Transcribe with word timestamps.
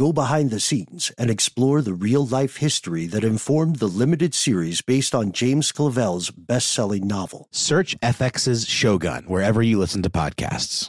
go 0.00 0.14
behind 0.14 0.50
the 0.50 0.58
scenes, 0.58 1.12
and 1.18 1.28
explore 1.28 1.82
the 1.82 1.92
real 1.92 2.24
life 2.26 2.56
history 2.56 3.04
that 3.04 3.22
informed 3.22 3.76
the 3.76 3.86
limited 3.86 4.32
series 4.32 4.80
based 4.80 5.14
on 5.14 5.30
James 5.30 5.70
Clavell's 5.72 6.30
best 6.30 6.72
selling 6.72 7.06
novel. 7.06 7.48
Search 7.50 8.00
FX's 8.00 8.66
Shogun 8.66 9.24
wherever 9.24 9.60
you 9.62 9.78
listen 9.78 10.02
to 10.02 10.08
podcasts. 10.08 10.88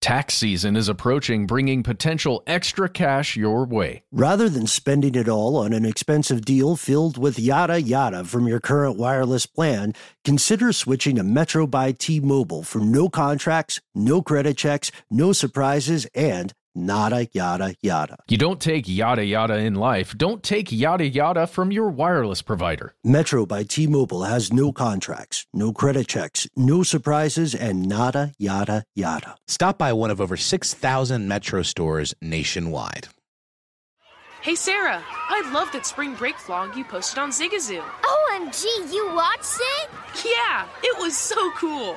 Tax 0.00 0.34
season 0.34 0.76
is 0.76 0.88
approaching, 0.88 1.46
bringing 1.46 1.82
potential 1.82 2.42
extra 2.46 2.88
cash 2.88 3.36
your 3.36 3.66
way. 3.66 4.04
Rather 4.12 4.48
than 4.48 4.66
spending 4.66 5.14
it 5.14 5.28
all 5.28 5.56
on 5.56 5.74
an 5.74 5.84
expensive 5.84 6.44
deal 6.44 6.76
filled 6.76 7.18
with 7.18 7.38
yada 7.38 7.82
yada 7.82 8.24
from 8.24 8.46
your 8.46 8.60
current 8.60 8.96
wireless 8.96 9.44
plan, 9.44 9.92
consider 10.24 10.72
switching 10.72 11.16
to 11.16 11.22
Metro 11.22 11.66
by 11.66 11.92
T 11.92 12.18
Mobile 12.20 12.62
for 12.62 12.78
no 12.78 13.10
contracts, 13.10 13.80
no 13.94 14.22
credit 14.22 14.56
checks, 14.56 14.90
no 15.10 15.32
surprises, 15.32 16.06
and 16.14 16.54
nada 16.86 17.28
yada 17.32 17.74
yada. 17.82 18.16
You 18.28 18.38
don't 18.38 18.60
take 18.60 18.88
yada 18.88 19.24
yada 19.24 19.56
in 19.58 19.74
life. 19.74 20.16
Don't 20.16 20.42
take 20.42 20.72
yada 20.72 21.06
yada 21.06 21.46
from 21.46 21.72
your 21.72 21.90
wireless 21.90 22.42
provider. 22.42 22.94
Metro 23.04 23.44
by 23.44 23.64
T 23.64 23.86
Mobile 23.86 24.22
has 24.22 24.52
no 24.52 24.72
contracts, 24.72 25.46
no 25.52 25.72
credit 25.72 26.08
checks, 26.08 26.48
no 26.56 26.82
surprises, 26.82 27.54
and 27.54 27.88
nada 27.88 28.32
yada 28.38 28.84
yada. 28.94 29.36
Stop 29.46 29.78
by 29.78 29.92
one 29.92 30.10
of 30.10 30.20
over 30.20 30.36
6,000 30.36 31.28
Metro 31.28 31.62
stores 31.62 32.14
nationwide. 32.22 33.08
Hey 34.40 34.54
Sarah, 34.54 35.02
I 35.04 35.50
love 35.52 35.72
that 35.72 35.84
spring 35.84 36.14
break 36.14 36.36
vlog 36.36 36.76
you 36.76 36.84
posted 36.84 37.18
on 37.18 37.30
Zigazoo. 37.30 37.82
OMG, 37.82 38.64
you 38.92 39.12
watched 39.12 39.58
it? 39.80 39.90
Yeah, 40.24 40.66
it 40.82 40.98
was 41.00 41.16
so 41.16 41.50
cool. 41.56 41.96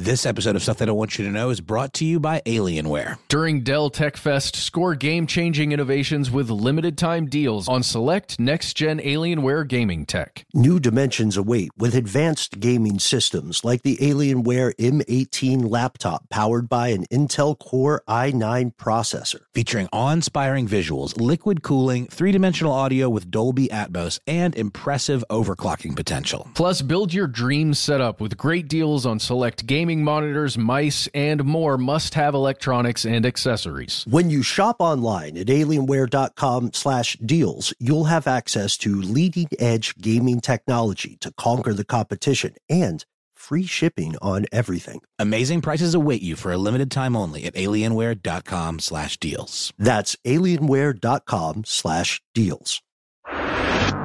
This 0.00 0.24
episode 0.24 0.56
of 0.56 0.62
Stuff 0.62 0.78
They 0.78 0.86
Don't 0.86 0.96
Want 0.96 1.18
You 1.18 1.26
to 1.26 1.30
Know 1.30 1.50
is 1.50 1.60
brought 1.60 1.92
to 1.92 2.06
you 2.06 2.18
by 2.18 2.40
Alienware. 2.46 3.18
During 3.28 3.60
Dell 3.60 3.90
Tech 3.90 4.16
Fest, 4.16 4.56
score 4.56 4.94
game 4.94 5.26
changing 5.26 5.72
innovations 5.72 6.30
with 6.30 6.48
limited 6.48 6.96
time 6.96 7.26
deals 7.26 7.68
on 7.68 7.82
select 7.82 8.40
next 8.40 8.72
gen 8.72 8.98
Alienware 9.00 9.68
gaming 9.68 10.06
tech. 10.06 10.46
New 10.54 10.80
dimensions 10.80 11.36
await 11.36 11.70
with 11.76 11.94
advanced 11.94 12.60
gaming 12.60 12.98
systems 12.98 13.62
like 13.62 13.82
the 13.82 13.98
Alienware 13.98 14.74
M18 14.76 15.68
laptop 15.68 16.26
powered 16.30 16.70
by 16.70 16.88
an 16.88 17.04
Intel 17.08 17.58
Core 17.58 18.02
i9 18.08 18.74
processor. 18.76 19.40
Featuring 19.52 19.86
awe 19.92 20.12
inspiring 20.12 20.66
visuals, 20.66 21.20
liquid 21.20 21.62
cooling, 21.62 22.06
three 22.06 22.32
dimensional 22.32 22.72
audio 22.72 23.10
with 23.10 23.30
Dolby 23.30 23.68
Atmos, 23.68 24.18
and 24.26 24.56
impressive 24.56 25.22
overclocking 25.28 25.94
potential. 25.94 26.48
Plus, 26.54 26.80
build 26.80 27.12
your 27.12 27.26
dream 27.26 27.74
setup 27.74 28.18
with 28.18 28.38
great 28.38 28.66
deals 28.66 29.04
on 29.04 29.18
select 29.18 29.66
gaming 29.66 29.89
monitors, 29.98 30.56
mice, 30.56 31.08
and 31.12 31.44
more 31.44 31.76
must 31.76 32.14
have 32.14 32.34
electronics 32.34 33.04
and 33.04 33.26
accessories. 33.26 34.04
When 34.08 34.30
you 34.30 34.42
shop 34.42 34.76
online 34.78 35.36
at 35.36 35.48
alienware.com 35.48 36.72
slash 36.72 37.16
deals, 37.16 37.74
you'll 37.78 38.04
have 38.04 38.26
access 38.26 38.76
to 38.78 39.00
leading 39.00 39.48
edge 39.58 39.96
gaming 39.96 40.40
technology 40.40 41.16
to 41.20 41.32
conquer 41.32 41.74
the 41.74 41.84
competition 41.84 42.54
and 42.68 43.04
free 43.34 43.66
shipping 43.66 44.16
on 44.22 44.46
everything. 44.52 45.00
Amazing 45.18 45.62
prices 45.62 45.94
await 45.94 46.22
you 46.22 46.36
for 46.36 46.52
a 46.52 46.58
limited 46.58 46.90
time 46.90 47.16
only 47.16 47.44
at 47.44 47.54
alienware.com 47.54 48.78
slash 48.78 49.16
deals. 49.16 49.72
That's 49.78 50.16
alienware.com 50.24 51.64
slash 51.64 52.22
deals. 52.34 52.80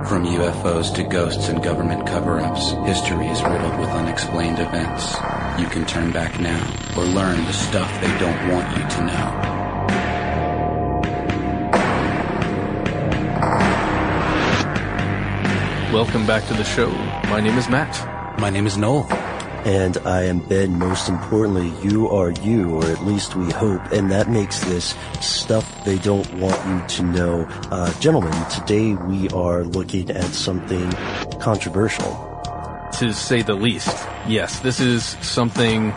From 0.07 0.23
UFOs 0.23 0.93
to 0.95 1.03
ghosts 1.03 1.49
and 1.49 1.63
government 1.63 2.05
cover 2.05 2.39
ups, 2.39 2.73
history 2.85 3.25
is 3.25 3.41
riddled 3.41 3.79
with 3.79 3.89
unexplained 3.89 4.59
events. 4.59 5.15
You 5.59 5.65
can 5.65 5.83
turn 5.83 6.11
back 6.11 6.39
now 6.39 6.61
or 6.95 7.03
learn 7.03 7.43
the 7.45 7.53
stuff 7.53 7.91
they 8.01 8.19
don't 8.19 8.51
want 8.51 8.77
you 8.77 8.83
to 8.87 9.01
know. 9.03 9.45
Welcome 15.91 16.27
back 16.27 16.45
to 16.49 16.53
the 16.53 16.63
show. 16.63 16.91
My 17.29 17.41
name 17.41 17.57
is 17.57 17.67
Matt. 17.67 18.39
My 18.39 18.51
name 18.51 18.67
is 18.67 18.77
Noel. 18.77 19.34
And 19.65 19.97
I 20.05 20.25
am 20.25 20.39
Ben. 20.39 20.77
Most 20.77 21.09
importantly, 21.09 21.73
you 21.81 22.07
are 22.09 22.29
you, 22.29 22.75
or 22.75 22.85
at 22.85 23.03
least 23.03 23.35
we 23.35 23.51
hope. 23.51 23.81
And 23.91 24.11
that 24.11 24.29
makes 24.29 24.59
this 24.65 24.93
stuff 25.21 25.83
they 25.83 25.97
don't 25.97 26.31
want 26.35 26.55
you 26.67 26.97
to 26.97 27.03
know. 27.03 27.47
Uh, 27.71 27.91
gentlemen, 27.99 28.31
today 28.51 28.93
we 28.93 29.27
are 29.29 29.63
looking 29.63 30.11
at 30.11 30.25
something 30.25 30.91
controversial. 31.39 32.13
To 32.99 33.11
say 33.11 33.41
the 33.41 33.55
least. 33.55 34.07
Yes, 34.27 34.59
this 34.59 34.79
is 34.79 35.03
something 35.21 35.91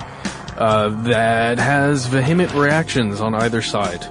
uh, 0.56 0.88
that 1.04 1.58
has 1.58 2.06
vehement 2.06 2.54
reactions 2.54 3.20
on 3.20 3.34
either 3.34 3.60
side. 3.60 4.02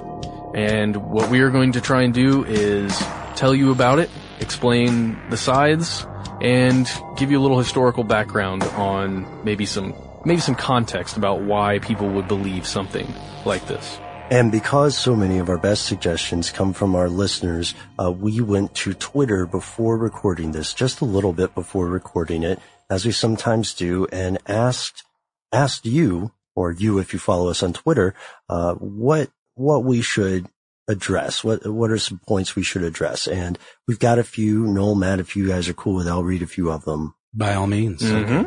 And 0.54 0.96
what 1.10 1.30
we 1.30 1.40
are 1.40 1.50
going 1.50 1.72
to 1.72 1.80
try 1.80 2.02
and 2.02 2.14
do 2.14 2.44
is 2.44 2.96
tell 3.34 3.56
you 3.56 3.72
about 3.72 3.98
it, 3.98 4.08
explain 4.38 5.18
the 5.30 5.36
sides, 5.36 6.06
and 6.40 6.90
give 7.16 7.30
you 7.30 7.38
a 7.38 7.42
little 7.42 7.58
historical 7.58 8.04
background 8.04 8.62
on 8.62 9.44
maybe 9.44 9.66
some 9.66 9.94
maybe 10.24 10.40
some 10.40 10.54
context 10.54 11.16
about 11.16 11.42
why 11.42 11.78
people 11.78 12.08
would 12.08 12.28
believe 12.28 12.66
something 12.66 13.12
like 13.44 13.66
this. 13.66 13.98
And 14.30 14.52
because 14.52 14.96
so 14.96 15.16
many 15.16 15.38
of 15.38 15.48
our 15.48 15.56
best 15.56 15.86
suggestions 15.86 16.50
come 16.50 16.74
from 16.74 16.94
our 16.94 17.08
listeners, 17.08 17.74
uh, 17.98 18.12
we 18.12 18.42
went 18.42 18.74
to 18.76 18.92
Twitter 18.92 19.46
before 19.46 19.96
recording 19.96 20.52
this, 20.52 20.74
just 20.74 21.00
a 21.00 21.06
little 21.06 21.32
bit 21.32 21.54
before 21.54 21.88
recording 21.88 22.42
it, 22.42 22.60
as 22.90 23.06
we 23.06 23.12
sometimes 23.12 23.72
do, 23.72 24.06
and 24.12 24.36
asked 24.46 25.04
asked 25.50 25.86
you, 25.86 26.32
or 26.54 26.72
you 26.72 26.98
if 26.98 27.14
you 27.14 27.18
follow 27.18 27.48
us 27.48 27.62
on 27.62 27.72
Twitter, 27.72 28.14
uh, 28.50 28.74
what 28.74 29.30
what 29.54 29.84
we 29.84 30.02
should 30.02 30.46
address. 30.88 31.44
What 31.44 31.66
what 31.66 31.90
are 31.90 31.98
some 31.98 32.18
points 32.26 32.56
we 32.56 32.62
should 32.62 32.82
address? 32.82 33.26
And 33.28 33.58
we've 33.86 33.98
got 33.98 34.18
a 34.18 34.24
few. 34.24 34.66
Noel, 34.66 34.94
Matt, 34.94 35.20
if 35.20 35.36
you 35.36 35.46
guys 35.46 35.68
are 35.68 35.74
cool 35.74 35.94
with, 35.94 36.06
it, 36.06 36.10
I'll 36.10 36.24
read 36.24 36.42
a 36.42 36.46
few 36.46 36.70
of 36.70 36.84
them. 36.84 37.14
By 37.34 37.54
all 37.54 37.66
means. 37.66 38.02
Mm-hmm. 38.02 38.46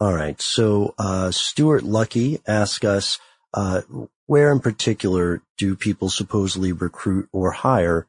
All 0.00 0.12
right. 0.14 0.40
So 0.40 0.94
uh, 0.98 1.30
Stuart 1.30 1.82
Lucky 1.82 2.40
asked 2.46 2.84
us, 2.84 3.18
uh, 3.52 3.82
where 4.26 4.50
in 4.52 4.60
particular 4.60 5.42
do 5.58 5.76
people 5.76 6.08
supposedly 6.08 6.72
recruit 6.72 7.28
or 7.32 7.50
hire 7.50 8.06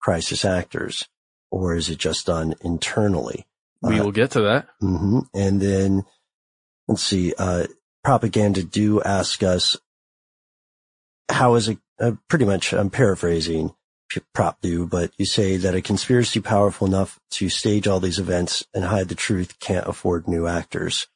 crisis 0.00 0.44
actors, 0.44 1.08
or 1.50 1.74
is 1.74 1.88
it 1.88 1.98
just 1.98 2.26
done 2.26 2.54
internally? 2.60 3.46
We 3.82 3.98
Uh, 3.98 4.04
will 4.04 4.12
get 4.12 4.32
to 4.32 4.42
that. 4.42 4.68
Mm-hmm. 4.82 5.18
And 5.34 5.60
then 5.60 6.04
let's 6.88 7.02
see. 7.02 7.34
Uh, 7.36 7.66
propaganda 8.04 8.62
do 8.62 9.02
ask 9.02 9.42
us 9.42 9.76
how 11.28 11.54
is 11.56 11.68
it? 11.68 11.78
Uh, 11.98 12.12
pretty 12.28 12.44
much, 12.44 12.72
I'm 12.72 12.90
paraphrasing 12.90 13.74
prop 14.32 14.60
do, 14.60 14.86
but 14.86 15.10
you 15.18 15.24
say 15.26 15.56
that 15.56 15.74
a 15.74 15.82
conspiracy 15.82 16.40
powerful 16.40 16.86
enough 16.86 17.18
to 17.30 17.48
stage 17.48 17.86
all 17.86 18.00
these 18.00 18.18
events 18.18 18.64
and 18.74 18.84
hide 18.84 19.08
the 19.08 19.14
truth 19.14 19.58
can't 19.60 19.86
afford 19.86 20.28
new 20.28 20.46
actors. 20.46 21.08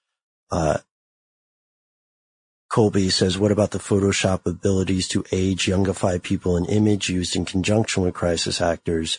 Uh, 0.51 0.79
Colby 2.71 3.11
says, 3.11 3.39
what 3.39 3.53
about 3.53 3.73
the 3.73 3.79
Photoshop 3.79 4.47
abilities 4.47 5.09
to 5.09 5.25
age, 5.33 5.67
youngify 5.67 6.23
people 6.23 6.57
in 6.57 6.65
image 6.67 7.09
used 7.09 7.35
in 7.35 7.45
conjunction 7.45 8.03
with 8.03 8.15
crisis 8.15 8.61
actors? 8.61 9.19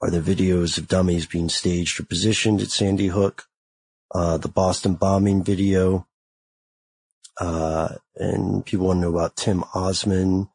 Are 0.00 0.10
there 0.10 0.20
videos 0.20 0.76
of 0.76 0.88
dummies 0.88 1.26
being 1.26 1.48
staged 1.48 2.00
or 2.00 2.04
positioned 2.04 2.60
at 2.60 2.70
Sandy 2.70 3.08
Hook? 3.08 3.46
Uh, 4.12 4.38
the 4.38 4.48
Boston 4.48 4.94
bombing 4.94 5.42
video. 5.42 6.06
Uh, 7.40 7.94
and 8.16 8.64
people 8.64 8.86
want 8.86 8.98
to 8.98 9.02
know 9.02 9.10
about 9.10 9.36
Tim 9.36 9.64
Osman, 9.74 10.48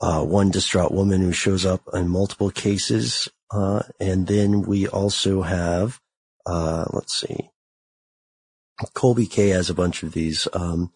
uh, 0.00 0.24
one 0.24 0.50
distraught 0.50 0.92
woman 0.92 1.20
who 1.20 1.32
shows 1.32 1.66
up 1.66 1.82
in 1.92 2.08
multiple 2.08 2.50
cases. 2.50 3.28
Uh, 3.50 3.82
and 3.98 4.26
then 4.26 4.62
we 4.62 4.86
also 4.86 5.42
have, 5.42 6.00
uh, 6.46 6.84
let's 6.92 7.20
see. 7.20 7.50
Colby 8.94 9.26
K 9.26 9.48
has 9.48 9.68
a 9.68 9.74
bunch 9.74 10.02
of 10.02 10.12
these. 10.12 10.48
Um, 10.52 10.92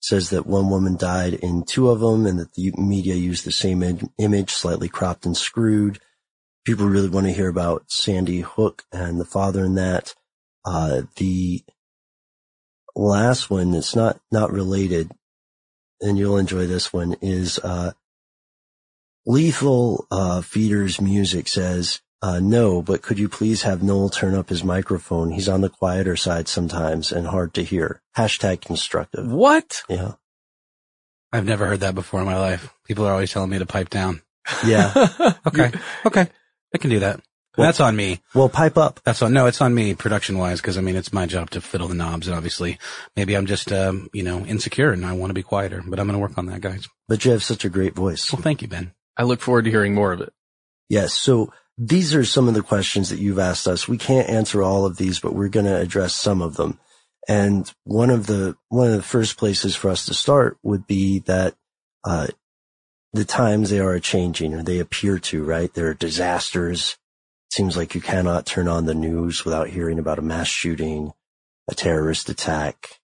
says 0.00 0.30
that 0.30 0.46
one 0.46 0.70
woman 0.70 0.96
died 0.96 1.34
in 1.34 1.64
two 1.64 1.90
of 1.90 2.00
them 2.00 2.26
and 2.26 2.38
that 2.38 2.54
the 2.54 2.72
media 2.76 3.14
used 3.14 3.44
the 3.44 3.52
same 3.52 3.82
im- 3.82 4.10
image, 4.18 4.50
slightly 4.50 4.88
cropped 4.88 5.26
and 5.26 5.36
screwed. 5.36 5.98
people 6.64 6.86
really 6.86 7.08
want 7.08 7.26
to 7.26 7.32
hear 7.32 7.48
about 7.48 7.90
Sandy 7.90 8.40
Hook 8.40 8.84
and 8.92 9.20
the 9.20 9.24
father 9.24 9.64
in 9.64 9.74
that. 9.76 10.14
Uh, 10.64 11.02
the 11.16 11.64
last 12.94 13.50
one 13.50 13.70
that's 13.70 13.94
not, 13.96 14.20
not 14.30 14.52
related, 14.52 15.10
and 16.00 16.18
you'll 16.18 16.38
enjoy 16.38 16.66
this 16.66 16.92
one 16.92 17.16
is, 17.20 17.58
uh, 17.60 17.92
Lethal, 19.26 20.06
uh, 20.10 20.40
Feeder's 20.40 21.00
music 21.00 21.48
says, 21.48 22.00
uh, 22.22 22.38
no, 22.40 22.80
but 22.80 23.02
could 23.02 23.18
you 23.18 23.28
please 23.28 23.62
have 23.62 23.82
Noel 23.82 24.08
turn 24.08 24.34
up 24.34 24.48
his 24.48 24.64
microphone? 24.64 25.30
He's 25.32 25.48
on 25.48 25.60
the 25.60 25.68
quieter 25.68 26.16
side 26.16 26.48
sometimes 26.48 27.12
and 27.12 27.26
hard 27.26 27.52
to 27.54 27.62
hear. 27.64 28.00
Hashtag 28.16 28.60
constructive. 28.62 29.26
What? 29.30 29.82
Yeah. 29.88 30.12
I've 31.32 31.44
never 31.44 31.66
heard 31.66 31.80
that 31.80 31.94
before 31.94 32.20
in 32.20 32.26
my 32.26 32.38
life. 32.38 32.72
People 32.86 33.04
are 33.06 33.12
always 33.12 33.32
telling 33.32 33.50
me 33.50 33.58
to 33.58 33.66
pipe 33.66 33.90
down. 33.90 34.22
Yeah. 34.64 34.92
Okay. 35.46 35.70
okay. 36.04 36.28
I 36.74 36.78
can 36.78 36.90
do 36.90 37.00
that. 37.00 37.20
Well- 37.56 37.66
That's 37.68 37.80
on 37.80 37.94
me. 37.96 38.20
well, 38.34 38.48
pipe 38.48 38.76
up. 38.76 39.00
That's 39.04 39.22
on, 39.22 39.32
no, 39.32 39.46
it's 39.46 39.60
on 39.60 39.74
me 39.74 39.94
production 39.94 40.38
wise. 40.38 40.60
Cause 40.60 40.76
I 40.76 40.80
mean, 40.82 40.96
it's 40.96 41.12
my 41.12 41.26
job 41.26 41.50
to 41.50 41.60
fiddle 41.60 41.88
the 41.88 41.94
knobs 41.94 42.26
and 42.28 42.36
obviously 42.36 42.78
maybe 43.16 43.36
I'm 43.36 43.46
just, 43.46 43.72
um, 43.72 44.08
you 44.12 44.22
know, 44.22 44.40
insecure 44.44 44.90
and 44.92 45.04
I 45.06 45.12
want 45.12 45.30
to 45.30 45.34
be 45.34 45.42
quieter, 45.42 45.82
but 45.86 45.98
I'm 46.00 46.06
going 46.06 46.14
to 46.18 46.20
work 46.20 46.36
on 46.38 46.46
that 46.46 46.60
guys. 46.60 46.88
But 47.08 47.24
you 47.24 47.30
have 47.32 47.42
such 47.44 47.64
a 47.64 47.68
great 47.70 47.94
voice. 47.94 48.32
Well, 48.32 48.42
thank 48.42 48.60
you, 48.62 48.68
Ben. 48.68 48.92
I 49.16 49.24
look 49.24 49.40
forward 49.40 49.64
to 49.64 49.70
hearing 49.70 49.94
more 49.94 50.12
of 50.12 50.20
it. 50.20 50.32
Yes. 50.88 51.14
So 51.14 51.52
these 51.78 52.14
are 52.14 52.24
some 52.24 52.48
of 52.48 52.54
the 52.54 52.62
questions 52.62 53.10
that 53.10 53.18
you've 53.18 53.38
asked 53.38 53.66
us. 53.66 53.88
We 53.88 53.98
can't 53.98 54.28
answer 54.28 54.62
all 54.62 54.86
of 54.86 54.96
these, 54.96 55.20
but 55.20 55.34
we're 55.34 55.48
going 55.48 55.66
to 55.66 55.76
address 55.76 56.14
some 56.14 56.42
of 56.42 56.56
them. 56.56 56.78
And 57.28 57.70
one 57.84 58.10
of 58.10 58.26
the, 58.26 58.56
one 58.68 58.88
of 58.88 58.96
the 58.96 59.02
first 59.02 59.36
places 59.36 59.74
for 59.74 59.90
us 59.90 60.06
to 60.06 60.14
start 60.14 60.58
would 60.62 60.86
be 60.86 61.20
that, 61.20 61.54
uh, 62.04 62.28
the 63.12 63.24
times 63.24 63.70
they 63.70 63.80
are 63.80 63.98
changing 63.98 64.54
or 64.54 64.62
they 64.62 64.78
appear 64.78 65.18
to, 65.18 65.42
right? 65.42 65.72
There 65.72 65.88
are 65.88 65.94
disasters. 65.94 66.96
Seems 67.50 67.76
like 67.76 67.94
you 67.94 68.00
cannot 68.00 68.44
turn 68.44 68.68
on 68.68 68.84
the 68.84 68.94
news 68.94 69.44
without 69.44 69.70
hearing 69.70 69.98
about 69.98 70.18
a 70.18 70.22
mass 70.22 70.48
shooting, 70.48 71.12
a 71.68 71.74
terrorist 71.74 72.28
attack. 72.28 73.00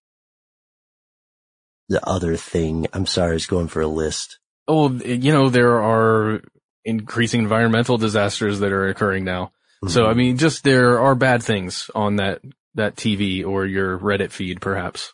The 1.89 2.07
other 2.07 2.37
thing, 2.37 2.87
I'm 2.93 3.07
sorry, 3.07 3.31
I 3.31 3.35
was 3.35 3.47
going 3.47 3.69
for 3.69 3.81
a 3.81 3.87
list. 3.89 4.39
Oh, 4.75 4.89
you 4.91 5.33
know, 5.33 5.51
there 5.51 5.83
are 5.83 6.41
increasing 6.83 7.43
environmental 7.43 7.99
disasters 7.99 8.61
that 8.61 8.73
are 8.73 8.89
occurring 8.89 9.23
now. 9.23 9.53
So, 9.87 10.07
I 10.07 10.15
mean, 10.15 10.39
just 10.39 10.65
there 10.65 10.99
are 10.99 11.15
bad 11.15 11.43
things 11.43 11.91
on 11.95 12.17
that, 12.17 12.41
that 12.75 12.97
TV 12.97 13.45
or 13.45 13.67
your 13.67 13.99
Reddit 13.99 14.31
feed, 14.31 14.63
perhaps. 14.63 15.13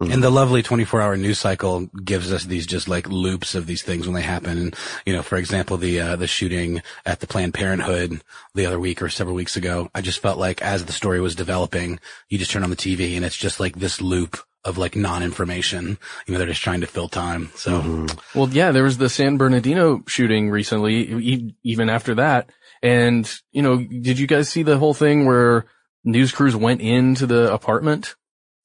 And 0.00 0.22
the 0.22 0.30
lovely 0.30 0.62
24 0.62 1.02
hour 1.02 1.16
news 1.18 1.38
cycle 1.38 1.86
gives 2.02 2.32
us 2.32 2.44
these 2.44 2.66
just 2.66 2.88
like 2.88 3.06
loops 3.06 3.54
of 3.54 3.66
these 3.66 3.82
things 3.82 4.06
when 4.06 4.14
they 4.14 4.22
happen. 4.22 4.56
And, 4.56 4.76
you 5.04 5.12
know, 5.12 5.22
for 5.22 5.36
example, 5.36 5.76
the, 5.76 6.00
uh, 6.00 6.16
the 6.16 6.26
shooting 6.26 6.80
at 7.04 7.20
the 7.20 7.26
Planned 7.26 7.52
Parenthood 7.52 8.22
the 8.54 8.64
other 8.64 8.80
week 8.80 9.02
or 9.02 9.10
several 9.10 9.36
weeks 9.36 9.56
ago, 9.56 9.90
I 9.94 10.00
just 10.00 10.22
felt 10.22 10.38
like 10.38 10.62
as 10.62 10.86
the 10.86 10.92
story 10.92 11.20
was 11.20 11.34
developing, 11.34 12.00
you 12.30 12.38
just 12.38 12.52
turn 12.52 12.64
on 12.64 12.70
the 12.70 12.76
TV 12.76 13.16
and 13.16 13.24
it's 13.26 13.36
just 13.36 13.60
like 13.60 13.76
this 13.76 14.00
loop 14.00 14.38
of 14.64 14.78
like 14.78 14.96
non-information. 14.96 15.98
You 16.26 16.32
know, 16.32 16.38
they're 16.38 16.46
just 16.48 16.62
trying 16.62 16.80
to 16.80 16.86
fill 16.86 17.08
time. 17.08 17.50
So 17.54 17.80
mm-hmm. 17.82 18.38
Well, 18.38 18.48
yeah, 18.48 18.72
there 18.72 18.82
was 18.84 18.98
the 18.98 19.08
San 19.08 19.36
Bernardino 19.36 20.02
shooting 20.06 20.50
recently, 20.50 20.94
e- 21.12 21.54
even 21.62 21.90
after 21.90 22.14
that. 22.16 22.50
And, 22.82 23.30
you 23.52 23.62
know, 23.62 23.76
did 23.78 24.18
you 24.18 24.26
guys 24.26 24.48
see 24.48 24.62
the 24.62 24.78
whole 24.78 24.94
thing 24.94 25.26
where 25.26 25.66
news 26.04 26.32
crews 26.32 26.54
went 26.56 26.80
into 26.80 27.26
the 27.26 27.52
apartment? 27.52 28.14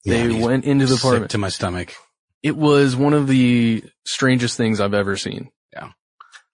They 0.04 0.28
Yeah, 0.28 0.44
went 0.46 0.64
into 0.64 0.86
the 0.86 0.96
sick 0.96 1.04
apartment. 1.04 1.30
to 1.32 1.38
my 1.38 1.48
stomach. 1.50 1.94
It 2.42 2.56
was 2.56 2.96
one 2.96 3.12
of 3.12 3.26
the 3.28 3.84
strangest 4.06 4.56
things 4.56 4.80
I've 4.80 4.94
ever 4.94 5.16
seen. 5.16 5.50
Yeah. 5.72 5.90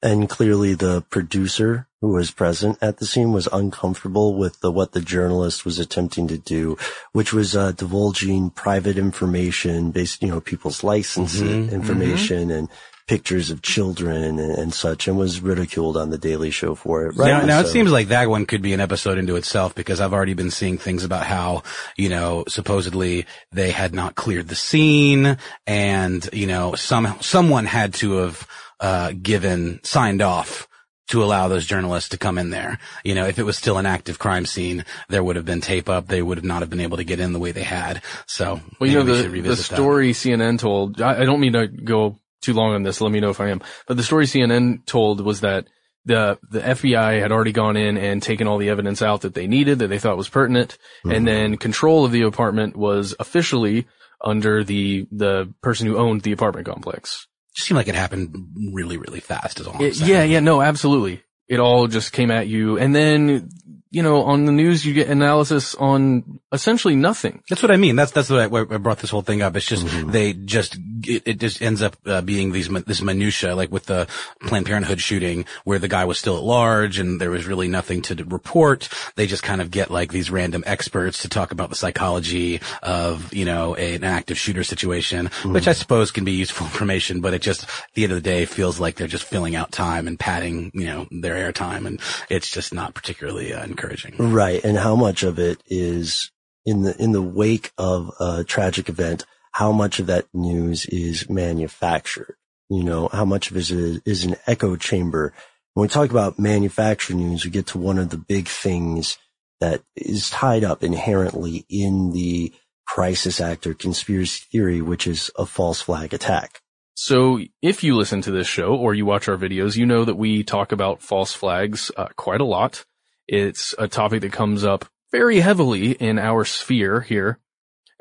And 0.03 0.29
clearly 0.29 0.75
the 0.75 1.03
producer 1.11 1.86
who 2.01 2.09
was 2.09 2.31
present 2.31 2.79
at 2.83 2.99
the 2.99 3.07
scene 3.07 3.33
was 3.33 3.49
uncomfortable 3.53 4.35
with 4.37 4.61
the, 4.61 4.71
what 4.71 4.93
the 4.93 5.01
journalist 5.01 5.65
was 5.65 5.79
attempting 5.79 6.29
to 6.29 6.37
do, 6.39 6.77
which 7.13 7.33
was, 7.33 7.57
uh, 7.57 7.73
divulging 7.73 8.51
private 8.51 8.99
information 8.99 9.91
based, 9.91 10.23
you 10.23 10.29
know, 10.29 10.41
people's 10.41 10.85
license 10.85 11.41
Mhm, 11.41 11.73
information 11.73 12.51
and 12.51 12.69
pictures 13.07 13.51
of 13.53 13.63
children 13.63 14.39
and, 14.39 14.59
and 14.59 14.75
such 14.75 15.07
and 15.07 15.17
was 15.17 15.41
ridiculed 15.41 15.97
on 15.97 16.11
the 16.11 16.19
Daily 16.19 16.51
Show 16.51 16.75
for 16.75 17.07
it. 17.07 17.17
Now, 17.17 17.39
Right. 17.39 17.47
now 17.47 17.61
it 17.61 17.69
seems 17.69 17.91
like 17.93 18.09
that 18.09 18.29
one 18.29 18.47
could 18.47 18.63
be 18.63 18.73
an 18.73 18.81
episode 18.81 19.17
into 19.17 19.37
itself 19.37 19.75
because 19.77 20.01
I've 20.01 20.13
already 20.13 20.35
been 20.35 20.51
seeing 20.51 20.77
things 20.77 21.05
about 21.05 21.25
how, 21.25 21.63
you 21.97 22.09
know, 22.09 22.45
supposedly 22.49 23.25
they 23.53 23.71
had 23.71 23.95
not 23.95 24.17
cleared 24.17 24.49
the 24.49 24.57
scene 24.57 25.39
and, 25.69 26.29
you 26.33 26.49
know, 26.49 26.75
some, 26.75 27.17
someone 27.21 27.65
had 27.65 27.95
to 27.95 28.17
have, 28.17 28.47
uh, 28.81 29.13
given, 29.23 29.79
signed 29.85 30.21
off 30.21 30.67
to 31.09 31.23
allow 31.23 31.49
those 31.49 31.67
journalists 31.67 32.11
to 32.11 32.19
come 32.19 32.39
in 32.39 32.51
there. 32.51 32.79
You 33.05 33.15
know, 33.15 33.27
if 33.27 33.39
it 33.39 33.45
was 33.45 33.57
still 33.57 33.79
an 33.79 33.87
active 33.87 34.19
crime 34.19 34.47
scene, 34.47 34.85
there 35.09 35.23
would 35.23 35.37
have 35.37 35.45
been 35.45 35.61
tape 35.61 35.89
up. 35.89 36.09
They 36.09 36.23
would 36.23 36.39
have 36.39 36.45
not 36.45 36.63
have 36.63 36.71
been 36.71 36.81
able 36.81 36.97
to 36.97 37.05
get 37.05 37.21
in 37.21 37.33
the 37.33 37.39
way 37.39 37.53
they 37.53 37.63
had. 37.63 38.03
So, 38.27 38.61
Well, 38.81 38.91
you 38.91 38.99
know, 38.99 39.05
maybe 39.05 39.13
we 39.13 39.17
the, 39.17 39.23
the 39.23 39.31
revisit 39.31 39.69
that. 39.69 39.75
story 39.77 40.13
CNN 40.13 40.59
told, 40.59 41.01
I, 41.01 41.23
I 41.23 41.25
don't 41.25 41.41
mean 41.41 41.53
to 41.53 41.69
go 41.69 42.19
too 42.43 42.55
long 42.55 42.75
on 42.75 42.83
this. 42.83 43.01
Let 43.01 43.13
me 43.13 43.21
know 43.21 43.31
if 43.31 43.41
I 43.41 43.51
am, 43.51 43.63
but 43.87 43.97
the 43.97 44.03
story 44.03 44.27
CNN 44.27 44.85
told 44.87 45.21
was 45.21 45.41
that 45.41 45.67
the, 46.05 46.39
the 46.51 46.61
FBI 46.61 47.21
had 47.21 47.33
already 47.33 47.53
gone 47.53 47.77
in 47.77 47.99
and 47.99 48.23
taken 48.23 48.47
all 48.47 48.59
the 48.59 48.69
evidence 48.69 49.03
out 49.03 49.23
that 49.23 49.35
they 49.35 49.49
needed, 49.49 49.81
that 49.81 49.89
they 49.89 49.99
thought 49.99 50.17
was 50.17 50.29
pertinent. 50.29 50.79
And 51.03 51.13
mm-hmm. 51.13 51.25
then 51.25 51.57
control 51.57 52.05
of 52.05 52.13
the 52.13 52.23
apartment 52.23 52.77
was 52.77 53.15
officially 53.19 53.87
under 54.21 54.63
the, 54.65 55.07
the 55.11 55.53
person 55.63 55.87
who 55.87 55.97
owned 55.97 56.23
the 56.23 56.33
apartment 56.33 56.67
complex. 56.67 57.27
Just 57.57 57.69
seemed 57.69 57.77
like 57.79 57.89
it 57.89 57.95
happened 57.95 58.49
really, 58.73 58.99
really 58.99 59.21
fast 59.21 59.61
is 59.61 59.67
all 59.67 59.83
It- 59.83 59.97
yeah, 60.01 60.23
yeah, 60.23 60.41
no, 60.41 60.61
absolutely. 60.61 61.23
It 61.49 61.59
all 61.59 61.87
just 61.87 62.13
came 62.13 62.31
at 62.31 62.49
you. 62.49 62.77
And 62.79 62.95
then, 62.95 63.49
you 63.97 64.03
know, 64.03 64.23
on 64.33 64.45
the 64.45 64.53
news, 64.53 64.85
you 64.85 64.93
get 64.93 65.09
analysis 65.09 65.75
on 65.75 66.39
essentially 66.53 66.97
nothing. 66.97 67.43
That's 67.49 67.63
what 67.63 67.71
I 67.71 67.77
mean. 67.77 67.97
That's 67.97 68.13
that's 68.13 68.29
what 68.31 68.41
I, 68.41 68.75
I 68.75 68.79
brought 68.79 68.99
this 68.99 69.11
whole 69.11 69.23
thing 69.23 69.41
up. 69.43 69.57
It's 69.57 69.65
just 69.67 69.87
Mm-hmm. 69.87 70.11
they 70.11 70.33
just 70.33 70.77
it, 71.15 71.23
it 71.31 71.39
just 71.41 71.63
ends 71.63 71.81
up 71.81 71.97
uh, 72.07 72.21
being 72.21 72.53
these 72.53 72.69
mi- 72.69 72.85
this 72.87 73.01
minutia, 73.01 73.55
like 73.55 73.71
with 73.73 73.87
the 73.87 74.07
Planned 74.43 74.67
Parenthood 74.67 75.01
shooting, 75.01 75.45
where 75.65 75.79
the 75.79 75.89
guy 75.89 76.05
was 76.05 76.19
still 76.19 76.37
at 76.37 76.43
large 76.43 76.99
and 76.99 77.21
there 77.21 77.31
was 77.31 77.47
really 77.47 77.69
nothing 77.69 78.03
to 78.03 78.15
report. 78.25 78.89
They 79.17 79.27
just 79.27 79.43
kind 79.43 79.61
of 79.63 79.71
get 79.71 79.91
like 79.91 80.11
these 80.13 80.31
random 80.31 80.63
experts 80.67 81.23
to 81.23 81.29
talk 81.29 81.51
about 81.53 81.71
the 81.71 81.77
psychology 81.77 82.61
of 82.83 83.33
you 83.33 83.45
know 83.47 83.77
a, 83.79 83.95
an 83.95 84.05
active 84.05 84.37
shooter 84.39 84.65
situation, 84.65 85.27
Mm-hmm. 85.29 85.53
which 85.55 85.69
I 85.69 85.73
suppose 85.73 86.11
can 86.11 86.25
be 86.25 86.33
useful 86.33 86.67
information. 86.73 87.21
But 87.23 87.33
it 87.35 87.41
just 87.43 87.63
at 87.65 87.71
the 87.95 88.03
end 88.05 88.13
of 88.13 88.17
the 88.23 88.29
day 88.31 88.45
feels 88.45 88.79
like 88.79 88.97
they're 88.97 89.07
just 89.17 89.25
filling 89.25 89.57
out 89.57 89.73
time 89.73 90.07
and 90.07 90.19
padding 90.19 90.71
you 90.75 90.85
know 90.87 91.07
their 91.11 91.37
airtime, 91.53 91.87
and 91.87 92.01
it's 92.29 92.51
just 92.51 92.75
not 92.75 92.93
particularly 92.95 93.53
uh, 93.55 93.65
encouraging. 93.65 93.86
Right. 94.19 94.63
And 94.65 94.77
how 94.77 94.97
much 94.97 95.23
of 95.23 95.39
it 95.39 95.63
is 95.67 96.31
in 96.65 96.83
the, 96.83 96.97
in 97.03 97.13
the 97.13 97.23
wake 97.23 97.73
of 97.79 98.11
a 98.21 98.45
tragic 98.45 98.89
event, 98.89 99.25
how 99.53 99.73
much 99.73 99.99
of 100.01 100.07
that 100.07 100.27
news 100.35 100.87
is 100.87 101.29
manufactured? 101.31 102.37
You 102.69 102.83
know, 102.83 103.09
how 103.13 103.25
much 103.25 103.51
of 103.51 103.57
it 103.57 103.71
is, 103.71 104.01
is 104.05 104.25
an 104.25 104.37
echo 104.47 104.77
chamber? 104.77 105.33
When 105.75 105.83
we 105.83 105.89
talk 105.89 106.11
about 106.11 106.39
manufactured 106.39 107.17
news, 107.17 107.45
we 107.45 107.51
get 107.51 107.69
to 107.69 107.79
one 107.79 107.99
of 107.99 108.11
the 108.11 108.17
big 108.17 108.49
things 108.49 109.19
that 109.61 109.83
is 109.95 110.31
tied 110.31 110.65
up 110.65 110.83
inherently 110.83 111.65
in 111.69 112.13
the 112.13 112.53
crisis 112.87 113.41
actor 113.41 113.75
conspiracy 113.75 114.45
theory, 114.51 114.81
which 114.81 115.07
is 115.07 115.31
a 115.37 115.47
false 115.47 115.81
flag 115.81 116.15
attack. 116.15 116.61
So 116.95 117.41
if 117.61 117.85
you 117.85 117.95
listen 117.95 118.23
to 118.23 118.31
this 118.31 118.47
show 118.47 118.75
or 118.75 118.95
you 118.95 119.05
watch 119.05 119.29
our 119.29 119.37
videos, 119.37 119.77
you 119.77 119.85
know 119.85 120.05
that 120.05 120.15
we 120.15 120.43
talk 120.43 120.73
about 120.73 121.03
false 121.03 121.35
flags 121.35 121.91
uh, 121.97 122.09
quite 122.17 122.41
a 122.41 122.45
lot. 122.45 122.85
It's 123.29 123.75
a 123.79 123.89
topic 123.89 124.21
that 124.23 124.33
comes 124.33 124.65
up 124.65 124.87
very 125.13 125.41
heavily 125.41 125.93
in 125.93 126.19
our 126.19 126.45
sphere 126.45 127.01
here. 127.01 127.39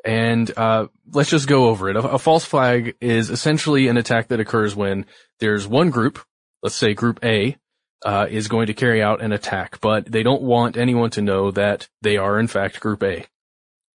And 0.04 0.52
uh, 0.56 0.88
let's 1.12 1.32
just 1.32 1.48
go 1.48 1.70
over 1.70 1.90
it. 1.90 1.96
A, 1.96 2.02
a 2.02 2.20
false 2.20 2.46
flag 2.46 2.96
is 3.02 3.30
essentially 3.30 3.88
an 3.88 3.98
attack 3.98 4.28
that 4.28 4.40
occurs 4.40 4.76
when 4.76 5.06
there's 5.40 5.68
one 5.68 5.90
group, 5.90 6.20
let's 6.62 6.76
say 6.76 6.94
group 6.94 7.20
A, 7.24 7.58
uh, 8.06 8.28
is 8.30 8.48
going 8.48 8.68
to 8.68 8.74
carry 8.76 9.02
out 9.02 9.22
an 9.22 9.32
attack, 9.32 9.80
but 9.82 10.06
they 10.06 10.22
don't 10.22 10.44
want 10.44 10.78
anyone 10.78 11.10
to 11.12 11.22
know 11.22 11.50
that 11.52 11.90
they 12.04 12.18
are 12.18 12.40
in 12.40 12.48
fact 12.48 12.80
group 12.80 13.02
A. 13.02 13.26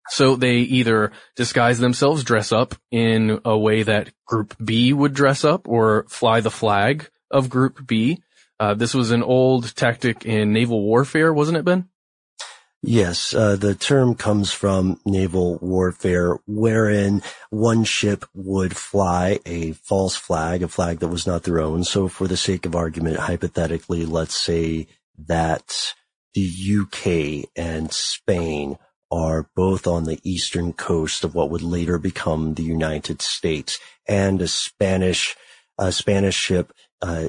So 0.09 0.37
they 0.37 0.59
either 0.59 1.11
disguise 1.35 1.81
themselves, 1.81 2.23
dress 2.23 2.53
up 2.53 2.77
in 2.93 3.41
a 3.45 3.59
way 3.59 3.83
that 3.83 4.11
group 4.25 4.55
B 4.65 4.93
would 4.93 5.15
dress 5.15 5.45
up 5.45 5.67
or 5.67 6.07
fly 6.09 6.41
the 6.41 6.51
flag 6.51 7.11
of 7.31 7.51
group 7.51 7.85
B. 7.85 8.23
Uh, 8.59 8.75
this 8.75 8.95
was 8.95 9.11
an 9.11 9.23
old 9.23 9.75
tactic 9.77 10.25
in 10.25 10.53
naval 10.53 10.83
warfare, 10.83 11.33
wasn't 11.33 11.59
it, 11.59 11.65
Ben? 11.65 11.89
Yes, 12.83 13.35
uh, 13.35 13.57
the 13.57 13.75
term 13.75 14.15
comes 14.15 14.53
from 14.53 15.01
naval 15.05 15.59
warfare, 15.59 16.39
wherein 16.47 17.23
one 17.51 17.85
ship 17.85 18.25
would 18.35 18.77
fly 18.77 19.41
a 19.45 19.73
false 19.73 20.15
flag, 20.15 20.63
a 20.63 20.69
flag 20.69 21.01
that 21.01 21.09
was 21.09 21.27
not 21.27 21.43
their 21.43 21.61
own. 21.61 21.85
So 21.85 22.07
for 22.07 22.29
the 22.29 22.37
sake 22.37 22.65
of 22.65 22.77
argument, 22.77 23.17
hypothetically, 23.17 24.07
let's 24.07 24.41
say 24.41 24.87
that 25.27 25.95
the 26.35 26.49
UK 26.83 27.51
and 27.57 27.93
Spain 27.93 28.79
are 29.11 29.49
both 29.57 29.87
on 29.87 30.05
the 30.05 30.21
eastern 30.23 30.73
coast 30.73 31.25
of 31.25 31.35
what 31.35 31.51
would 31.51 31.63
later 31.63 31.99
become 31.99 32.55
the 32.55 32.63
United 32.63 33.23
States 33.23 33.79
and 34.07 34.41
a 34.43 34.49
Spanish, 34.49 35.35
a 35.79 35.91
Spanish 35.91 36.37
ship, 36.37 36.73
uh, 37.03 37.29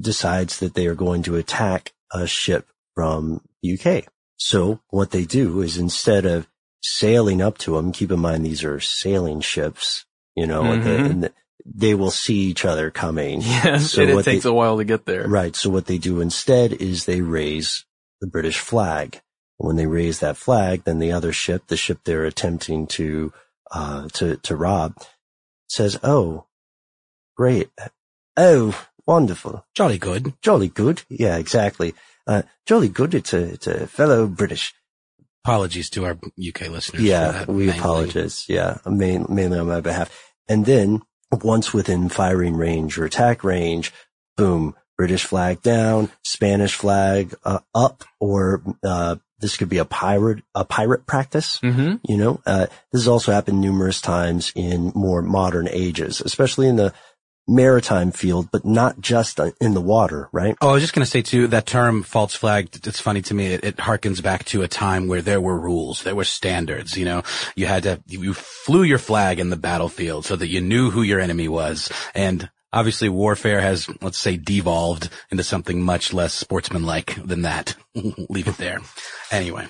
decides 0.00 0.58
that 0.58 0.74
they 0.74 0.86
are 0.86 0.94
going 0.94 1.22
to 1.24 1.36
attack 1.36 1.92
a 2.12 2.26
ship 2.26 2.68
from 2.94 3.42
the 3.62 3.78
UK. 3.78 4.04
So 4.36 4.80
what 4.90 5.10
they 5.10 5.24
do 5.24 5.60
is 5.62 5.76
instead 5.78 6.26
of 6.26 6.46
sailing 6.82 7.40
up 7.42 7.58
to 7.58 7.76
them, 7.76 7.92
keep 7.92 8.10
in 8.10 8.20
mind 8.20 8.44
these 8.44 8.64
are 8.64 8.80
sailing 8.80 9.40
ships, 9.40 10.04
you 10.34 10.46
know, 10.46 10.62
Mhm. 10.62 10.84
the- 10.84 10.96
and 11.04 11.22
the- 11.24 11.32
they 11.64 11.94
will 11.94 12.10
see 12.12 12.34
each 12.50 12.64
other 12.64 12.90
coming. 12.90 13.40
Yes, 13.42 13.92
So 13.92 14.02
and 14.02 14.10
it 14.12 14.24
takes 14.24 14.44
they- 14.44 14.50
a 14.50 14.52
while 14.52 14.76
to 14.76 14.84
get 14.84 15.06
there. 15.06 15.26
Right. 15.26 15.56
So 15.56 15.68
what 15.70 15.86
they 15.86 15.98
do 15.98 16.20
instead 16.20 16.74
is 16.74 17.04
they 17.06 17.22
raise 17.22 17.84
the 18.20 18.26
British 18.28 18.58
flag. 18.60 19.20
When 19.58 19.76
they 19.76 19.86
raise 19.86 20.20
that 20.20 20.36
flag, 20.36 20.84
then 20.84 20.98
the 20.98 21.12
other 21.12 21.32
ship, 21.32 21.66
the 21.68 21.78
ship 21.78 22.00
they're 22.04 22.26
attempting 22.26 22.86
to, 22.88 23.32
uh, 23.72 24.08
to, 24.12 24.36
to 24.36 24.54
rob 24.54 24.94
says, 25.68 25.98
Oh, 26.04 26.46
great. 27.36 27.70
Oh, 28.36 28.78
wonderful. 29.06 29.64
Jolly 29.74 29.98
good. 29.98 30.34
Jolly 30.42 30.68
good. 30.68 31.02
Yeah, 31.08 31.36
exactly. 31.36 31.94
Uh, 32.26 32.42
jolly 32.66 32.88
good. 32.88 33.14
It's 33.14 33.32
a, 33.32 33.52
it's 33.52 33.66
a 33.66 33.86
fellow 33.86 34.26
British. 34.26 34.74
Apologies 35.44 35.90
to 35.90 36.04
our 36.04 36.12
UK 36.12 36.68
listeners. 36.68 37.02
Yeah, 37.02 37.44
we 37.44 37.66
mangling. 37.66 37.78
apologize. 37.78 38.44
Yeah, 38.48 38.78
main, 38.84 39.26
mainly 39.28 39.58
on 39.58 39.68
my 39.68 39.80
behalf. 39.80 40.10
And 40.48 40.66
then 40.66 41.02
once 41.30 41.72
within 41.72 42.08
firing 42.08 42.56
range 42.56 42.98
or 42.98 43.04
attack 43.04 43.44
range, 43.44 43.92
boom, 44.36 44.74
British 44.96 45.24
flag 45.24 45.62
down, 45.62 46.10
Spanish 46.24 46.74
flag 46.74 47.34
uh, 47.44 47.60
up, 47.74 48.04
or 48.18 48.62
uh, 48.82 49.16
this 49.38 49.56
could 49.56 49.68
be 49.68 49.78
a 49.78 49.84
pirate 49.84 50.42
a 50.54 50.64
pirate 50.64 51.06
practice. 51.06 51.60
Mm-hmm. 51.60 51.96
You 52.08 52.16
know, 52.16 52.40
uh, 52.46 52.66
this 52.92 53.02
has 53.02 53.08
also 53.08 53.32
happened 53.32 53.60
numerous 53.60 54.00
times 54.00 54.52
in 54.54 54.92
more 54.94 55.22
modern 55.22 55.68
ages, 55.70 56.20
especially 56.20 56.68
in 56.68 56.76
the 56.76 56.94
maritime 57.48 58.10
field, 58.10 58.50
but 58.50 58.64
not 58.64 59.00
just 59.00 59.38
uh, 59.40 59.50
in 59.60 59.74
the 59.74 59.80
water, 59.80 60.28
right? 60.32 60.56
Oh, 60.60 60.70
I 60.70 60.72
was 60.72 60.82
just 60.82 60.94
going 60.94 61.04
to 61.04 61.10
say 61.10 61.22
too, 61.22 61.46
that 61.48 61.66
term 61.66 62.02
false 62.02 62.34
flag, 62.34 62.68
it's 62.74 63.00
funny 63.00 63.22
to 63.22 63.34
me. 63.34 63.46
It, 63.46 63.64
it 63.64 63.76
harkens 63.76 64.22
back 64.22 64.44
to 64.46 64.62
a 64.62 64.68
time 64.68 65.08
where 65.08 65.22
there 65.22 65.40
were 65.40 65.58
rules, 65.58 66.02
there 66.02 66.16
were 66.16 66.24
standards, 66.24 66.96
you 66.96 67.04
know, 67.04 67.22
you 67.54 67.66
had 67.66 67.84
to, 67.84 68.02
you 68.06 68.34
flew 68.34 68.82
your 68.82 68.98
flag 68.98 69.38
in 69.38 69.50
the 69.50 69.56
battlefield 69.56 70.24
so 70.24 70.36
that 70.36 70.48
you 70.48 70.60
knew 70.60 70.90
who 70.90 71.02
your 71.02 71.20
enemy 71.20 71.48
was. 71.48 71.90
And 72.14 72.50
obviously 72.72 73.08
warfare 73.08 73.60
has, 73.60 73.88
let's 74.02 74.18
say, 74.18 74.36
devolved 74.36 75.08
into 75.30 75.44
something 75.44 75.82
much 75.82 76.12
less 76.12 76.34
sportsmanlike 76.34 77.14
than 77.24 77.42
that. 77.42 77.76
Leave 77.94 78.48
it 78.48 78.56
there. 78.56 78.80
Anyway. 79.30 79.66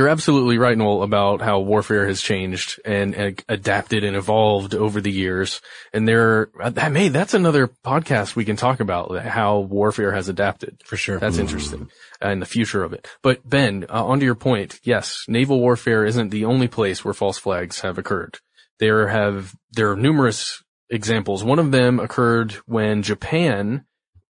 You're 0.00 0.08
absolutely 0.08 0.56
right, 0.56 0.78
Noel, 0.78 1.02
about 1.02 1.42
how 1.42 1.60
warfare 1.60 2.06
has 2.06 2.22
changed 2.22 2.80
and, 2.86 3.14
and 3.14 3.44
adapted 3.50 4.02
and 4.02 4.16
evolved 4.16 4.74
over 4.74 4.98
the 4.98 5.12
years. 5.12 5.60
And 5.92 6.08
there, 6.08 6.48
uh, 6.58 6.70
that 6.70 6.90
may, 6.90 7.10
that's 7.10 7.34
another 7.34 7.68
podcast 7.68 8.34
we 8.34 8.46
can 8.46 8.56
talk 8.56 8.80
about 8.80 9.26
how 9.26 9.58
warfare 9.58 10.12
has 10.12 10.30
adapted. 10.30 10.80
For 10.86 10.96
sure. 10.96 11.18
That's 11.18 11.36
mm. 11.36 11.40
interesting 11.40 11.90
uh, 12.22 12.28
and 12.28 12.40
the 12.40 12.46
future 12.46 12.82
of 12.82 12.94
it. 12.94 13.08
But 13.22 13.46
Ben, 13.46 13.84
uh, 13.90 14.06
onto 14.06 14.24
your 14.24 14.34
point. 14.34 14.80
Yes, 14.84 15.26
naval 15.28 15.60
warfare 15.60 16.06
isn't 16.06 16.30
the 16.30 16.46
only 16.46 16.66
place 16.66 17.04
where 17.04 17.12
false 17.12 17.36
flags 17.36 17.80
have 17.80 17.98
occurred. 17.98 18.38
There 18.78 19.08
have, 19.08 19.54
there 19.72 19.90
are 19.90 19.96
numerous 19.96 20.64
examples. 20.88 21.44
One 21.44 21.58
of 21.58 21.72
them 21.72 22.00
occurred 22.00 22.52
when 22.64 23.02
Japan 23.02 23.84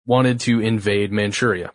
wanted 0.07 0.39
to 0.39 0.61
invade 0.61 1.11
Manchuria. 1.11 1.73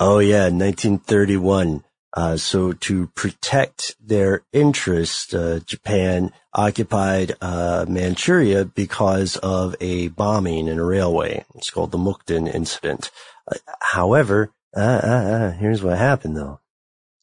Oh 0.00 0.18
yeah, 0.18 0.48
1931. 0.48 1.84
Uh, 2.14 2.36
so 2.36 2.72
to 2.72 3.08
protect 3.08 3.96
their 4.00 4.42
interest, 4.52 5.34
uh, 5.34 5.58
Japan 5.60 6.32
occupied 6.52 7.34
uh, 7.40 7.84
Manchuria 7.88 8.64
because 8.64 9.36
of 9.36 9.74
a 9.80 10.08
bombing 10.08 10.68
in 10.68 10.78
a 10.78 10.84
railway. 10.84 11.44
It's 11.56 11.70
called 11.70 11.90
the 11.90 11.98
Mukden 11.98 12.52
incident. 12.52 13.10
Uh, 13.50 13.56
however, 13.80 14.52
uh, 14.76 14.80
uh, 14.80 15.06
uh, 15.06 15.52
here's 15.52 15.82
what 15.82 15.98
happened 15.98 16.36
though. 16.36 16.60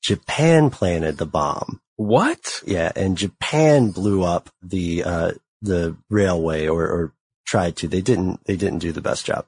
Japan 0.01 0.69
planted 0.69 1.17
the 1.17 1.25
bomb. 1.25 1.79
What? 1.95 2.61
Yeah, 2.65 2.91
and 2.95 3.17
Japan 3.17 3.91
blew 3.91 4.23
up 4.23 4.49
the 4.61 5.03
uh, 5.03 5.31
the 5.61 5.95
railway 6.09 6.67
or, 6.67 6.83
or 6.83 7.13
tried 7.45 7.75
to. 7.77 7.87
They 7.87 8.01
didn't. 8.01 8.43
They 8.45 8.55
didn't 8.55 8.79
do 8.79 8.91
the 8.91 9.01
best 9.01 9.25
job, 9.25 9.45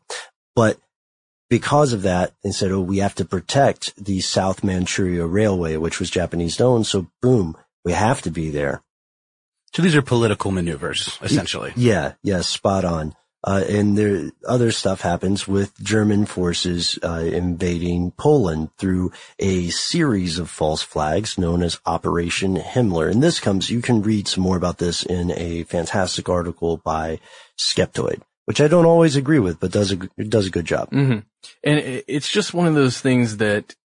but 0.56 0.78
because 1.54 1.94
of 1.94 2.02
that, 2.02 2.34
they 2.44 2.50
said, 2.50 2.72
"Oh, 2.72 2.82
we 2.82 2.98
have 2.98 3.14
to 3.14 3.26
protect 3.26 3.96
the 4.04 4.22
South 4.22 4.64
Manchuria 4.64 5.28
Railway, 5.28 5.78
which 5.78 6.00
was 6.00 6.10
Japanese 6.10 6.60
owned." 6.60 6.88
So, 6.88 7.12
boom, 7.22 7.56
we 7.86 7.92
have 7.92 8.24
to 8.24 8.32
be 8.32 8.50
there. 8.50 8.82
So 9.72 9.84
these 9.84 9.96
are 9.96 10.02
political 10.02 10.50
maneuvers, 10.50 11.20
essentially. 11.22 11.72
Yeah, 11.76 12.14
yeah, 12.24 12.42
spot 12.42 12.86
on. 12.86 13.14
Uh, 13.44 13.64
and 13.70 13.96
there, 13.96 14.32
other 14.48 14.72
stuff 14.72 15.02
happens 15.02 15.48
with 15.48 15.80
German 15.80 16.26
forces 16.26 16.98
uh, 17.04 17.30
invading 17.32 18.10
Poland 18.18 18.70
through 18.80 19.12
a 19.38 19.70
series 19.70 20.40
of 20.40 20.50
false 20.50 20.82
flags 20.82 21.38
known 21.38 21.62
as 21.62 21.80
Operation 21.86 22.56
Himmler. 22.56 23.12
And 23.12 23.22
this 23.22 23.40
comes, 23.40 23.70
you 23.70 23.82
can 23.82 24.02
read 24.02 24.28
some 24.28 24.44
more 24.44 24.58
about 24.58 24.80
this 24.80 25.04
in 25.04 25.32
a 25.32 25.64
fantastic 25.66 26.30
article 26.30 26.78
by 26.78 27.20
Skeptoid, 27.60 28.22
which 28.46 28.62
I 28.62 28.68
don't 28.68 28.86
always 28.86 29.16
agree 29.16 29.40
with, 29.40 29.60
but 29.60 29.72
does 29.72 29.92
a 29.92 29.98
it 30.18 30.30
does 30.30 30.48
a 30.48 30.52
good 30.52 30.66
job. 30.66 30.90
hmm 30.90 31.20
And 31.64 32.04
it's 32.08 32.30
just 32.30 32.54
one 32.54 32.68
of 32.68 32.76
those 32.76 33.00
things 33.00 33.38
that 33.38 33.76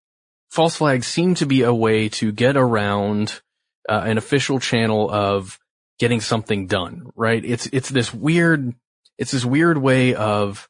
false 0.51 0.77
flags 0.77 1.07
seem 1.07 1.35
to 1.37 1.47
be 1.47 1.63
a 1.63 1.75
way 1.75 2.09
to 2.09 2.33
get 2.33 2.57
around 2.57 3.41
uh, 3.89 4.03
an 4.05 4.19
official 4.19 4.59
channel 4.59 5.11
of 5.11 5.59
getting 5.99 6.21
something 6.21 6.67
done, 6.67 7.11
right? 7.17 7.45
It's, 7.45 7.67
it's 7.73 7.89
this 7.89 8.13
weird, 8.15 8.75
it's 9.19 9.33
this 9.33 9.45
weird 9.45 9.79
way 9.79 10.15
of, 10.15 10.69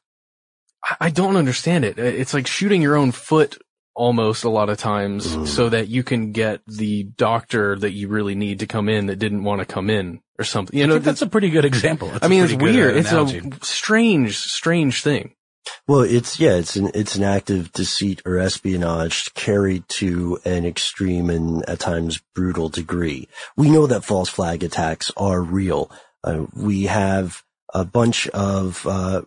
I 0.99 1.09
don't 1.09 1.35
understand 1.35 1.85
it. 1.85 1.99
It's 1.99 2.33
like 2.33 2.47
shooting 2.47 2.81
your 2.81 2.95
own 2.95 3.11
foot 3.11 3.57
almost 3.99 4.45
a 4.45 4.49
lot 4.49 4.69
of 4.69 4.77
times 4.77 5.27
Mm. 5.35 5.45
so 5.47 5.67
that 5.69 5.89
you 5.89 6.03
can 6.03 6.31
get 6.31 6.61
the 6.65 7.03
doctor 7.17 7.75
that 7.75 7.91
you 7.91 8.07
really 8.07 8.33
need 8.35 8.59
to 8.59 8.65
come 8.65 8.87
in 8.87 9.07
that 9.07 9.17
didn't 9.19 9.43
want 9.43 9.59
to 9.59 9.65
come 9.65 9.89
in 9.89 10.21
or 10.39 10.45
something. 10.45 10.77
You 10.77 10.85
I 10.85 10.87
know, 10.87 10.93
think 10.95 11.03
that's 11.05 11.21
a 11.21 11.27
pretty 11.27 11.49
good 11.49 11.65
example. 11.65 12.07
That's 12.07 12.23
I 12.23 12.29
mean, 12.29 12.43
it's 12.43 12.53
good, 12.53 12.61
uh, 12.69 12.73
weird. 12.73 12.95
It's 12.95 13.11
analogy. 13.11 13.39
a 13.39 13.65
strange, 13.65 14.37
strange 14.37 15.03
thing. 15.03 15.33
Well, 15.87 16.01
it's 16.01 16.39
yeah, 16.39 16.55
it's 16.55 16.77
an 16.77 16.91
it's 16.95 17.15
an 17.15 17.23
act 17.23 17.49
of 17.49 17.71
deceit 17.73 18.21
or 18.25 18.39
espionage 18.39 19.33
carried 19.33 19.83
to 19.99 20.39
an 20.45 20.65
extreme 20.65 21.29
and 21.29 21.67
at 21.69 21.79
times 21.79 22.21
brutal 22.33 22.69
degree. 22.69 23.27
We 23.57 23.69
know 23.69 23.85
that 23.87 24.05
false 24.05 24.29
flag 24.29 24.63
attacks 24.63 25.11
are 25.17 25.41
real. 25.41 25.91
Uh, 26.23 26.45
we 26.55 26.83
have 26.85 27.43
a 27.73 27.83
bunch 27.83 28.27
of 28.29 28.85
uh, 28.87 29.21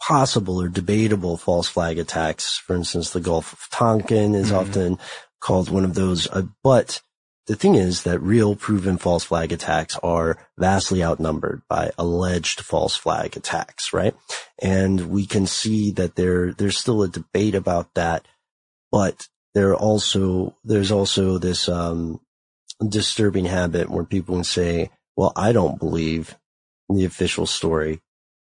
possible 0.00 0.60
or 0.60 0.68
debatable 0.68 1.36
false 1.36 1.68
flag 1.68 1.98
attacks. 1.98 2.56
For 2.56 2.74
instance, 2.76 3.10
the 3.10 3.20
Gulf 3.20 3.52
of 3.52 3.68
Tonkin 3.70 4.34
is 4.34 4.50
Mhm. 4.50 4.56
often 4.58 4.98
called 5.40 5.70
one 5.70 5.84
of 5.84 5.94
those. 5.94 6.26
Uh, 6.28 6.42
but 6.62 7.00
the 7.46 7.56
thing 7.56 7.74
is 7.74 8.02
that 8.02 8.20
real 8.20 8.54
proven 8.54 8.98
false 8.98 9.24
flag 9.24 9.52
attacks 9.52 9.96
are 10.02 10.38
vastly 10.58 11.02
outnumbered 11.02 11.62
by 11.68 11.90
alleged 11.96 12.60
false 12.60 12.94
flag 12.94 13.36
attacks, 13.36 13.92
right? 13.92 14.14
And 14.60 15.10
we 15.10 15.26
can 15.26 15.46
see 15.46 15.90
that 15.92 16.14
there, 16.16 16.52
there's 16.52 16.76
still 16.78 17.02
a 17.02 17.08
debate 17.08 17.54
about 17.54 17.94
that, 17.94 18.26
but 18.92 19.28
there 19.54 19.74
also, 19.74 20.56
there's 20.62 20.92
also 20.92 21.38
this, 21.38 21.68
um, 21.68 22.20
disturbing 22.86 23.46
habit 23.46 23.88
where 23.90 24.04
people 24.04 24.36
can 24.36 24.44
say, 24.44 24.90
well, 25.16 25.32
I 25.34 25.52
don't 25.52 25.78
believe 25.80 26.36
the 26.88 27.04
official 27.04 27.46
story. 27.46 28.00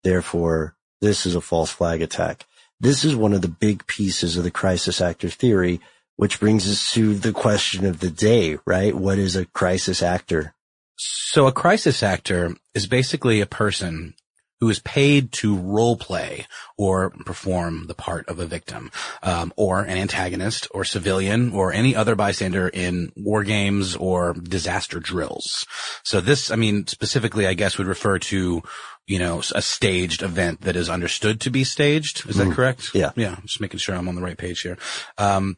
Therefore, 0.03 0.75
this 1.01 1.25
is 1.25 1.35
a 1.35 1.41
false 1.41 1.71
flag 1.71 2.01
attack. 2.01 2.45
This 2.79 3.03
is 3.03 3.15
one 3.15 3.33
of 3.33 3.41
the 3.41 3.47
big 3.47 3.85
pieces 3.87 4.37
of 4.37 4.43
the 4.43 4.51
crisis 4.51 5.01
actor 5.01 5.29
theory, 5.29 5.81
which 6.15 6.39
brings 6.39 6.69
us 6.69 6.91
to 6.93 7.13
the 7.15 7.33
question 7.33 7.85
of 7.85 7.99
the 7.99 8.09
day, 8.09 8.57
right? 8.65 8.95
What 8.95 9.17
is 9.17 9.35
a 9.35 9.45
crisis 9.45 10.01
actor? 10.01 10.53
So 10.95 11.47
a 11.47 11.51
crisis 11.51 12.03
actor 12.03 12.55
is 12.73 12.87
basically 12.87 13.41
a 13.41 13.45
person 13.45 14.15
who 14.59 14.69
is 14.69 14.79
paid 14.79 15.31
to 15.31 15.55
role 15.55 15.95
play 15.95 16.45
or 16.77 17.11
perform 17.11 17.87
the 17.87 17.93
part 17.93 18.27
of 18.27 18.39
a 18.39 18.45
victim, 18.45 18.91
um, 19.23 19.53
or 19.55 19.81
an 19.81 19.97
antagonist 19.97 20.67
or 20.71 20.83
civilian 20.83 21.51
or 21.53 21.71
any 21.71 21.95
other 21.95 22.15
bystander 22.15 22.67
in 22.67 23.11
war 23.15 23.43
games 23.43 23.95
or 23.95 24.33
disaster 24.33 24.99
drills. 24.99 25.65
So 26.03 26.19
this, 26.19 26.51
I 26.51 26.57
mean, 26.57 26.87
specifically, 26.87 27.47
I 27.47 27.53
guess 27.53 27.77
would 27.77 27.87
refer 27.87 28.19
to, 28.19 28.61
you 29.09 29.17
know, 29.17 29.41
a 29.55 29.61
staged 29.61 30.21
event 30.21 30.61
that 30.61 30.75
is 30.75 30.87
understood 30.87 31.41
to 31.41 31.49
be 31.49 31.63
staged. 31.63 32.29
Is 32.29 32.35
that 32.35 32.47
Mhm. 32.47 32.53
correct? 32.53 32.91
Yeah. 32.93 33.11
Yeah. 33.15 33.37
Just 33.43 33.59
making 33.59 33.79
sure 33.79 33.95
I'm 33.95 34.07
on 34.07 34.13
the 34.15 34.21
right 34.21 34.37
page 34.37 34.61
here. 34.61 34.77
Um, 35.17 35.57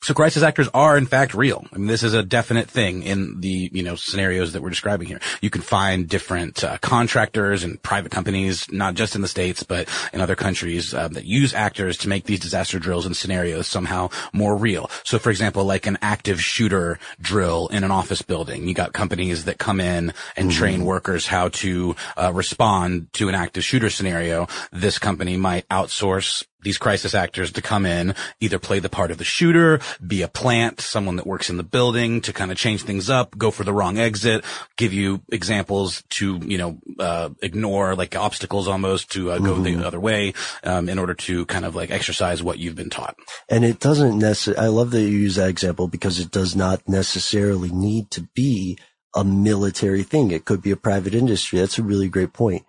so 0.00 0.14
crisis 0.14 0.42
actors 0.42 0.68
are 0.72 0.96
in 0.96 1.06
fact 1.06 1.34
real. 1.34 1.66
I 1.72 1.78
mean, 1.78 1.88
this 1.88 2.02
is 2.02 2.14
a 2.14 2.22
definite 2.22 2.70
thing 2.70 3.02
in 3.02 3.40
the, 3.40 3.70
you 3.72 3.82
know, 3.82 3.96
scenarios 3.96 4.52
that 4.52 4.62
we're 4.62 4.70
describing 4.70 5.08
here. 5.08 5.20
You 5.40 5.50
can 5.50 5.62
find 5.62 6.08
different 6.08 6.62
uh, 6.62 6.78
contractors 6.78 7.64
and 7.64 7.82
private 7.82 8.12
companies, 8.12 8.70
not 8.70 8.94
just 8.94 9.16
in 9.16 9.22
the 9.22 9.28
States, 9.28 9.62
but 9.64 9.88
in 10.12 10.20
other 10.20 10.36
countries, 10.36 10.94
uh, 10.94 11.08
that 11.08 11.24
use 11.24 11.52
actors 11.52 11.96
to 11.98 12.08
make 12.08 12.24
these 12.24 12.40
disaster 12.40 12.78
drills 12.78 13.06
and 13.06 13.16
scenarios 13.16 13.66
somehow 13.66 14.08
more 14.32 14.56
real. 14.56 14.88
So 15.02 15.18
for 15.18 15.30
example, 15.30 15.64
like 15.64 15.86
an 15.86 15.98
active 16.00 16.40
shooter 16.40 16.98
drill 17.20 17.66
in 17.68 17.82
an 17.82 17.90
office 17.90 18.22
building, 18.22 18.68
you 18.68 18.74
got 18.74 18.92
companies 18.92 19.46
that 19.46 19.58
come 19.58 19.80
in 19.80 20.12
and 20.36 20.50
train 20.50 20.84
workers 20.84 21.26
how 21.26 21.48
to 21.48 21.96
uh, 22.16 22.32
respond 22.32 23.12
to 23.14 23.28
an 23.28 23.34
active 23.34 23.64
shooter 23.64 23.90
scenario. 23.90 24.46
This 24.70 24.98
company 24.98 25.36
might 25.36 25.68
outsource 25.68 26.44
these 26.62 26.78
crisis 26.78 27.14
actors 27.14 27.52
to 27.52 27.62
come 27.62 27.84
in, 27.84 28.14
either 28.40 28.58
play 28.58 28.78
the 28.78 28.88
part 28.88 29.10
of 29.10 29.18
the 29.18 29.24
shooter, 29.24 29.80
be 30.04 30.22
a 30.22 30.28
plant, 30.28 30.80
someone 30.80 31.16
that 31.16 31.26
works 31.26 31.50
in 31.50 31.56
the 31.56 31.62
building 31.62 32.20
to 32.22 32.32
kind 32.32 32.50
of 32.50 32.56
change 32.56 32.82
things 32.82 33.10
up, 33.10 33.36
go 33.36 33.50
for 33.50 33.64
the 33.64 33.72
wrong 33.72 33.98
exit, 33.98 34.44
give 34.76 34.92
you 34.92 35.20
examples 35.30 36.02
to, 36.10 36.38
you 36.44 36.58
know, 36.58 36.78
uh, 36.98 37.28
ignore 37.42 37.94
like 37.94 38.16
obstacles 38.16 38.66
almost 38.66 39.12
to 39.12 39.30
uh, 39.30 39.38
go 39.38 39.58
Mm-hmm. 39.58 39.80
the 39.80 39.86
other 39.86 40.00
way, 40.00 40.32
um, 40.62 40.88
in 40.88 40.98
order 40.98 41.14
to 41.14 41.44
kind 41.46 41.64
of 41.64 41.74
like 41.74 41.90
exercise 41.90 42.42
what 42.42 42.58
you've 42.58 42.76
been 42.76 42.90
taught. 42.90 43.16
And 43.48 43.64
it 43.64 43.80
doesn't 43.80 44.18
necessarily, 44.18 44.66
I 44.66 44.68
love 44.68 44.90
that 44.92 45.00
you 45.00 45.08
use 45.08 45.36
that 45.36 45.48
example 45.48 45.88
because 45.88 46.20
it 46.20 46.30
does 46.30 46.54
not 46.54 46.88
necessarily 46.88 47.70
need 47.70 48.10
to 48.12 48.22
be 48.34 48.78
a 49.14 49.24
military 49.24 50.02
thing. 50.02 50.30
It 50.30 50.44
could 50.44 50.62
be 50.62 50.70
a 50.70 50.76
private 50.76 51.14
industry. 51.14 51.58
That's 51.58 51.78
a 51.78 51.82
really 51.82 52.08
great 52.08 52.32
point. 52.32 52.64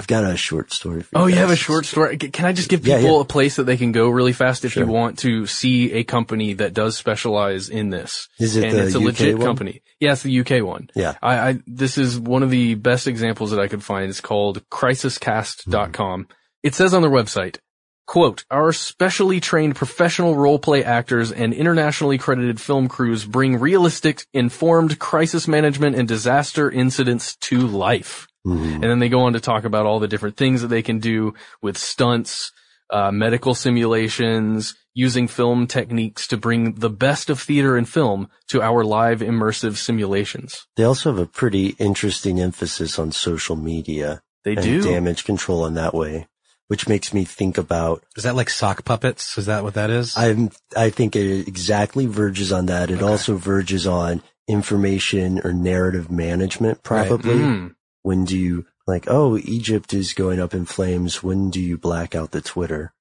I've 0.00 0.06
got 0.06 0.24
a 0.24 0.34
short 0.34 0.72
story 0.72 1.02
for 1.02 1.18
you. 1.18 1.22
Oh, 1.22 1.26
you 1.26 1.36
have 1.36 1.50
a 1.50 1.56
short 1.56 1.84
story. 1.84 2.16
Can 2.16 2.46
I 2.46 2.52
just 2.54 2.70
give 2.70 2.82
people 2.82 3.16
yeah. 3.16 3.20
a 3.20 3.24
place 3.24 3.56
that 3.56 3.64
they 3.64 3.76
can 3.76 3.92
go 3.92 4.08
really 4.08 4.32
fast 4.32 4.64
if 4.64 4.72
Sure. 4.72 4.84
you 4.84 4.90
want 4.90 5.18
to 5.18 5.44
see 5.46 5.92
a 5.92 6.04
company 6.04 6.54
that 6.54 6.72
does 6.72 6.96
specialize 6.96 7.68
in 7.68 7.90
this? 7.90 8.28
Is 8.38 8.56
it 8.56 8.64
and 8.64 8.78
the 8.78 8.86
it's 8.86 8.94
a 8.94 8.98
UK 8.98 9.04
legit 9.04 9.36
one? 9.36 9.46
company. 9.46 9.82
Yeah, 10.00 10.12
it's 10.12 10.22
the 10.22 10.40
UK 10.40 10.64
one. 10.64 10.88
Yeah. 10.94 11.16
I, 11.20 11.48
I 11.50 11.58
this 11.66 11.98
is 11.98 12.18
one 12.18 12.42
of 12.42 12.48
the 12.48 12.76
best 12.76 13.06
examples 13.06 13.50
that 13.50 13.60
I 13.60 13.68
could 13.68 13.84
find. 13.84 14.08
It's 14.08 14.22
called 14.22 14.66
crisiscast.com. 14.70 16.24
Mm-hmm. 16.24 16.32
It 16.62 16.74
says 16.74 16.94
on 16.94 17.02
their 17.02 17.10
website, 17.10 17.58
quote, 18.06 18.44
our 18.50 18.72
specially 18.72 19.38
trained 19.38 19.76
professional 19.76 20.34
role-play 20.34 20.82
actors 20.82 21.30
and 21.30 21.52
internationally 21.52 22.16
credited 22.18 22.60
film 22.60 22.88
crews 22.88 23.24
bring 23.26 23.60
realistic, 23.60 24.26
informed 24.32 24.98
crisis 24.98 25.46
management 25.46 25.94
and 25.96 26.08
disaster 26.08 26.70
incidents 26.70 27.36
to 27.36 27.58
life. 27.66 28.26
Mhm. 28.46 28.74
And 28.74 28.82
then 28.84 28.98
they 28.98 29.08
go 29.08 29.22
on 29.22 29.34
to 29.34 29.40
talk 29.40 29.64
about 29.64 29.86
all 29.86 30.00
the 30.00 30.08
different 30.08 30.36
things 30.36 30.62
that 30.62 30.68
they 30.68 30.82
can 30.82 30.98
do 30.98 31.34
with 31.62 31.76
stunts, 31.76 32.52
uh, 32.90 33.10
medical 33.10 33.54
simulations, 33.54 34.74
using 34.94 35.28
film 35.28 35.66
techniques 35.66 36.26
to 36.26 36.36
bring 36.36 36.74
the 36.74 36.90
best 36.90 37.30
of 37.30 37.40
theater 37.40 37.76
and 37.76 37.88
film 37.88 38.28
to 38.48 38.60
our 38.60 38.82
live 38.84 39.20
immersive 39.20 39.76
simulations. 39.76 40.66
They 40.76 40.84
also 40.84 41.10
have 41.12 41.20
a 41.20 41.26
pretty 41.26 41.76
interesting 41.78 42.40
emphasis 42.40 42.98
on 42.98 43.12
social 43.12 43.56
media 43.56 44.22
They 44.44 44.54
and 44.54 44.62
do. 44.62 44.82
damage 44.82 45.24
control 45.24 45.64
in 45.66 45.74
that 45.74 45.94
way, 45.94 46.26
which 46.66 46.88
makes 46.88 47.14
me 47.14 47.24
think 47.24 47.56
about 47.56 48.02
Is 48.16 48.24
that 48.24 48.34
like 48.34 48.50
sock 48.50 48.84
puppets? 48.84 49.38
Is 49.38 49.46
that 49.46 49.62
what 49.62 49.74
that 49.74 49.90
is? 49.90 50.16
I'm, 50.16 50.50
I 50.76 50.90
think 50.90 51.14
it 51.14 51.46
exactly 51.46 52.06
verges 52.06 52.50
on 52.50 52.66
that. 52.66 52.90
It 52.90 53.02
also 53.02 53.36
verges 53.36 53.86
on 53.86 54.22
information 54.48 55.40
or 55.44 55.52
narrative 55.52 56.10
management, 56.10 56.82
probably. 56.82 57.36
Mm. 57.36 57.74
When 58.02 58.24
do 58.24 58.38
you, 58.38 58.66
like, 58.86 59.04
oh, 59.08 59.38
Egypt 59.38 59.92
is 59.94 60.12
going 60.12 60.40
up 60.40 60.54
in 60.54 60.64
flames. 60.64 61.22
When 61.22 61.50
do 61.50 61.60
you 61.60 61.76
black 61.76 62.14
out 62.14 62.30
the 62.30 62.40
Twitter? 62.40 62.92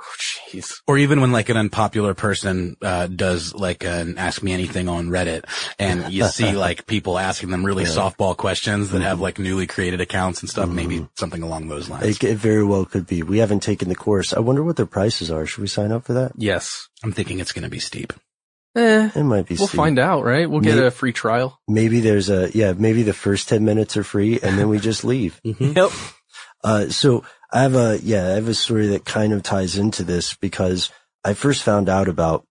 Oh, 0.00 0.14
Jeez. 0.18 0.80
Or 0.86 0.96
even 0.96 1.20
when 1.20 1.30
like 1.30 1.48
an 1.48 1.56
unpopular 1.56 2.14
person 2.14 2.76
uh, 2.82 3.06
does 3.06 3.54
like 3.54 3.84
an 3.84 4.16
ask 4.18 4.42
me 4.42 4.52
anything 4.52 4.88
on 4.88 5.08
Reddit, 5.08 5.44
and 5.78 6.12
you 6.12 6.24
see 6.24 6.52
like 6.66 6.86
people 6.86 7.18
asking 7.18 7.50
them 7.50 7.64
really 7.64 7.84
softball 7.84 8.36
questions 8.36 8.90
that 8.90 9.02
have 9.02 9.20
like 9.20 9.38
newly 9.38 9.66
created 9.66 10.00
accounts 10.00 10.40
and 10.40 10.48
stuff. 10.48 10.68
Maybe 10.68 11.06
something 11.16 11.42
along 11.42 11.68
those 11.68 11.88
lines. 11.88 12.06
It, 12.06 12.24
it 12.24 12.36
very 12.36 12.64
well 12.64 12.84
could 12.84 13.06
be. 13.06 13.22
We 13.22 13.38
haven't 13.38 13.60
taken 13.60 13.88
the 13.88 13.94
course. 13.94 14.32
I 14.32 14.40
wonder 14.40 14.62
what 14.62 14.76
their 14.76 14.86
prices 14.86 15.30
are. 15.30 15.46
Should 15.46 15.60
we 15.62 15.68
sign 15.68 15.92
up 15.92 16.04
for 16.04 16.14
that? 16.14 16.32
Yes. 16.36 16.88
I'm 17.02 17.12
thinking 17.12 17.38
it's 17.38 17.52
going 17.52 17.64
to 17.64 17.70
be 17.70 17.78
steep. 17.78 18.12
Eh, 18.76 19.10
It 19.16 19.24
might 19.24 19.46
be. 19.46 19.56
we'll 19.56 19.66
steep. 19.66 19.76
find 19.78 19.98
out, 19.98 20.24
right? 20.24 20.48
We'll 20.48 20.60
get 20.60 20.78
a 20.78 20.90
free 20.90 21.12
trial. 21.12 21.58
Maybe 21.66 22.00
there's 22.00 22.30
a, 22.30 22.50
yeah, 22.54 22.72
maybe 22.72 23.02
the 23.02 23.12
first 23.12 23.48
10 23.48 23.64
minutes 23.64 23.96
are 23.96 24.04
free 24.04 24.38
and 24.40 24.58
then 24.58 24.68
we 24.68 24.78
just 24.78 25.04
leave. 25.04 25.40
Yep. 25.44 25.90
Uh, 26.62 26.88
so 26.88 27.24
I 27.52 27.62
have 27.62 27.74
a, 27.74 27.98
yeah, 28.02 28.26
I 28.26 28.30
have 28.32 28.46
a 28.48 28.54
story 28.54 28.88
that 28.88 29.04
kind 29.04 29.32
of 29.32 29.42
ties 29.42 29.76
into 29.78 30.04
this 30.04 30.34
because 30.34 30.90
I 31.24 31.32
first 31.34 31.62
found 31.62 31.88
out 31.88 32.06
about 32.06 32.44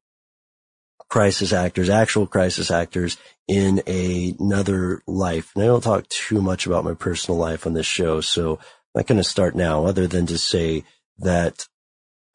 crisis 1.10 1.54
actors, 1.54 1.90
actual 1.90 2.28
crisis 2.28 2.70
actors 2.72 3.18
in 3.48 3.82
a, 3.88 4.36
another 4.40 5.02
life. 5.08 5.52
And 5.56 5.64
I 5.64 5.68
don't 5.68 5.84
talk 5.84 6.08
too 6.10 6.42
much 6.42 6.66
about 6.66 6.84
my 6.84 6.94
personal 6.96 7.38
life 7.40 7.66
on 7.66 7.74
this 7.74 7.86
show. 7.86 8.20
So 8.22 8.54
I'm 8.54 8.60
not 9.02 9.08
going 9.08 9.18
to 9.20 9.24
start 9.24 9.56
now 9.56 9.86
other 9.86 10.08
than 10.08 10.26
to 10.28 10.38
say 10.38 10.84
that 11.20 11.68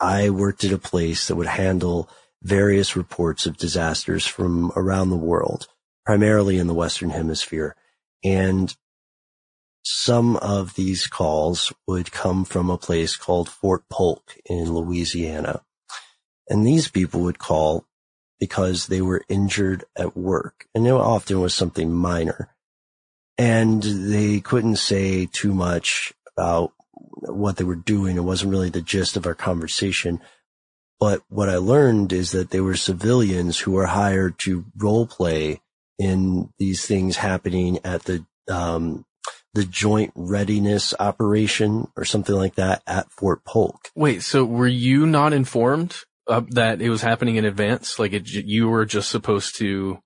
I 0.01 0.31
worked 0.31 0.65
at 0.65 0.73
a 0.73 0.79
place 0.79 1.29
that 1.29 1.37
would 1.37 1.47
handle 1.47 2.09
various 2.45 2.95
reports 2.95 3.47
of 3.47 3.57
disasters 3.57 4.27
from 4.27 4.71
around 4.77 5.11
the 5.11 5.17
world, 5.17 5.67
primarily 6.05 6.59
in 6.59 6.67
the 6.67 6.75
Western 6.75 7.11
hemisphere. 7.11 7.75
And 8.23 8.75
some 9.83 10.37
of 10.37 10.75
these 10.75 11.07
calls 11.07 11.73
would 11.87 12.13
come 12.13 12.45
from 12.45 12.71
a 12.71 12.79
place 12.79 13.17
called 13.17 13.49
Fort 13.49 13.85
Polk 13.91 14.37
in 14.47 14.73
Louisiana. 14.73 15.63
And 16.49 16.67
these 16.67 16.89
people 16.89 17.21
would 17.23 17.39
call 17.39 17.87
because 18.39 18.87
they 18.87 19.01
were 19.01 19.25
injured 19.29 19.85
at 19.97 20.17
work. 20.17 20.67
And 20.75 20.87
it 20.87 20.91
often 20.91 21.41
was 21.41 21.55
something 21.55 21.93
minor. 21.93 22.55
And 23.39 23.83
they 23.83 24.41
couldn't 24.41 24.77
say 24.77 25.27
too 25.27 25.55
much 25.55 26.13
about 26.37 26.73
what 27.21 27.57
they 27.57 27.65
were 27.65 27.75
doing. 27.75 28.17
It 28.17 28.25
wasn't 28.25 28.53
really 28.53 28.71
the 28.71 28.83
gist 28.83 29.17
of 29.17 29.27
our 29.27 29.35
conversation. 29.35 30.21
But 31.01 31.23
what 31.29 31.49
I 31.49 31.57
learned 31.57 32.13
is 32.13 32.31
that 32.33 32.51
they 32.51 32.61
were 32.61 32.77
civilians 32.77 33.59
who 33.59 33.73
were 33.73 33.87
hired 33.87 34.39
to 34.41 34.65
role 34.77 35.07
play 35.07 35.61
in 35.99 36.51
these 36.59 36.87
things 36.87 37.17
happening 37.17 37.79
at 37.85 38.05
the, 38.05 38.25
um, 38.49 39.05
the 39.55 39.65
joint 39.65 40.13
readiness 40.15 40.95
operation 40.99 41.89
or 41.97 42.05
something 42.05 42.35
like 42.35 42.55
that 42.57 42.83
at 42.87 43.11
Fort 43.11 43.45
Polk. 43.45 43.91
Wait, 43.95 44.23
so 44.23 44.45
were 44.45 44.67
you 44.67 45.07
not 45.07 45.33
informed 45.33 45.97
uh, 46.27 46.43
that 46.51 46.81
it 46.81 46.91
was 46.91 47.03
happening 47.03 47.37
in 47.37 47.45
advance? 47.45 47.99
Like 47.99 48.13
it, 48.13 48.29
you 48.29 48.69
were 48.69 48.85
just 48.85 49.11
supposed 49.11 49.57
to 49.59 49.99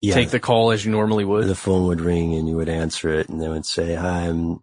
Yeah. 0.00 0.14
take 0.14 0.30
the 0.30 0.38
call 0.40 0.70
as 0.70 0.84
you 0.84 0.90
normally 0.90 1.24
would? 1.24 1.46
the 1.46 1.54
phone 1.54 1.86
would 1.86 2.00
ring 2.00 2.34
and 2.34 2.48
you 2.48 2.56
would 2.56 2.68
answer 2.68 3.08
it 3.08 3.28
and 3.28 3.40
they 3.40 3.48
would 3.48 3.66
say, 3.66 3.94
hi, 3.94 4.26
I'm, 4.28 4.60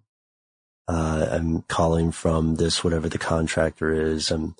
uh, 0.88 1.28
I'm 1.32 1.62
calling 1.63 2.12
from 2.12 2.56
this, 2.56 2.84
whatever 2.84 3.10
the 3.10 3.18
contractor 3.18 3.92
is. 3.94 4.32
I'm 4.32 4.56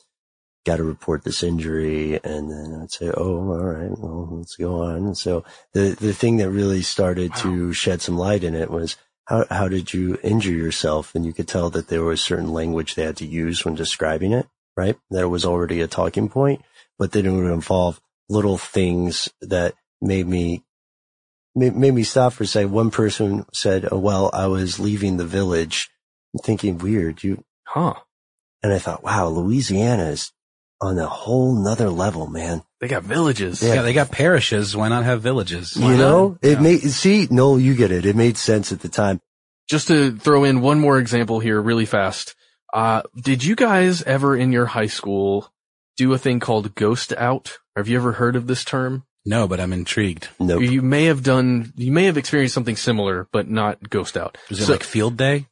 got 0.70 0.78
to 0.78 0.84
report 0.84 1.24
this 1.24 1.42
injury. 1.42 2.20
And 2.24 2.52
then 2.52 2.80
I'd 2.82 2.92
say, 2.92 3.12
Oh, 3.16 3.38
all 3.38 3.66
right. 3.66 3.92
Well, 3.98 4.38
let's 4.38 4.56
go 4.56 4.84
on. 4.84 4.98
And 4.98 5.18
so 5.18 5.44
the, 5.74 5.98
the 6.00 6.14
thing 6.14 6.38
that 6.38 6.52
really 6.52 6.82
started 6.82 7.34
to 7.38 7.74
shed 7.74 8.02
some 8.02 8.18
light 8.18 8.44
in 8.44 8.54
it 8.54 8.70
was 8.70 8.96
how, 9.26 9.46
how 9.50 9.68
did 9.68 9.94
you 9.94 10.18
injure 10.24 10.52
yourself? 10.52 11.16
And 11.16 11.26
you 11.26 11.34
could 11.34 11.48
tell 11.48 11.70
that 11.72 11.88
there 11.88 12.04
was 12.04 12.22
certain 12.22 12.52
language 12.52 12.96
they 12.96 13.04
had 13.04 13.18
to 13.18 13.26
use 13.26 13.66
when 13.66 13.76
describing 13.76 14.32
it, 14.32 14.48
right? 14.78 14.98
That 15.10 15.30
was 15.30 15.46
already 15.46 15.82
a 15.82 15.88
talking 15.88 16.30
point, 16.30 16.64
but 17.00 17.12
then 17.12 17.26
it 17.26 17.32
would 17.32 17.52
involve 17.52 18.00
little 18.30 18.58
things 18.58 19.30
that 19.42 19.74
made 20.02 20.28
me 20.28 20.64
made, 21.56 21.76
made 21.76 21.94
me 21.94 22.04
stop 22.04 22.34
for 22.34 22.44
a 22.44 22.48
second. 22.48 22.72
One 22.72 22.92
person 22.92 23.46
said, 23.54 23.88
oh, 23.92 23.98
well, 24.00 24.30
I 24.34 24.48
was 24.48 24.80
leaving 24.80 25.18
the 25.18 25.26
village 25.26 25.90
I'm 26.34 26.40
thinking 26.44 26.78
weird. 26.78 27.24
You, 27.24 27.44
Huh. 27.68 27.96
and 28.64 28.74
I 28.74 28.80
thought, 28.80 29.04
wow, 29.04 29.28
Louisiana 29.30 30.06
is 30.10 30.32
on 30.82 30.98
a 30.98 31.08
whole 31.08 31.54
nother 31.56 31.90
level, 31.90 32.28
man. 32.28 32.62
They 32.80 32.88
got 32.88 33.04
villages. 33.04 33.62
Yeah. 33.62 33.76
Yeah, 33.76 33.82
they 33.82 33.94
got 33.94 34.12
parishes. 34.12 34.76
Why 34.76 34.88
not 34.88 35.04
have 35.04 35.22
villages? 35.22 35.76
you 35.76 35.98
know, 35.98 36.38
it 36.42 36.54
Yeah. 36.58 36.60
made, 36.62 36.80
see, 36.92 37.28
no, 37.30 37.58
you 37.58 37.76
get 37.76 37.92
it. 37.92 38.06
It 38.06 38.16
made 38.16 38.38
sense 38.38 38.72
at 38.72 38.80
the 38.82 38.88
time. 38.90 39.20
Just 39.70 39.88
to 39.90 40.16
throw 40.18 40.44
in 40.46 40.62
one 40.62 40.80
more 40.80 40.98
example 40.98 41.40
here 41.40 41.62
really 41.62 41.86
fast. 41.86 42.36
Uh, 42.74 43.02
did 43.22 43.44
you 43.44 43.56
guys 43.56 44.02
ever 44.04 44.36
in 44.36 44.52
your 44.52 44.68
high 44.68 44.88
school 44.88 45.52
do 45.98 46.14
a 46.14 46.18
thing 46.18 46.40
called 46.40 46.74
ghost 46.76 47.14
out? 47.18 47.58
Have 47.76 47.88
you 47.88 47.98
ever 47.98 48.14
heard 48.14 48.36
of 48.36 48.48
this 48.48 48.64
term? 48.64 49.04
No, 49.26 49.48
but 49.48 49.60
I'm 49.60 49.74
intrigued. 49.74 50.30
Nope. 50.40 50.62
You 50.62 50.82
may 50.82 51.06
have 51.06 51.24
done, 51.24 51.74
you 51.76 51.92
may 51.92 52.06
have 52.06 52.18
experienced 52.18 52.54
something 52.56 52.78
similar, 52.78 53.28
but 53.34 53.50
not 53.50 53.90
ghost 53.90 54.16
out. 54.16 54.38
Was 54.50 54.62
it 54.62 54.66
So- 54.68 54.72
like 54.72 54.84
field 54.84 55.18
day? 55.18 55.48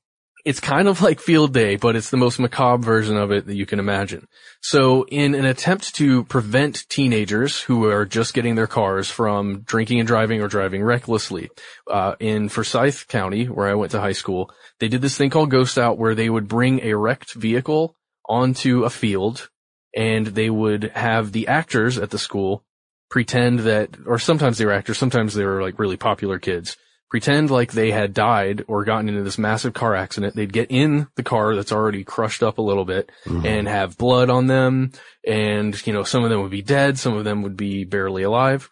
It's 0.47 0.61
kind 0.61 0.87
of 0.87 1.01
like 1.01 1.19
field 1.19 1.53
day, 1.53 1.75
but 1.75 1.97
it's 1.97 2.09
the 2.09 2.15
most 2.15 2.39
macabre 2.39 2.81
version 2.81 3.17
of 3.17 3.33
it 3.33 3.47
that 3.47 3.57
you 3.57 3.65
can 3.65 3.79
imagine. 3.79 4.25
So 4.61 5.03
in 5.03 5.35
an 5.35 5.43
attempt 5.43 5.93
to 5.95 6.23
prevent 6.23 6.87
teenagers 6.87 7.59
who 7.59 7.83
are 7.89 8.05
just 8.05 8.33
getting 8.33 8.55
their 8.55 8.65
cars 8.65 9.11
from 9.11 9.63
drinking 9.63 9.99
and 9.99 10.07
driving 10.07 10.41
or 10.41 10.47
driving 10.47 10.81
recklessly, 10.81 11.49
uh, 11.91 12.15
in 12.21 12.47
Forsyth 12.47 13.09
County, 13.09 13.47
where 13.47 13.67
I 13.67 13.73
went 13.73 13.91
to 13.91 13.99
high 13.99 14.13
school, 14.13 14.49
they 14.79 14.87
did 14.87 15.01
this 15.01 15.17
thing 15.17 15.31
called 15.31 15.51
Ghost 15.51 15.77
Out 15.77 15.97
where 15.97 16.15
they 16.15 16.29
would 16.29 16.47
bring 16.47 16.79
a 16.79 16.93
wrecked 16.95 17.33
vehicle 17.33 17.97
onto 18.29 18.85
a 18.85 18.89
field 18.89 19.49
and 19.93 20.27
they 20.27 20.49
would 20.49 20.91
have 20.95 21.33
the 21.33 21.49
actors 21.49 21.97
at 21.97 22.11
the 22.11 22.17
school 22.17 22.63
pretend 23.09 23.59
that, 23.59 23.97
or 24.05 24.17
sometimes 24.17 24.57
they 24.57 24.65
were 24.65 24.71
actors, 24.71 24.97
sometimes 24.97 25.33
they 25.33 25.43
were 25.43 25.61
like 25.61 25.77
really 25.77 25.97
popular 25.97 26.39
kids 26.39 26.77
pretend 27.09 27.49
like 27.49 27.71
they 27.71 27.91
had 27.91 28.13
died 28.13 28.63
or 28.67 28.83
gotten 28.83 29.09
into 29.09 29.23
this 29.23 29.37
massive 29.37 29.73
car 29.73 29.95
accident. 29.95 30.35
They'd 30.35 30.51
get 30.51 30.71
in 30.71 31.07
the 31.15 31.23
car 31.23 31.55
that's 31.55 31.71
already 31.71 32.03
crushed 32.03 32.43
up 32.43 32.57
a 32.57 32.63
little 32.63 32.85
bit 32.85 33.11
and 33.45 33.67
have 33.67 33.97
blood 33.97 34.29
on 34.29 34.47
them. 34.47 34.91
And, 35.25 35.85
you 35.87 35.93
know, 35.93 36.03
some 36.03 36.23
of 36.23 36.29
them 36.29 36.41
would 36.41 36.51
be 36.51 36.61
dead. 36.61 36.99
Some 36.99 37.15
of 37.15 37.23
them 37.23 37.43
would 37.43 37.55
be 37.55 37.85
barely 37.85 38.23
alive. 38.23 38.69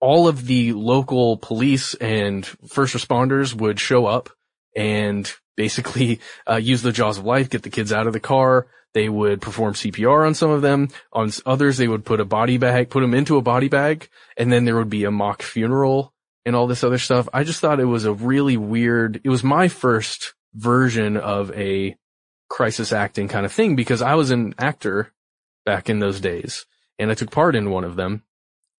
All 0.00 0.28
of 0.28 0.46
the 0.46 0.72
local 0.72 1.36
police 1.36 1.94
and 1.94 2.46
first 2.68 2.94
responders 2.94 3.54
would 3.54 3.78
show 3.80 4.06
up 4.06 4.30
and 4.76 5.32
basically 5.56 6.20
uh, 6.48 6.56
use 6.56 6.82
the 6.82 6.92
jaws 6.92 7.18
of 7.18 7.24
life, 7.24 7.50
get 7.50 7.62
the 7.62 7.70
kids 7.70 7.92
out 7.92 8.06
of 8.06 8.12
the 8.12 8.20
car. 8.20 8.68
They 8.94 9.08
would 9.08 9.40
perform 9.40 9.72
CPR 9.72 10.26
on 10.26 10.34
some 10.34 10.50
of 10.50 10.60
them. 10.60 10.88
On 11.12 11.30
others, 11.46 11.78
they 11.78 11.88
would 11.88 12.04
put 12.04 12.20
a 12.20 12.26
body 12.26 12.58
bag, 12.58 12.90
put 12.90 13.00
them 13.00 13.14
into 13.14 13.38
a 13.38 13.42
body 13.42 13.68
bag, 13.68 14.08
and 14.36 14.52
then 14.52 14.66
there 14.66 14.76
would 14.76 14.90
be 14.90 15.04
a 15.04 15.10
mock 15.10 15.40
funeral 15.40 16.12
and 16.44 16.56
all 16.56 16.66
this 16.66 16.84
other 16.84 16.98
stuff. 16.98 17.28
I 17.32 17.44
just 17.44 17.60
thought 17.60 17.80
it 17.80 17.84
was 17.84 18.04
a 18.04 18.12
really 18.12 18.56
weird, 18.56 19.20
it 19.24 19.28
was 19.28 19.44
my 19.44 19.68
first 19.68 20.34
version 20.54 21.16
of 21.16 21.50
a 21.52 21.96
crisis 22.48 22.92
acting 22.92 23.28
kind 23.28 23.46
of 23.46 23.52
thing 23.52 23.76
because 23.76 24.02
I 24.02 24.14
was 24.14 24.30
an 24.30 24.54
actor 24.58 25.12
back 25.64 25.88
in 25.88 26.00
those 26.00 26.20
days 26.20 26.66
and 26.98 27.10
I 27.10 27.14
took 27.14 27.30
part 27.30 27.56
in 27.56 27.70
one 27.70 27.84
of 27.84 27.96
them. 27.96 28.22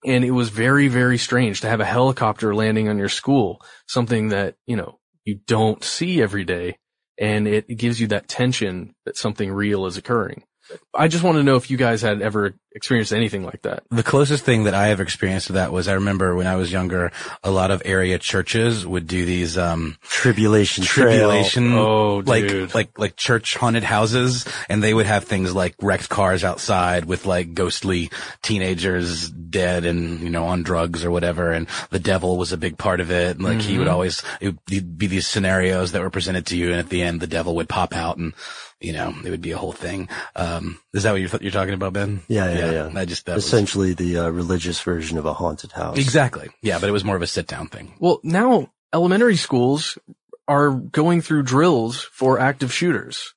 And 0.05 0.25
it 0.25 0.31
was 0.31 0.49
very, 0.49 0.89
very 0.89 1.17
strange 1.17 1.61
to 1.61 1.69
have 1.69 1.79
a 1.79 1.85
helicopter 1.85 2.53
landing 2.53 2.89
on 2.89 2.97
your 2.97 3.09
school, 3.09 3.61
something 3.87 4.29
that, 4.29 4.55
you 4.65 4.75
know, 4.75 4.99
you 5.23 5.39
don't 5.47 5.81
see 5.83 6.21
every 6.21 6.43
day. 6.43 6.77
And 7.17 7.47
it, 7.47 7.67
gives 7.67 8.01
you 8.01 8.07
that 8.07 8.27
tension 8.27 8.95
that 9.05 9.15
something 9.15 9.51
real 9.51 9.85
is 9.85 9.97
occurring. 9.97 10.43
I 10.93 11.07
just 11.07 11.23
want 11.23 11.37
to 11.37 11.43
know 11.43 11.55
if 11.57 11.69
you 11.69 11.77
guys 11.77 12.01
had 12.01 12.21
ever 12.21 12.53
experienced 12.75 13.11
anything 13.13 13.43
like 13.45 13.61
that. 13.63 13.83
The 13.91 14.01
closest 14.01 14.43
thing 14.45 14.63
that 14.63 14.73
I 14.73 14.89
ever 14.89 15.03
experienced 15.03 15.47
to 15.47 15.53
that 15.53 15.71
was 15.71 15.87
I 15.87 15.93
remember 15.93 16.35
when 16.35 16.47
I 16.47 16.55
was 16.55 16.71
younger, 16.71 17.11
a 17.43 17.51
lot 17.51 17.69
of 17.69 17.81
area 17.85 18.17
churches 18.17 18.85
would 18.87 19.05
do 19.05 19.25
these, 19.25 19.57
um, 19.57 19.97
Tribulation 20.03 20.83
Trail. 20.83 21.07
tribulation, 21.09 21.73
Oh, 21.73 22.23
like, 22.25 22.47
dude. 22.47 22.73
like, 22.73 22.97
like 22.97 23.15
church 23.15 23.55
haunted 23.55 23.83
houses. 23.83 24.45
And 24.69 24.81
they 24.81 24.93
would 24.93 25.05
have 25.05 25.25
things 25.25 25.53
like 25.53 25.75
wrecked 25.81 26.09
cars 26.09 26.43
outside 26.43 27.05
with 27.05 27.25
like 27.25 27.53
ghostly 27.53 28.09
teenagers 28.41 29.29
dead 29.29 29.85
and, 29.85 30.19
you 30.21 30.29
know, 30.29 30.45
on 30.45 30.63
drugs 30.63 31.03
or 31.03 31.11
whatever. 31.11 31.51
And 31.51 31.67
the 31.89 31.99
devil 31.99 32.37
was 32.37 32.51
a 32.53 32.57
big 32.57 32.77
part 32.77 32.99
of 32.99 33.11
it. 33.11 33.35
And 33.37 33.43
like 33.43 33.61
he 33.61 33.77
would 33.77 33.87
always, 33.87 34.21
it 34.39 34.55
would 34.69 34.97
be 34.97 35.07
these 35.07 35.27
scenarios 35.27 35.91
that 35.91 36.01
were 36.01 36.09
presented 36.09 36.45
to 36.47 36.57
you. 36.57 36.69
And 36.71 36.79
at 36.79 36.89
the 36.89 37.01
end, 37.01 37.19
the 37.19 37.27
devil 37.27 37.55
would 37.55 37.69
pop 37.69 37.93
out 37.95 38.17
and, 38.17 38.33
you 38.83 38.93
know, 38.93 39.15
it 39.23 39.29
would 39.29 39.41
be 39.41 39.51
a 39.51 39.57
whole 39.57 39.71
thing. 39.71 40.09
Um, 40.35 40.79
is 40.93 41.03
that 41.03 41.11
what 41.13 41.21
you're, 41.21 41.29
you're 41.41 41.51
talking 41.51 41.73
about, 41.73 41.93
Ben? 41.93 42.21
Yeah, 42.27 42.51
yeah, 42.51 42.71
yeah. 42.71 42.91
I 42.99 43.05
just, 43.05 43.25
that 43.25 43.35
was, 43.35 43.45
Essentially 43.45 43.93
the 43.93 44.17
uh, 44.17 44.29
religious 44.29 44.81
version 44.81 45.17
of 45.17 45.25
a 45.25 45.33
haunted 45.33 45.71
house. 45.71 45.97
exactly. 45.97 46.49
Yeah. 46.61 46.79
But 46.79 46.89
it 46.89 46.91
was 46.91 47.05
more 47.05 47.15
of 47.15 47.21
a 47.21 47.27
sit 47.27 47.47
down 47.47 47.67
thing. 47.67 47.93
Well, 47.99 48.19
now 48.23 48.71
elementary 48.93 49.37
schools 49.37 49.97
are 50.47 50.71
going 50.71 51.21
through 51.21 51.43
drills 51.43 52.03
for 52.11 52.39
active 52.39 52.73
shooters. 52.73 53.33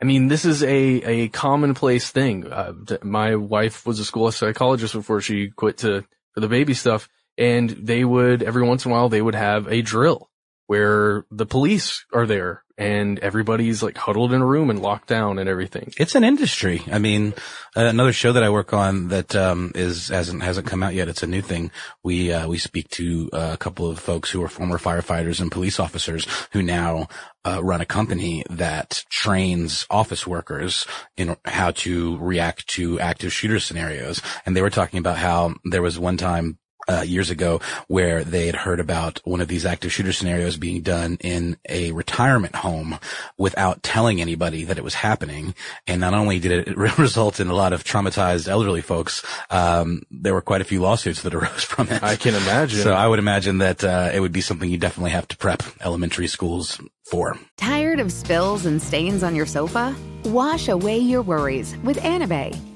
I 0.00 0.06
mean, 0.06 0.28
this 0.28 0.44
is 0.44 0.62
a, 0.62 0.68
a 0.68 1.28
commonplace 1.28 2.10
thing. 2.10 2.50
Uh, 2.50 2.72
my 3.02 3.36
wife 3.36 3.86
was 3.86 4.00
a 4.00 4.04
school 4.04 4.30
psychologist 4.32 4.94
before 4.94 5.20
she 5.20 5.50
quit 5.50 5.78
to, 5.78 6.04
for 6.32 6.40
the 6.40 6.48
baby 6.48 6.74
stuff. 6.74 7.08
And 7.38 7.68
they 7.68 8.02
would, 8.02 8.42
every 8.42 8.62
once 8.62 8.86
in 8.86 8.90
a 8.90 8.94
while, 8.94 9.10
they 9.10 9.20
would 9.20 9.34
have 9.34 9.68
a 9.68 9.82
drill 9.82 10.30
where 10.66 11.24
the 11.30 11.46
police 11.46 12.04
are 12.12 12.26
there 12.26 12.64
and 12.78 13.18
everybody's 13.20 13.82
like 13.82 13.96
huddled 13.96 14.32
in 14.32 14.42
a 14.42 14.46
room 14.46 14.68
and 14.68 14.82
locked 14.82 15.08
down 15.08 15.38
and 15.38 15.48
everything. 15.48 15.92
It's 15.98 16.14
an 16.14 16.24
industry. 16.24 16.82
I 16.90 16.98
mean, 16.98 17.32
uh, 17.74 17.84
another 17.84 18.12
show 18.12 18.32
that 18.32 18.42
I 18.42 18.50
work 18.50 18.72
on 18.72 19.08
that 19.08 19.34
um, 19.34 19.72
is 19.74 20.08
hasn't 20.08 20.42
hasn't 20.42 20.66
come 20.66 20.82
out 20.82 20.94
yet. 20.94 21.08
It's 21.08 21.22
a 21.22 21.26
new 21.26 21.40
thing. 21.40 21.70
We 22.02 22.32
uh, 22.32 22.48
we 22.48 22.58
speak 22.58 22.88
to 22.90 23.30
uh, 23.32 23.50
a 23.54 23.56
couple 23.56 23.88
of 23.88 23.98
folks 23.98 24.30
who 24.30 24.42
are 24.42 24.48
former 24.48 24.78
firefighters 24.78 25.40
and 25.40 25.50
police 25.50 25.80
officers 25.80 26.26
who 26.52 26.62
now 26.62 27.08
uh, 27.46 27.62
run 27.62 27.80
a 27.80 27.86
company 27.86 28.44
that 28.50 29.04
trains 29.08 29.86
office 29.88 30.26
workers 30.26 30.86
in 31.16 31.36
how 31.44 31.70
to 31.70 32.18
react 32.18 32.66
to 32.68 33.00
active 33.00 33.32
shooter 33.32 33.60
scenarios. 33.60 34.20
And 34.44 34.54
they 34.54 34.62
were 34.62 34.70
talking 34.70 34.98
about 34.98 35.16
how 35.16 35.54
there 35.64 35.82
was 35.82 35.98
one 35.98 36.18
time 36.18 36.58
uh, 36.88 37.02
years 37.02 37.30
ago 37.30 37.60
where 37.88 38.24
they 38.24 38.46
had 38.46 38.54
heard 38.54 38.80
about 38.80 39.20
one 39.24 39.40
of 39.40 39.48
these 39.48 39.66
active 39.66 39.92
shooter 39.92 40.12
scenarios 40.12 40.56
being 40.56 40.82
done 40.82 41.16
in 41.20 41.56
a 41.68 41.92
retirement 41.92 42.56
home 42.56 42.98
without 43.38 43.82
telling 43.82 44.20
anybody 44.20 44.64
that 44.64 44.78
it 44.78 44.84
was 44.84 44.94
happening. 44.94 45.54
And 45.86 46.00
not 46.00 46.14
only 46.14 46.38
did 46.38 46.68
it 46.68 46.76
result 46.98 47.40
in 47.40 47.48
a 47.48 47.54
lot 47.54 47.72
of 47.72 47.84
traumatized 47.84 48.48
elderly 48.48 48.82
folks, 48.82 49.24
um, 49.50 50.02
there 50.10 50.34
were 50.34 50.42
quite 50.42 50.60
a 50.60 50.64
few 50.64 50.80
lawsuits 50.80 51.22
that 51.22 51.34
arose 51.34 51.64
from 51.64 51.88
it. 51.88 52.02
I 52.02 52.16
can 52.16 52.34
imagine. 52.34 52.80
So 52.82 52.92
I 52.92 53.06
would 53.06 53.18
imagine 53.18 53.58
that 53.58 53.84
uh, 53.84 54.10
it 54.12 54.20
would 54.20 54.32
be 54.32 54.40
something 54.40 54.70
you 54.70 54.78
definitely 54.78 55.10
have 55.12 55.28
to 55.28 55.36
prep 55.36 55.62
elementary 55.80 56.26
schools 56.26 56.80
for. 57.10 57.38
Tired 57.56 58.00
of 58.00 58.12
spills 58.12 58.66
and 58.66 58.82
stains 58.82 59.22
on 59.22 59.34
your 59.34 59.46
sofa? 59.46 59.94
Wash 60.24 60.68
away 60.68 60.98
your 60.98 61.22
worries 61.22 61.76
with 61.78 61.98
Anabei. 61.98 62.75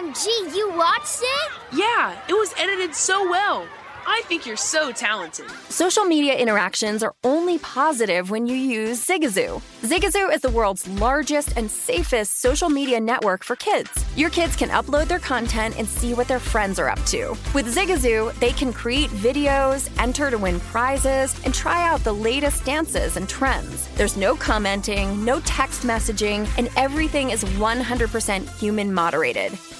OMG, 0.00 0.56
you 0.56 0.70
watched 0.76 1.20
it? 1.20 1.52
Yeah, 1.72 2.18
it 2.26 2.32
was 2.32 2.54
edited 2.56 2.94
so 2.94 3.28
well. 3.28 3.66
I 4.06 4.22
think 4.24 4.46
you're 4.46 4.56
so 4.56 4.92
talented. 4.92 5.50
Social 5.68 6.04
media 6.04 6.34
interactions 6.38 7.02
are 7.02 7.14
only 7.22 7.58
positive 7.58 8.30
when 8.30 8.46
you 8.46 8.56
use 8.56 9.04
Zigazoo. 9.06 9.60
Zigazoo 9.82 10.34
is 10.34 10.40
the 10.40 10.48
world's 10.50 10.88
largest 10.88 11.54
and 11.58 11.70
safest 11.70 12.40
social 12.40 12.70
media 12.70 12.98
network 12.98 13.44
for 13.44 13.56
kids. 13.56 13.90
Your 14.16 14.30
kids 14.30 14.56
can 14.56 14.70
upload 14.70 15.08
their 15.08 15.18
content 15.18 15.78
and 15.78 15.86
see 15.86 16.14
what 16.14 16.28
their 16.28 16.40
friends 16.40 16.78
are 16.78 16.88
up 16.88 17.04
to. 17.06 17.36
With 17.54 17.74
Zigazoo, 17.74 18.32
they 18.40 18.52
can 18.52 18.72
create 18.72 19.10
videos, 19.10 19.90
enter 20.00 20.30
to 20.30 20.38
win 20.38 20.60
prizes, 20.60 21.38
and 21.44 21.52
try 21.52 21.86
out 21.86 22.02
the 22.02 22.14
latest 22.14 22.64
dances 22.64 23.18
and 23.18 23.28
trends. 23.28 23.86
There's 23.96 24.16
no 24.16 24.34
commenting, 24.34 25.22
no 25.26 25.40
text 25.40 25.82
messaging, 25.82 26.48
and 26.56 26.70
everything 26.76 27.30
is 27.30 27.44
100% 27.44 28.58
human 28.58 28.94
moderated. 28.94 29.58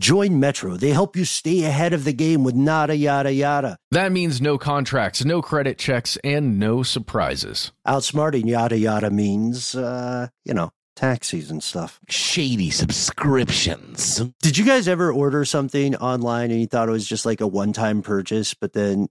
Join 0.00 0.40
Metro. 0.40 0.76
They 0.76 0.90
help 0.90 1.14
you 1.14 1.24
stay 1.24 1.64
ahead 1.64 1.92
of 1.92 2.04
the 2.04 2.12
game 2.12 2.42
with 2.42 2.56
nada 2.56 2.96
yada 2.96 3.32
yada. 3.32 3.78
That 3.92 4.10
means 4.10 4.40
no 4.40 4.58
contracts, 4.58 5.24
no 5.24 5.40
credit 5.40 5.78
checks, 5.78 6.18
and 6.24 6.58
no 6.58 6.82
surprises. 6.82 7.70
Outsmarting 7.86 8.46
yada 8.46 8.76
yada 8.76 9.10
means, 9.10 9.76
uh, 9.76 10.28
you 10.44 10.52
know, 10.52 10.70
taxis 10.96 11.50
and 11.50 11.62
stuff. 11.62 12.00
Shady 12.08 12.70
subscriptions. 12.70 14.20
Did 14.42 14.58
you 14.58 14.64
guys 14.64 14.88
ever 14.88 15.12
order 15.12 15.44
something 15.44 15.94
online 15.96 16.50
and 16.50 16.60
you 16.60 16.66
thought 16.66 16.88
it 16.88 16.92
was 16.92 17.06
just 17.06 17.24
like 17.24 17.40
a 17.40 17.46
one 17.46 17.72
time 17.72 18.02
purchase, 18.02 18.52
but 18.52 18.72
then 18.72 19.08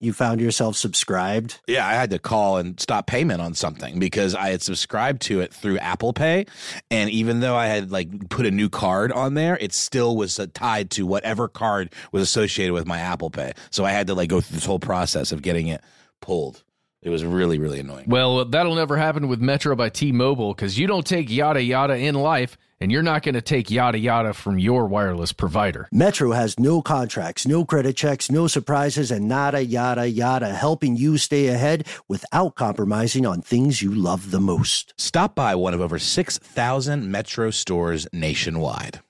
you 0.00 0.14
found 0.14 0.40
yourself 0.40 0.76
subscribed? 0.76 1.60
Yeah, 1.66 1.86
I 1.86 1.92
had 1.92 2.10
to 2.10 2.18
call 2.18 2.56
and 2.56 2.80
stop 2.80 3.06
payment 3.06 3.40
on 3.40 3.54
something 3.54 3.98
because 3.98 4.34
I 4.34 4.48
had 4.48 4.62
subscribed 4.62 5.22
to 5.22 5.40
it 5.40 5.52
through 5.52 5.78
Apple 5.78 6.12
Pay, 6.12 6.46
and 6.90 7.10
even 7.10 7.40
though 7.40 7.54
I 7.54 7.66
had 7.66 7.92
like 7.92 8.30
put 8.30 8.46
a 8.46 8.50
new 8.50 8.68
card 8.68 9.12
on 9.12 9.34
there, 9.34 9.58
it 9.60 9.72
still 9.72 10.16
was 10.16 10.38
uh, 10.40 10.46
tied 10.52 10.90
to 10.92 11.06
whatever 11.06 11.46
card 11.48 11.92
was 12.12 12.22
associated 12.22 12.72
with 12.72 12.86
my 12.86 12.98
Apple 12.98 13.30
Pay. 13.30 13.52
So 13.70 13.84
I 13.84 13.90
had 13.90 14.06
to 14.06 14.14
like 14.14 14.30
go 14.30 14.40
through 14.40 14.56
this 14.56 14.64
whole 14.64 14.80
process 14.80 15.32
of 15.32 15.42
getting 15.42 15.68
it 15.68 15.82
pulled. 16.20 16.64
It 17.02 17.10
was 17.10 17.24
really, 17.24 17.58
really 17.58 17.80
annoying. 17.80 18.06
Well, 18.08 18.44
that'll 18.44 18.74
never 18.74 18.96
happen 18.96 19.28
with 19.28 19.40
Metro 19.40 19.74
by 19.74 19.88
T-Mobile 19.88 20.52
because 20.52 20.78
you 20.78 20.86
don't 20.86 21.06
take 21.06 21.30
yada 21.30 21.62
yada 21.62 21.96
in 21.96 22.14
life, 22.14 22.58
and 22.80 22.90
you're 22.90 23.02
not 23.02 23.22
going 23.22 23.34
to 23.34 23.42
take 23.42 23.70
yada 23.70 23.98
yada 23.98 24.32
from 24.32 24.58
your 24.58 24.86
wireless 24.86 25.32
provider. 25.32 25.88
Metro 25.92 26.32
has 26.32 26.58
no 26.58 26.80
contracts, 26.82 27.46
no 27.46 27.64
credit 27.64 27.96
checks, 27.96 28.30
no 28.30 28.46
surprises, 28.46 29.10
and 29.10 29.28
nada 29.28 29.62
yada 29.62 30.08
yada, 30.08 30.52
helping 30.52 30.96
you 30.96 31.18
stay 31.18 31.48
ahead 31.48 31.86
without 32.08 32.54
compromising 32.54 33.26
on 33.26 33.42
things 33.42 33.82
you 33.82 33.90
love 33.90 34.30
the 34.30 34.40
most. 34.40 34.94
Stop 34.98 35.34
by 35.34 35.54
one 35.54 35.74
of 35.74 35.80
over 35.80 35.98
6,000 35.98 37.10
Metro 37.10 37.50
stores 37.50 38.06
nationwide. 38.12 39.00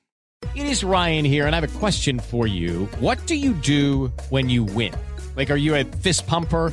It 0.57 0.67
is 0.67 0.83
Ryan 0.83 1.25
here, 1.25 1.47
and 1.47 1.55
I 1.55 1.61
have 1.61 1.77
a 1.77 1.79
question 1.79 2.19
for 2.19 2.47
you. 2.47 2.87
What 2.99 3.25
do 3.27 3.37
you 3.37 3.53
do 3.53 4.09
when 4.31 4.49
you 4.49 4.65
win? 4.65 4.93
Like, 5.37 5.51
are 5.51 5.57
you 5.57 5.77
a 5.77 5.85
fist 5.85 6.27
pumper? 6.27 6.73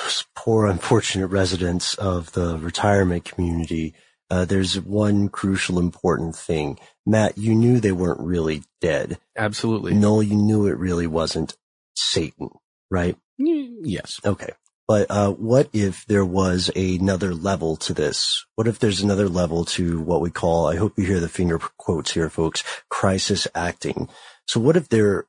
those 0.00 0.24
poor, 0.34 0.66
unfortunate 0.66 1.28
residents 1.28 1.94
of 1.94 2.32
the 2.32 2.58
retirement 2.58 3.24
community, 3.24 3.94
uh, 4.30 4.44
there's 4.44 4.80
one 4.80 5.28
crucial, 5.28 5.78
important 5.78 6.34
thing. 6.34 6.78
Matt, 7.04 7.36
you 7.36 7.54
knew 7.54 7.80
they 7.80 7.92
weren't 7.92 8.20
really 8.20 8.62
dead. 8.80 9.18
Absolutely. 9.36 9.94
No, 9.94 10.20
you 10.20 10.36
knew 10.36 10.66
it 10.66 10.78
really 10.78 11.06
wasn't 11.06 11.56
Satan, 11.94 12.48
right? 12.90 13.16
Yes. 13.36 14.20
Okay. 14.24 14.52
But 14.88 15.10
uh, 15.10 15.32
what 15.32 15.68
if 15.72 16.06
there 16.06 16.24
was 16.24 16.70
another 16.74 17.34
level 17.34 17.76
to 17.76 17.94
this? 17.94 18.44
What 18.56 18.66
if 18.66 18.78
there's 18.78 19.00
another 19.00 19.28
level 19.28 19.64
to 19.66 20.00
what 20.00 20.20
we 20.20 20.30
call, 20.30 20.66
I 20.66 20.76
hope 20.76 20.98
you 20.98 21.04
hear 21.04 21.20
the 21.20 21.28
finger 21.28 21.58
quotes 21.58 22.12
here, 22.12 22.28
folks, 22.28 22.64
crisis 22.88 23.46
acting. 23.54 24.08
So 24.46 24.60
what 24.60 24.76
if 24.76 24.88
there 24.88 25.26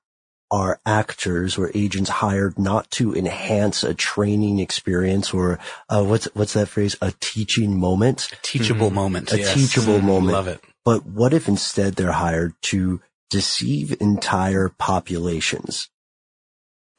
are 0.53 0.79
actors 0.85 1.57
or 1.57 1.71
agents 1.73 2.11
hired 2.11 2.59
not 2.59 2.89
to 2.91 3.11
enhance 3.15 3.83
a 3.83 3.95
training 3.95 4.59
experience 4.59 5.33
or 5.33 5.57
uh, 5.89 6.03
what's 6.03 6.25
what's 6.35 6.53
that 6.53 6.67
phrase? 6.67 6.95
A 7.01 7.11
teaching 7.19 7.79
moment, 7.79 8.29
a 8.31 8.37
teachable 8.43 8.87
mm-hmm. 8.87 8.95
moment, 8.95 9.33
a 9.33 9.39
yes. 9.39 9.55
teachable 9.55 9.99
moment. 9.99 10.33
Love 10.33 10.47
it. 10.47 10.63
But 10.85 11.07
what 11.07 11.33
if 11.33 11.47
instead 11.47 11.95
they're 11.95 12.11
hired 12.11 12.53
to 12.63 13.01
deceive 13.31 13.99
entire 13.99 14.69
populations? 14.69 15.89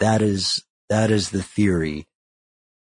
That 0.00 0.20
is 0.20 0.64
that 0.90 1.12
is 1.12 1.30
the 1.30 1.42
theory. 1.42 2.08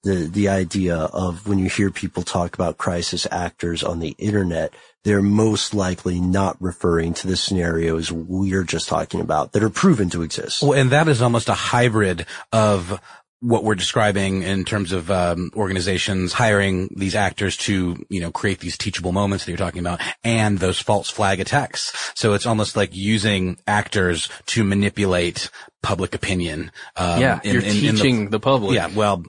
The, 0.07 0.29
the 0.31 0.47
idea 0.47 0.95
of 0.95 1.49
when 1.49 1.59
you 1.59 1.67
hear 1.67 1.91
people 1.91 2.23
talk 2.23 2.53
about 2.53 2.77
crisis 2.77 3.27
actors 3.29 3.83
on 3.83 3.99
the 3.99 4.15
internet, 4.17 4.73
they're 5.03 5.21
most 5.21 5.73
likely 5.73 6.21
not 6.21 6.55
referring 6.61 7.13
to 7.15 7.27
the 7.27 7.35
scenarios 7.35 8.09
we're 8.09 8.63
just 8.63 8.87
talking 8.87 9.19
about 9.19 9.51
that 9.51 9.63
are 9.63 9.69
proven 9.69 10.09
to 10.11 10.21
exist. 10.21 10.61
Well, 10.63 10.79
and 10.79 10.91
that 10.91 11.09
is 11.09 11.21
almost 11.21 11.49
a 11.49 11.53
hybrid 11.53 12.25
of 12.53 13.01
what 13.39 13.63
we're 13.63 13.75
describing 13.75 14.43
in 14.43 14.65
terms 14.65 14.93
of 14.93 15.11
um, 15.11 15.51
organizations 15.55 16.33
hiring 16.33 16.89
these 16.95 17.13
actors 17.13 17.55
to, 17.57 18.03
you 18.09 18.21
know, 18.21 18.31
create 18.31 18.59
these 18.59 18.77
teachable 18.77 19.11
moments 19.11 19.45
that 19.45 19.51
you're 19.51 19.57
talking 19.57 19.81
about, 19.81 20.01
and 20.23 20.57
those 20.57 20.79
false 20.79 21.09
flag 21.09 21.39
attacks. 21.39 22.13
So 22.15 22.33
it's 22.33 22.45
almost 22.45 22.75
like 22.75 22.95
using 22.95 23.57
actors 23.67 24.29
to 24.47 24.63
manipulate 24.63 25.51
public 25.83 26.15
opinion. 26.15 26.71
Um, 26.95 27.21
yeah, 27.21 27.39
in, 27.43 27.53
you're 27.53 27.61
in, 27.61 27.71
teaching 27.71 28.15
in 28.15 28.25
the, 28.25 28.31
the 28.31 28.39
public. 28.39 28.73
Yeah, 28.73 28.89
well. 28.95 29.23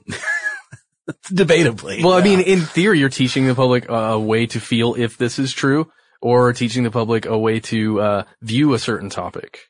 debatably. 1.25 2.03
Well, 2.03 2.13
I 2.13 2.21
mean, 2.21 2.39
in 2.39 2.61
theory, 2.61 2.99
you're 2.99 3.09
teaching 3.09 3.47
the 3.47 3.55
public 3.55 3.85
a 3.89 4.19
way 4.19 4.45
to 4.47 4.59
feel 4.59 4.95
if 4.95 5.17
this 5.17 5.39
is 5.39 5.53
true, 5.53 5.91
or 6.21 6.53
teaching 6.53 6.83
the 6.83 6.91
public 6.91 7.25
a 7.25 7.37
way 7.37 7.59
to 7.61 8.01
uh, 8.01 8.23
view 8.41 8.73
a 8.73 8.79
certain 8.79 9.09
topic. 9.09 9.69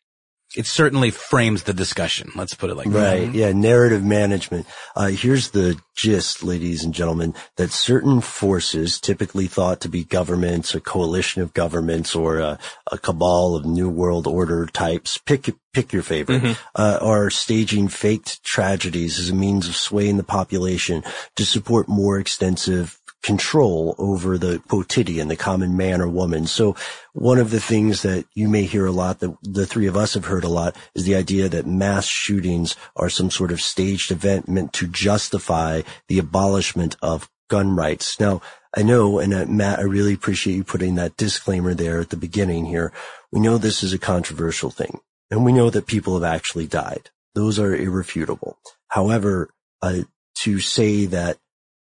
It 0.56 0.66
certainly 0.66 1.12
frames 1.12 1.64
the 1.64 1.74
discussion. 1.74 2.32
Let's 2.36 2.56
put 2.56 2.72
it 2.72 2.76
like 2.76 2.88
right. 2.88 2.94
that. 2.94 3.26
Right. 3.28 3.34
Yeah. 3.34 3.52
Narrative 3.52 4.04
management. 4.04 4.66
Uh, 4.96 5.08
here's 5.08 5.52
the 5.52 5.80
gist, 5.96 6.44
ladies 6.44 6.84
and 6.84 6.94
gentlemen, 6.94 7.36
that 7.58 7.72
certain 7.72 8.22
forces 8.22 9.00
typically 9.00 9.48
thought 9.48 9.82
to 9.82 9.90
be 9.90 10.04
governments, 10.04 10.74
a 10.74 10.80
coalition 10.80 11.42
of 11.42 11.54
governments, 11.54 12.16
or 12.16 12.40
a, 12.40 12.58
a 12.92 12.98
cabal 12.98 13.56
of 13.56 13.66
new 13.66 13.90
world 13.90 14.26
order 14.26 14.66
types. 14.66 15.18
Pick, 15.18 15.54
pick 15.74 15.94
your 15.94 16.04
favorite, 16.04 16.42
mm-hmm. 16.42 16.54
uh, 16.76 16.98
are 17.02 17.30
staging 17.30 17.88
faked 17.88 18.44
tragedies 18.44 19.20
as 19.20 19.30
a 19.30 19.36
means 19.36 19.68
of 19.68 19.76
swaying 19.76 20.18
the 20.18 20.24
population 20.24 21.04
to 21.36 21.46
support 21.46 21.88
more 21.88 22.18
extensive 22.18 22.99
control 23.21 23.95
over 23.97 24.38
the 24.38 24.60
quotidian, 24.67 25.27
the 25.27 25.36
common 25.36 25.75
man 25.75 26.01
or 26.01 26.08
woman. 26.08 26.47
So 26.47 26.75
one 27.13 27.38
of 27.38 27.49
the 27.49 27.60
things 27.60 28.01
that 28.03 28.25
you 28.34 28.47
may 28.47 28.63
hear 28.63 28.86
a 28.86 28.91
lot 28.91 29.19
that 29.19 29.36
the 29.43 29.65
three 29.65 29.88
of 29.88 29.97
us 29.97 30.13
have 30.13 30.25
heard 30.25 30.43
a 30.43 30.49
lot 30.49 30.75
is 30.95 31.03
the 31.03 31.15
idea 31.15 31.49
that 31.49 31.67
mass 31.67 32.05
shootings 32.05 32.75
are 32.95 33.10
some 33.10 33.29
sort 33.29 33.51
of 33.51 33.62
staged 33.62 34.12
event 34.12 34.47
meant 34.47 34.73
to 34.73 34.88
justify 34.88 35.82
the 36.08 36.19
abolishment 36.19 36.95
of 37.01 37.29
gun 37.49 37.75
rights. 37.75 38.19
Now, 38.19 38.41
I 38.75 38.84
know, 38.84 39.19
and 39.19 39.34
uh, 39.34 39.45
Matt, 39.47 39.79
I 39.79 39.84
really 39.84 40.13
appreciate 40.13 40.55
you 40.55 40.63
putting 40.63 40.95
that 40.95 41.17
disclaimer 41.17 41.73
there 41.73 41.99
at 41.99 42.12
the 42.12 42.17
beginning 42.17 42.65
here. 42.65 42.93
We 43.32 43.39
know 43.39 43.58
this 43.58 43.84
is 43.84 43.93
a 43.93 43.99
controversial 43.99 44.69
thing 44.69 44.99
and 45.32 45.43
we 45.43 45.51
know 45.51 45.69
that 45.69 45.88
people 45.88 46.13
have 46.13 46.23
actually 46.23 46.67
died. 46.67 47.10
Those 47.36 47.60
are 47.60 47.75
irrefutable. 47.75 48.60
However, 48.88 49.49
uh, 49.82 50.03
to 50.36 50.60
say 50.60 51.05
that 51.05 51.38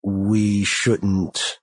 we 0.07 0.63
shouldn't, 0.63 1.59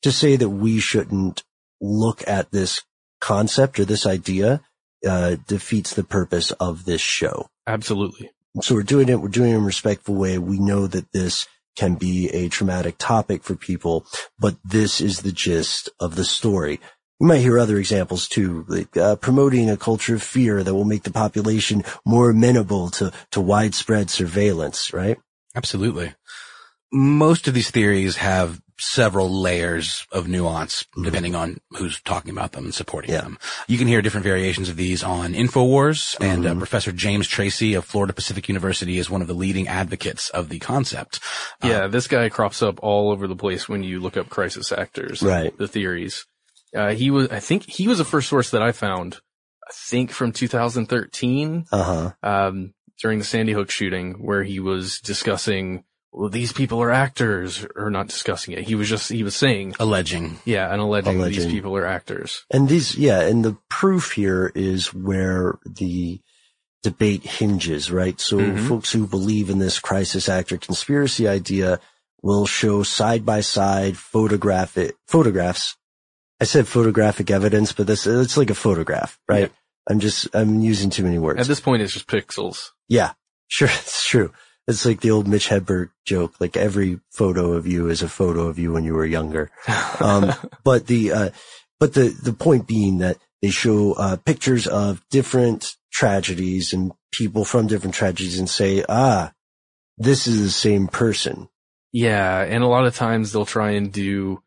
to 0.00 0.10
say 0.10 0.36
that 0.36 0.48
we 0.48 0.80
shouldn't 0.80 1.44
look 1.80 2.26
at 2.26 2.50
this 2.50 2.82
concept 3.20 3.78
or 3.78 3.84
this 3.84 4.06
idea, 4.06 4.62
uh, 5.06 5.36
defeats 5.46 5.92
the 5.92 6.04
purpose 6.04 6.52
of 6.52 6.86
this 6.86 7.02
show. 7.02 7.48
Absolutely. 7.66 8.30
So 8.62 8.74
we're 8.74 8.82
doing 8.82 9.10
it, 9.10 9.20
we're 9.20 9.28
doing 9.28 9.50
it 9.50 9.56
in 9.56 9.62
a 9.62 9.66
respectful 9.66 10.14
way. 10.14 10.38
We 10.38 10.58
know 10.58 10.86
that 10.86 11.12
this 11.12 11.46
can 11.76 11.96
be 11.96 12.28
a 12.30 12.48
traumatic 12.48 12.96
topic 12.98 13.42
for 13.42 13.56
people, 13.56 14.06
but 14.38 14.56
this 14.64 15.00
is 15.00 15.20
the 15.20 15.32
gist 15.32 15.90
of 16.00 16.16
the 16.16 16.24
story. 16.24 16.80
You 17.20 17.26
might 17.26 17.38
hear 17.38 17.58
other 17.58 17.78
examples 17.78 18.26
too, 18.26 18.64
like 18.68 18.96
uh, 18.96 19.16
promoting 19.16 19.68
a 19.68 19.76
culture 19.76 20.14
of 20.14 20.22
fear 20.22 20.62
that 20.62 20.74
will 20.74 20.84
make 20.84 21.02
the 21.02 21.12
population 21.12 21.84
more 22.06 22.30
amenable 22.30 22.88
to, 22.90 23.12
to 23.32 23.40
widespread 23.40 24.08
surveillance, 24.10 24.92
right? 24.92 25.18
Absolutely 25.54 26.14
most 26.92 27.48
of 27.48 27.54
these 27.54 27.70
theories 27.70 28.16
have 28.16 28.60
several 28.78 29.30
layers 29.30 30.06
of 30.10 30.28
nuance 30.28 30.82
mm-hmm. 30.82 31.04
depending 31.04 31.34
on 31.34 31.58
who's 31.70 32.00
talking 32.00 32.32
about 32.32 32.52
them 32.52 32.64
and 32.64 32.74
supporting 32.74 33.12
yeah. 33.12 33.20
them. 33.20 33.38
You 33.68 33.78
can 33.78 33.86
hear 33.86 34.02
different 34.02 34.24
variations 34.24 34.68
of 34.68 34.76
these 34.76 35.02
on 35.02 35.34
InfoWars 35.34 36.16
mm-hmm. 36.16 36.24
and 36.24 36.44
uh, 36.44 36.50
mm-hmm. 36.50 36.58
Professor 36.58 36.92
James 36.92 37.28
Tracy 37.28 37.74
of 37.74 37.84
Florida 37.84 38.12
Pacific 38.12 38.48
University 38.48 38.98
is 38.98 39.08
one 39.08 39.22
of 39.22 39.28
the 39.28 39.34
leading 39.34 39.68
advocates 39.68 40.30
of 40.30 40.48
the 40.48 40.58
concept. 40.58 41.20
Yeah, 41.62 41.84
uh, 41.84 41.88
this 41.88 42.08
guy 42.08 42.28
crops 42.28 42.62
up 42.62 42.80
all 42.82 43.10
over 43.10 43.26
the 43.26 43.36
place 43.36 43.68
when 43.68 43.82
you 43.82 44.00
look 44.00 44.16
up 44.16 44.28
crisis 44.28 44.72
actors. 44.72 45.22
Right. 45.22 45.56
The 45.56 45.68
theories. 45.68 46.26
Uh, 46.74 46.94
he 46.94 47.10
was, 47.10 47.28
I 47.28 47.40
think 47.40 47.68
he 47.68 47.86
was 47.86 47.98
the 47.98 48.04
first 48.04 48.28
source 48.28 48.50
that 48.50 48.62
I 48.62 48.72
found, 48.72 49.20
I 49.68 49.72
think 49.72 50.10
from 50.10 50.32
2013. 50.32 51.66
Uh-huh. 51.70 52.12
Um, 52.22 52.74
during 53.00 53.18
the 53.18 53.24
Sandy 53.24 53.52
Hook 53.52 53.68
shooting 53.68 54.24
where 54.24 54.44
he 54.44 54.60
was 54.60 55.00
discussing 55.00 55.82
well, 56.12 56.28
these 56.28 56.52
people 56.52 56.82
are 56.82 56.90
actors, 56.90 57.66
or 57.74 57.90
not 57.90 58.06
discussing 58.06 58.52
it. 58.54 58.64
He 58.64 58.74
was 58.74 58.88
just, 58.88 59.10
he 59.10 59.22
was 59.22 59.34
saying. 59.34 59.74
Alleging. 59.80 60.38
Yeah, 60.44 60.70
and 60.70 60.80
alleging, 60.80 61.16
alleging. 61.16 61.42
these 61.42 61.50
people 61.50 61.74
are 61.76 61.86
actors. 61.86 62.44
And 62.50 62.68
these, 62.68 62.96
yeah, 62.96 63.20
and 63.20 63.42
the 63.42 63.56
proof 63.70 64.12
here 64.12 64.52
is 64.54 64.92
where 64.92 65.58
the 65.64 66.20
debate 66.82 67.22
hinges, 67.22 67.90
right? 67.90 68.20
So 68.20 68.38
mm-hmm. 68.38 68.68
folks 68.68 68.92
who 68.92 69.06
believe 69.06 69.48
in 69.48 69.58
this 69.58 69.78
crisis 69.78 70.28
actor 70.28 70.58
conspiracy 70.58 71.26
idea 71.26 71.80
will 72.22 72.44
show 72.44 72.82
side 72.82 73.24
by 73.24 73.40
side 73.40 73.96
photographic, 73.96 74.94
photographs. 75.08 75.76
I 76.40 76.44
said 76.44 76.68
photographic 76.68 77.30
evidence, 77.30 77.72
but 77.72 77.86
this, 77.86 78.06
it's 78.06 78.36
like 78.36 78.50
a 78.50 78.54
photograph, 78.54 79.18
right? 79.28 79.50
Yeah. 79.50 79.56
I'm 79.88 80.00
just, 80.00 80.28
I'm 80.34 80.60
using 80.60 80.90
too 80.90 81.04
many 81.04 81.18
words. 81.18 81.40
At 81.40 81.46
this 81.46 81.60
point, 81.60 81.82
it's 81.82 81.92
just 81.92 82.06
pixels. 82.06 82.70
Yeah, 82.88 83.12
sure. 83.48 83.68
It's 83.68 84.06
true. 84.06 84.32
It's 84.68 84.86
like 84.86 85.00
the 85.00 85.10
old 85.10 85.26
Mitch 85.26 85.48
Hedberg 85.48 85.90
joke. 86.04 86.34
Like 86.40 86.56
every 86.56 87.00
photo 87.10 87.52
of 87.54 87.66
you 87.66 87.88
is 87.88 88.02
a 88.02 88.08
photo 88.08 88.46
of 88.46 88.58
you 88.58 88.72
when 88.72 88.84
you 88.84 88.94
were 88.94 89.06
younger. 89.06 89.50
Um, 90.00 90.32
but 90.64 90.86
the, 90.86 91.12
uh, 91.12 91.30
but 91.78 91.94
the, 91.94 92.08
the 92.08 92.32
point 92.32 92.66
being 92.66 92.98
that 92.98 93.18
they 93.40 93.50
show, 93.50 93.92
uh, 93.92 94.16
pictures 94.16 94.66
of 94.66 95.00
different 95.10 95.76
tragedies 95.92 96.72
and 96.72 96.92
people 97.12 97.44
from 97.44 97.66
different 97.68 97.94
tragedies 97.94 98.38
and 98.38 98.48
say, 98.50 98.84
ah, 98.88 99.32
this 99.98 100.26
is 100.26 100.42
the 100.42 100.50
same 100.50 100.88
person. 100.88 101.48
Yeah. 101.92 102.40
And 102.42 102.64
a 102.64 102.68
lot 102.68 102.86
of 102.86 102.94
times 102.96 103.32
they'll 103.32 103.44
try 103.44 103.72
and 103.72 103.92
do, 103.92 104.42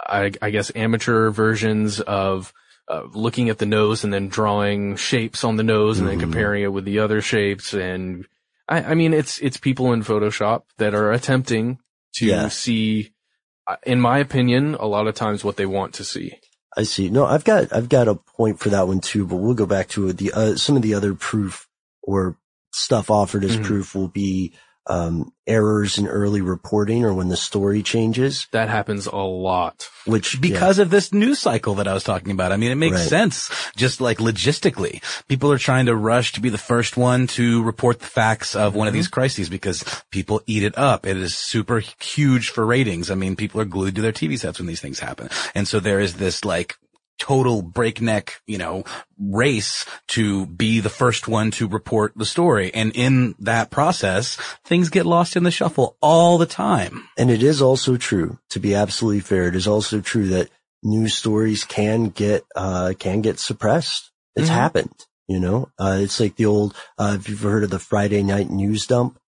I, 0.00 0.32
I 0.40 0.50
guess 0.50 0.70
amateur 0.74 1.30
versions 1.30 2.00
of 2.00 2.52
uh, 2.88 3.02
looking 3.12 3.48
at 3.50 3.58
the 3.58 3.66
nose 3.66 4.04
and 4.04 4.12
then 4.12 4.28
drawing 4.28 4.96
shapes 4.96 5.42
on 5.44 5.56
the 5.56 5.62
nose 5.62 5.98
and 5.98 6.08
then 6.08 6.18
Mhm. 6.18 6.20
comparing 6.20 6.62
it 6.62 6.72
with 6.72 6.84
the 6.84 7.00
other 7.00 7.20
shapes. 7.20 7.74
And 7.74 8.26
I, 8.68 8.82
I 8.82 8.94
mean, 8.94 9.12
it's, 9.12 9.38
it's 9.40 9.56
people 9.56 9.92
in 9.92 10.02
Photoshop 10.02 10.62
that 10.78 10.94
are 10.94 11.12
attempting 11.12 11.78
to 12.16 12.26
Yeah. 12.26 12.48
see, 12.48 13.12
uh, 13.66 13.76
in 13.84 14.00
my 14.00 14.18
opinion, 14.18 14.74
a 14.74 14.86
lot 14.86 15.06
of 15.06 15.14
times 15.14 15.44
what 15.44 15.56
they 15.56 15.66
want 15.66 15.94
to 15.94 16.04
see. 16.04 16.38
I 16.76 16.82
see. 16.82 17.08
No, 17.08 17.24
I've 17.24 17.44
got 17.44 17.72
I've 17.72 17.88
got 17.88 18.08
a 18.08 18.16
point 18.16 18.58
for 18.58 18.68
that 18.70 18.88
one 18.88 19.00
too, 19.00 19.26
but 19.26 19.36
we'll 19.36 19.54
go 19.54 19.64
back 19.66 19.88
to 19.90 20.08
it. 20.08 20.16
The 20.16 20.32
uh, 20.32 20.56
some 20.56 20.74
of 20.74 20.82
the 20.82 20.94
other 20.94 21.14
proof 21.14 21.68
or 22.02 22.36
stuff 22.72 23.10
offered 23.10 23.44
as 23.44 23.56
Mhm. 23.56 23.62
proof 23.62 23.94
will 23.94 24.08
be 24.08 24.54
um, 24.86 25.32
errors 25.46 25.96
in 25.98 26.06
early 26.06 26.40
reporting 26.42 27.04
or 27.04 27.14
when 27.14 27.28
the 27.28 27.36
story 27.36 27.82
changes, 27.82 28.46
That 28.52 28.68
happens 28.68 29.06
a 29.06 29.16
lot. 29.16 29.88
which 30.04 30.40
because 30.40 30.78
of 30.78 30.90
this 30.90 31.12
news 31.12 31.38
cycle 31.38 31.74
that 31.76 31.88
I 31.88 31.94
was 31.94 32.04
talking 32.04 32.30
about. 32.32 32.52
I 32.52 32.56
mean, 32.56 32.70
it 32.70 32.74
makes 32.76 32.96
Right. 33.00 33.08
sense 33.08 33.50
just 33.76 34.00
like 34.00 34.18
logistically. 34.18 35.02
People 35.28 35.50
are 35.50 35.58
trying 35.58 35.86
to 35.86 35.96
rush 35.96 36.32
to 36.32 36.40
be 36.40 36.50
the 36.50 36.58
first 36.58 36.96
one 36.96 37.26
to 37.28 37.62
report 37.62 38.00
the 38.00 38.06
facts 38.06 38.54
of 38.54 38.74
one 38.74 38.86
of 38.86 38.92
Mm-hmm. 38.92 38.98
these 38.98 39.08
crises 39.08 39.48
because 39.48 39.84
people 40.10 40.42
eat 40.46 40.62
it 40.62 40.76
up. 40.76 41.06
It 41.06 41.16
is 41.16 41.34
super 41.34 41.80
huge 42.00 42.50
for 42.50 42.66
ratings. 42.66 43.10
I 43.10 43.14
mean, 43.14 43.36
people 43.36 43.60
are 43.60 43.64
glued 43.66 43.94
to 43.96 44.02
their 44.02 44.12
TV 44.12 44.38
sets 44.38 44.58
when 44.58 44.66
these 44.66 44.80
things 44.80 44.98
happen. 45.00 45.28
And 45.54 45.66
so 45.66 45.80
there 45.80 46.00
is 46.00 46.14
this 46.14 46.44
like 46.44 46.76
total 47.18 47.62
breakneck, 47.62 48.40
you 48.46 48.58
know, 48.58 48.84
race 49.18 49.84
to 50.08 50.46
be 50.46 50.80
the 50.80 50.88
first 50.90 51.28
one 51.28 51.50
to 51.52 51.68
report 51.68 52.12
the 52.16 52.24
story. 52.24 52.72
And 52.74 52.92
in 52.94 53.34
that 53.38 53.70
process, 53.70 54.36
things 54.64 54.90
get 54.90 55.06
lost 55.06 55.36
in 55.36 55.44
the 55.44 55.50
shuffle 55.50 55.96
all 56.00 56.38
the 56.38 56.46
time. 56.46 57.08
And 57.16 57.30
it 57.30 57.42
is 57.42 57.62
also 57.62 57.96
true, 57.96 58.38
to 58.50 58.60
be 58.60 58.74
absolutely 58.74 59.20
fair, 59.20 59.48
it 59.48 59.56
is 59.56 59.68
also 59.68 60.00
true 60.00 60.28
that 60.28 60.50
news 60.82 61.14
stories 61.14 61.64
can 61.64 62.08
get, 62.08 62.44
uh, 62.56 62.92
can 62.98 63.22
get 63.22 63.38
suppressed. 63.38 64.10
It's 64.36 64.50
Mhm. 64.50 64.54
happened, 64.54 65.06
you 65.28 65.40
know, 65.40 65.70
uh, 65.78 65.98
it's 66.00 66.18
like 66.20 66.36
the 66.36 66.46
old, 66.46 66.74
uh, 66.98 67.16
if 67.18 67.28
you've 67.28 67.40
heard 67.40 67.64
of 67.64 67.70
the 67.70 67.78
Friday 67.78 68.22
night 68.22 68.50
news 68.50 68.86
dump, 68.86 69.18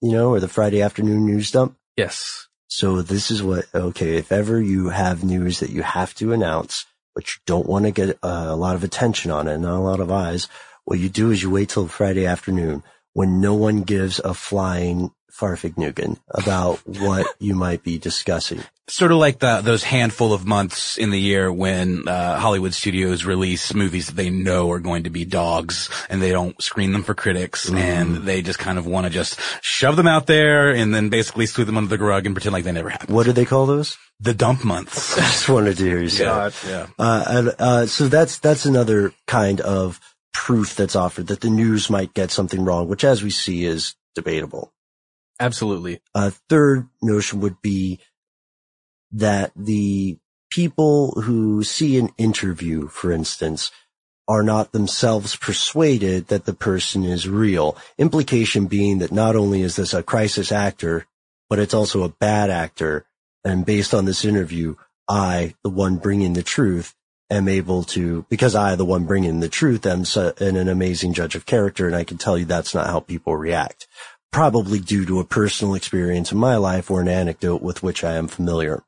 you 0.00 0.12
know, 0.12 0.30
or 0.30 0.40
the 0.40 0.48
Friday 0.48 0.80
afternoon 0.80 1.26
news 1.26 1.50
dump. 1.50 1.76
Yes. 1.96 2.46
So 2.68 3.02
this 3.02 3.30
is 3.30 3.42
what, 3.42 3.66
okay, 3.74 4.16
if 4.16 4.32
ever 4.32 4.60
you 4.60 4.88
have 4.88 5.22
news 5.24 5.58
that 5.60 5.70
you 5.70 5.82
have 5.82 6.14
to 6.14 6.32
announce, 6.32 6.86
but 7.20 7.34
you 7.34 7.40
don't 7.44 7.66
want 7.66 7.84
to 7.84 7.90
get 7.90 8.18
uh, 8.22 8.46
a 8.48 8.56
lot 8.56 8.76
of 8.76 8.82
attention 8.82 9.30
on 9.30 9.46
it, 9.46 9.58
not 9.58 9.76
a 9.76 9.78
lot 9.78 10.00
of 10.00 10.10
eyes, 10.10 10.48
what 10.86 10.98
you 10.98 11.10
do 11.10 11.30
is 11.30 11.42
you 11.42 11.50
wait 11.50 11.68
till 11.68 11.86
Friday 11.86 12.24
afternoon 12.24 12.82
when 13.12 13.42
no 13.42 13.54
one 13.54 13.82
gives 13.82 14.20
a 14.20 14.32
flying 14.32 15.10
fahrvergnügen 15.30 16.18
about 16.30 16.78
what 16.86 17.26
you 17.38 17.54
might 17.54 17.82
be 17.82 17.98
discussing. 17.98 18.62
Sort 18.90 19.12
of 19.12 19.18
like 19.18 19.38
the, 19.38 19.60
those 19.60 19.82
handful 19.82 20.32
of 20.32 20.46
months 20.46 20.98
in 20.98 21.10
the 21.10 21.20
year 21.20 21.52
when 21.52 22.06
uh, 22.08 22.38
Hollywood 22.38 22.74
studios 22.74 23.24
release 23.24 23.72
movies 23.74 24.08
that 24.08 24.16
they 24.16 24.30
know 24.30 24.70
are 24.70 24.80
going 24.80 25.04
to 25.04 25.10
be 25.10 25.24
dogs 25.24 25.88
and 26.08 26.20
they 26.20 26.32
don't 26.32 26.60
screen 26.60 26.92
them 26.92 27.02
for 27.02 27.14
critics 27.14 27.70
and 27.70 28.16
they 28.18 28.42
just 28.42 28.58
kind 28.58 28.78
of 28.78 28.86
want 28.86 29.06
to 29.06 29.10
just 29.10 29.38
shove 29.62 29.96
them 29.96 30.06
out 30.06 30.26
there 30.26 30.70
and 30.70 30.94
then 30.94 31.08
basically 31.08 31.46
sweep 31.46 31.66
them 31.66 31.76
under 31.76 31.96
the 31.96 32.02
rug 32.02 32.26
and 32.26 32.34
pretend 32.34 32.52
like 32.52 32.64
they 32.64 32.72
never 32.72 32.90
happened. 32.90 33.14
What 33.14 33.26
do 33.26 33.32
they 33.32 33.44
call 33.44 33.66
those? 33.66 33.96
The 34.18 34.34
dump 34.34 34.64
months. 34.64 35.16
I 35.18 35.20
just 35.20 35.48
wanted 35.48 35.76
to 35.78 35.84
hear 35.84 36.00
you 36.00 36.08
say. 36.08 36.24
God, 36.24 36.52
it. 36.64 36.68
yeah. 36.68 36.86
Uh, 36.98 37.24
and, 37.26 37.54
uh, 37.58 37.86
so 37.86 38.08
that's 38.08 38.38
that's 38.38 38.66
another 38.66 39.12
kind 39.26 39.60
of 39.60 40.00
proof 40.32 40.76
that's 40.76 40.96
offered 40.96 41.28
that 41.28 41.40
the 41.40 41.50
news 41.50 41.90
might 41.90 42.14
get 42.14 42.30
something 42.30 42.64
wrong, 42.64 42.88
which, 42.88 43.04
as 43.04 43.22
we 43.22 43.30
see, 43.30 43.64
is 43.64 43.94
debatable. 44.14 44.72
Absolutely. 45.38 46.00
A 46.14 46.30
third 46.48 46.88
notion 47.02 47.40
would 47.40 47.62
be 47.62 47.98
that 49.12 49.52
the 49.56 50.18
people 50.50 51.20
who 51.22 51.62
see 51.62 51.98
an 51.98 52.10
interview, 52.18 52.88
for 52.88 53.12
instance, 53.12 53.70
are 54.28 54.42
not 54.42 54.72
themselves 54.72 55.34
persuaded 55.36 56.28
that 56.28 56.44
the 56.44 56.54
person 56.54 57.04
is 57.04 57.28
real. 57.28 57.76
Implication 57.98 58.66
being 58.66 58.98
that 58.98 59.10
not 59.10 59.34
only 59.34 59.62
is 59.62 59.76
this 59.76 59.92
a 59.92 60.02
crisis 60.02 60.52
actor, 60.52 61.06
but 61.48 61.58
it's 61.58 61.74
also 61.74 62.04
a 62.04 62.08
bad 62.08 62.48
actor. 62.48 63.06
And 63.44 63.66
based 63.66 63.92
on 63.92 64.04
this 64.04 64.24
interview, 64.24 64.76
I, 65.08 65.54
the 65.64 65.70
one 65.70 65.96
bringing 65.96 66.34
the 66.34 66.44
truth, 66.44 66.94
am 67.30 67.48
able 67.48 67.82
to, 67.84 68.24
because 68.28 68.54
I, 68.54 68.74
the 68.76 68.84
one 68.84 69.04
bringing 69.04 69.40
the 69.40 69.48
truth, 69.48 69.86
am 69.86 70.04
so, 70.04 70.32
and 70.38 70.56
an 70.56 70.68
amazing 70.68 71.12
judge 71.12 71.34
of 71.34 71.46
character. 71.46 71.86
And 71.86 71.96
I 71.96 72.04
can 72.04 72.18
tell 72.18 72.38
you 72.38 72.44
that's 72.44 72.74
not 72.74 72.86
how 72.86 73.00
people 73.00 73.36
react. 73.36 73.88
Probably 74.30 74.78
due 74.78 75.06
to 75.06 75.18
a 75.18 75.24
personal 75.24 75.74
experience 75.74 76.30
in 76.30 76.38
my 76.38 76.56
life 76.56 76.88
or 76.88 77.00
an 77.00 77.08
anecdote 77.08 77.62
with 77.62 77.82
which 77.82 78.04
I 78.04 78.14
am 78.14 78.28
familiar. 78.28 78.84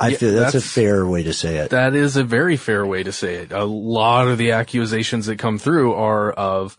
I 0.00 0.08
Yeah, 0.08 0.16
feel 0.16 0.32
that's, 0.32 0.54
a 0.54 0.60
fair 0.62 1.06
way 1.06 1.22
to 1.24 1.32
say 1.32 1.58
it. 1.58 1.70
That 1.70 1.94
is 1.94 2.16
a 2.16 2.24
very 2.24 2.56
fair 2.56 2.86
way 2.86 3.02
to 3.02 3.12
say 3.12 3.34
it. 3.36 3.52
A 3.52 3.64
lot 3.64 4.28
of 4.28 4.38
the 4.38 4.52
accusations 4.52 5.26
that 5.26 5.38
come 5.38 5.58
through 5.58 5.92
are 5.94 6.32
of 6.32 6.78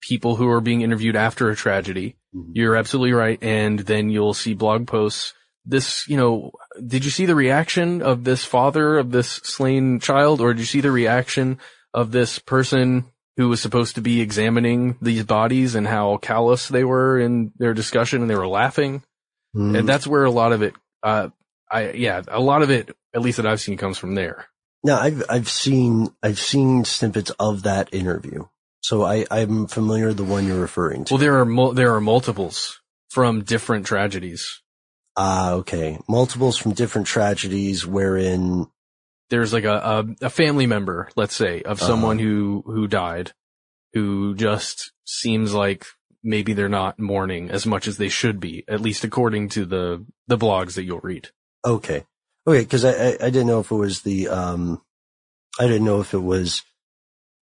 people 0.00 0.36
who 0.36 0.48
are 0.48 0.60
being 0.60 0.82
interviewed 0.82 1.16
after 1.16 1.50
a 1.50 1.56
tragedy. 1.56 2.16
Mm-hmm. 2.34 2.52
You're 2.54 2.76
absolutely 2.76 3.12
right. 3.12 3.42
And 3.42 3.80
then 3.80 4.08
you'll 4.08 4.34
see 4.34 4.54
blog 4.54 4.86
posts. 4.86 5.34
This, 5.66 6.08
you 6.08 6.16
know, 6.16 6.52
did 6.86 7.04
you 7.04 7.10
see 7.10 7.26
the 7.26 7.34
reaction 7.34 8.02
of 8.02 8.24
this 8.24 8.44
father 8.44 8.98
of 8.98 9.10
this 9.10 9.28
slain 9.28 9.98
child 10.00 10.40
or 10.40 10.54
did 10.54 10.60
you 10.60 10.66
see 10.66 10.80
the 10.80 10.92
reaction 10.92 11.58
of 11.92 12.12
this 12.12 12.38
person 12.38 13.06
who 13.36 13.48
was 13.48 13.60
supposed 13.60 13.96
to 13.96 14.00
be 14.00 14.20
examining 14.20 14.96
these 15.02 15.24
bodies 15.24 15.74
and 15.74 15.86
how 15.86 16.16
callous 16.18 16.68
they 16.68 16.84
were 16.84 17.18
in 17.18 17.52
their 17.58 17.74
discussion 17.74 18.22
and 18.22 18.30
they 18.30 18.36
were 18.36 18.48
laughing? 18.48 19.02
Mhm. 19.56 19.78
And 19.80 19.88
that's 19.88 20.06
where 20.06 20.24
a 20.24 20.30
lot 20.30 20.52
of 20.52 20.62
it, 20.62 20.74
uh, 21.02 21.28
I, 21.70 21.92
yeah, 21.92 22.22
a 22.28 22.40
lot 22.40 22.62
of 22.62 22.70
it, 22.70 22.90
at 23.14 23.20
least 23.22 23.36
that 23.36 23.46
I've 23.46 23.60
seen 23.60 23.76
comes 23.76 23.96
from 23.98 24.14
there. 24.14 24.46
Now 24.82 24.98
I've 24.98 25.22
I've 25.28 25.48
seen 25.48 26.08
I've 26.22 26.38
seen 26.38 26.84
snippets 26.84 27.30
of 27.38 27.64
that 27.64 27.92
interview, 27.92 28.46
so 28.80 29.04
I 29.04 29.26
I'm 29.30 29.66
familiar 29.66 30.08
with 30.08 30.16
the 30.16 30.24
one 30.24 30.46
you're 30.46 30.58
referring 30.60 31.04
to. 31.04 31.14
Well, 31.14 31.18
there 31.20 31.38
are 31.38 31.44
mul- 31.44 31.72
there 31.72 31.94
are 31.94 32.00
multiples 32.00 32.80
from 33.10 33.42
different 33.44 33.84
tragedies. 33.86 34.62
Ah, 35.16 35.52
okay, 35.52 35.98
multiples 36.08 36.56
from 36.56 36.72
different 36.72 37.06
tragedies 37.06 37.86
wherein 37.86 38.66
There's 39.28 39.52
like 39.52 39.64
a 39.64 40.06
a, 40.20 40.26
a 40.26 40.30
family 40.30 40.66
member, 40.66 41.08
let's 41.14 41.34
say, 41.36 41.62
of 41.62 41.78
someone 41.80 42.18
who 42.18 42.62
who 42.66 42.88
died, 42.88 43.32
who 43.92 44.34
just 44.34 44.92
seems 45.04 45.52
like 45.54 45.84
maybe 46.22 46.52
they're 46.52 46.68
not 46.68 46.98
mourning 46.98 47.50
as 47.50 47.66
much 47.66 47.86
as 47.86 47.96
they 47.96 48.08
should 48.08 48.40
be, 48.40 48.64
at 48.66 48.80
least 48.80 49.04
according 49.04 49.50
to 49.50 49.64
the 49.66 50.04
the 50.26 50.38
blogs 50.38 50.74
that 50.74 50.84
you'll 50.84 51.00
read. 51.00 51.28
Okay, 51.64 52.04
okay, 52.46 52.60
because 52.60 52.84
I, 52.84 52.90
I 52.90 53.16
I 53.20 53.30
didn't 53.30 53.46
know 53.46 53.60
if 53.60 53.70
it 53.70 53.76
was 53.76 54.02
the 54.02 54.28
um 54.28 54.82
I 55.58 55.66
didn't 55.66 55.84
know 55.84 56.00
if 56.00 56.14
it 56.14 56.18
was 56.18 56.62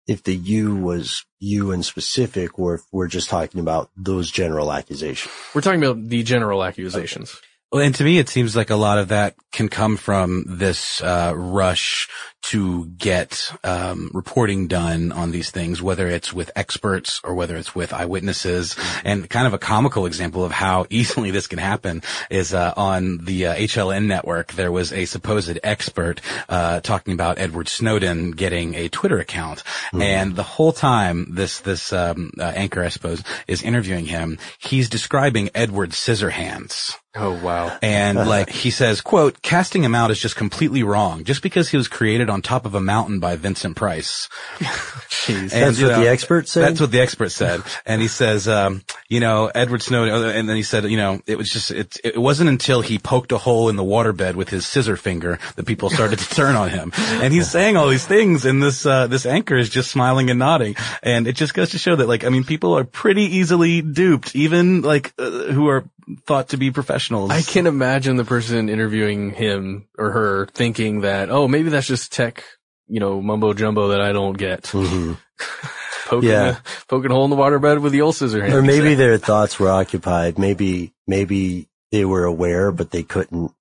if 0.06 0.22
the 0.22 0.34
you 0.34 0.76
was 0.76 1.24
you 1.40 1.72
in 1.72 1.82
specific 1.82 2.58
or 2.58 2.74
if 2.74 2.82
we're 2.92 3.08
just 3.08 3.28
talking 3.28 3.60
about 3.60 3.90
those 3.96 4.30
general 4.30 4.72
accusations. 4.72 5.32
We're 5.54 5.60
talking 5.60 5.82
about 5.82 6.08
the 6.08 6.22
general 6.22 6.62
accusations. 6.62 7.40
Well, 7.72 7.82
and 7.82 7.94
to 7.96 8.04
me, 8.04 8.18
it 8.18 8.28
seems 8.28 8.54
like 8.54 8.70
a 8.70 8.76
lot 8.76 8.98
of 8.98 9.08
that 9.08 9.34
can 9.50 9.68
come 9.68 9.96
from 9.96 10.44
this 10.46 11.02
uh, 11.02 11.32
rush 11.34 12.08
to 12.42 12.86
get 12.86 13.52
um, 13.64 14.08
reporting 14.14 14.68
done 14.68 15.10
on 15.10 15.32
these 15.32 15.50
things, 15.50 15.82
whether 15.82 16.06
it's 16.06 16.32
with 16.32 16.48
experts 16.54 17.20
or 17.24 17.34
whether 17.34 17.56
it's 17.56 17.74
with 17.74 17.92
eyewitnesses. 17.92 18.76
And 19.04 19.28
kind 19.28 19.48
of 19.48 19.52
a 19.52 19.58
comical 19.58 20.06
example 20.06 20.44
of 20.44 20.52
how 20.52 20.86
easily 20.90 21.32
this 21.32 21.48
can 21.48 21.58
happen 21.58 22.02
is 22.30 22.54
uh, 22.54 22.72
on 22.76 23.18
the 23.18 23.46
uh, 23.46 23.54
HLN 23.56 24.06
network. 24.06 24.52
There 24.52 24.70
was 24.70 24.92
a 24.92 25.06
supposed 25.06 25.58
expert 25.64 26.20
uh, 26.48 26.80
talking 26.80 27.14
about 27.14 27.38
Edward 27.38 27.68
Snowden 27.68 28.30
getting 28.30 28.76
a 28.76 28.88
Twitter 28.88 29.18
account, 29.18 29.64
and 29.92 30.36
the 30.36 30.44
whole 30.44 30.72
time 30.72 31.34
this 31.34 31.60
this 31.60 31.92
um, 31.92 32.30
uh, 32.38 32.44
anchor, 32.44 32.84
I 32.84 32.90
suppose, 32.90 33.24
is 33.48 33.62
interviewing 33.62 34.06
him. 34.06 34.38
He's 34.58 34.88
describing 34.88 35.50
Edward 35.52 35.90
Scissorhands. 35.90 36.96
Oh 37.16 37.32
wow. 37.42 37.76
And 37.82 38.18
like 38.28 38.50
he 38.50 38.70
says, 38.70 39.00
quote, 39.00 39.42
casting 39.42 39.82
him 39.82 39.94
out 39.94 40.10
is 40.10 40.20
just 40.20 40.36
completely 40.36 40.82
wrong. 40.82 41.24
Just 41.24 41.42
because 41.42 41.68
he 41.68 41.76
was 41.76 41.88
created 41.88 42.28
on 42.28 42.42
top 42.42 42.66
of 42.66 42.74
a 42.74 42.80
mountain 42.80 43.20
by 43.20 43.36
Vincent 43.36 43.76
Price. 43.76 44.28
Jeez. 44.58 45.50
That's 45.50 45.80
what 45.80 45.96
the 45.96 46.08
expert 46.08 46.48
said? 46.48 46.62
That's 46.62 46.80
what 46.80 46.90
the 46.90 47.00
expert 47.00 47.30
said. 47.30 47.62
And 47.84 48.02
he 48.02 48.08
says, 48.08 48.46
um, 48.48 48.82
you 49.08 49.20
know, 49.20 49.50
Edward 49.54 49.82
Snowden, 49.82 50.36
and 50.36 50.48
then 50.48 50.56
he 50.56 50.62
said, 50.62 50.84
you 50.84 50.96
know, 50.96 51.20
it 51.26 51.38
was 51.38 51.48
just, 51.50 51.70
it, 51.70 51.98
it 52.04 52.18
wasn't 52.18 52.50
until 52.50 52.80
he 52.80 52.98
poked 52.98 53.32
a 53.32 53.38
hole 53.38 53.68
in 53.68 53.76
the 53.76 53.84
waterbed 53.84 54.34
with 54.34 54.50
his 54.50 54.66
scissor 54.66 54.96
finger 54.96 55.38
that 55.56 55.66
people 55.66 55.90
started 55.90 56.18
to 56.18 56.28
turn 56.28 56.54
on 56.56 56.68
him. 56.68 56.92
And 56.96 57.32
he's 57.32 57.50
saying 57.50 57.76
all 57.76 57.88
these 57.88 58.06
things 58.06 58.44
and 58.44 58.62
this, 58.62 58.84
uh, 58.84 59.06
this 59.06 59.26
anchor 59.26 59.56
is 59.56 59.68
just 59.68 59.90
smiling 59.90 60.30
and 60.30 60.38
nodding. 60.38 60.76
And 61.02 61.26
it 61.26 61.34
just 61.34 61.54
goes 61.54 61.70
to 61.70 61.78
show 61.78 61.96
that 61.96 62.06
like, 62.06 62.24
I 62.24 62.28
mean, 62.28 62.44
people 62.44 62.76
are 62.76 62.84
pretty 62.84 63.22
easily 63.22 63.82
duped, 63.82 64.34
even 64.36 64.82
like, 64.82 65.12
uh, 65.18 65.30
who 65.30 65.68
are 65.68 65.84
thought 66.26 66.50
to 66.50 66.56
be 66.56 66.70
professionals. 66.70 67.30
I 67.30 67.42
can 67.42 67.66
imagine 67.66 68.16
the 68.16 68.24
person 68.24 68.68
interviewing 68.68 69.30
him 69.30 69.86
or 69.98 70.10
her 70.12 70.46
thinking 70.46 71.00
that, 71.00 71.30
oh, 71.30 71.48
maybe 71.48 71.68
that's 71.70 71.86
just 71.86 72.12
tech, 72.12 72.44
you 72.86 73.00
know, 73.00 73.20
mumbo 73.20 73.52
jumbo 73.54 73.88
that 73.88 74.00
I 74.00 74.12
don't 74.12 74.36
get. 74.38 74.62
Mhm. 74.64 75.16
poking, 76.06 76.28
Yeah. 76.28 76.56
a, 76.58 76.86
poking 76.88 77.10
a 77.10 77.14
hole 77.14 77.24
in 77.24 77.30
the 77.30 77.36
waterbed 77.36 77.80
with 77.80 77.92
the 77.92 78.02
old 78.02 78.14
scissor 78.14 78.40
hand. 78.42 78.54
Or 78.54 78.62
maybe 78.62 78.94
their 79.02 79.18
thoughts 79.18 79.58
were 79.58 79.68
occupied. 79.68 80.38
Maybe, 80.38 80.92
maybe 81.06 81.68
they 81.90 82.04
were 82.04 82.24
aware, 82.24 82.70
but 82.72 82.90
they 82.92 83.02
couldn't, 83.02 83.52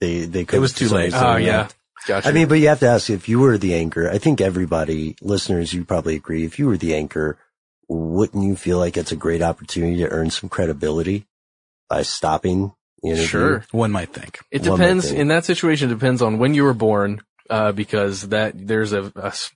They 0.00 0.24
they 0.24 0.44
could. 0.44 0.56
It 0.56 0.60
was 0.60 0.72
too 0.72 0.88
late. 0.88 1.12
Oh 1.14 1.36
yeah. 1.36 1.68
Gotcha. 2.06 2.28
I 2.28 2.32
mean, 2.32 2.48
but 2.48 2.54
you 2.56 2.66
have 2.68 2.80
to 2.80 2.88
ask 2.88 3.08
if 3.10 3.28
you 3.28 3.38
were 3.38 3.56
the 3.58 3.74
anchor. 3.74 4.10
I 4.10 4.18
think 4.18 4.40
everybody, 4.40 5.14
listeners, 5.22 5.72
you 5.72 5.84
probably 5.84 6.16
agree. 6.16 6.44
If 6.44 6.58
you 6.58 6.66
were 6.66 6.76
the 6.76 6.96
anchor, 6.96 7.38
wouldn't 7.88 8.42
you 8.42 8.56
feel 8.56 8.78
like 8.78 8.96
it's 8.96 9.12
a 9.12 9.16
great 9.16 9.40
opportunity 9.42 9.98
to 9.98 10.08
earn 10.08 10.30
some 10.30 10.48
credibility 10.48 11.26
by 11.92 12.02
stopping 12.02 12.72
the 13.02 13.10
interview? 13.10 13.26
Sure. 13.26 13.64
One 13.70 13.92
might 13.92 14.14
think. 14.14 14.38
It 14.50 14.66
One 14.66 14.78
depends 14.78 15.08
think. 15.08 15.18
in 15.18 15.28
that 15.28 15.44
situation. 15.44 15.90
It 15.90 15.94
depends 15.94 16.22
on 16.22 16.38
when 16.38 16.54
you 16.54 16.64
were 16.64 16.72
born, 16.72 17.20
uh, 17.50 17.72
because 17.72 18.28
that 18.28 18.54
there's 18.56 18.94
a 18.94 19.12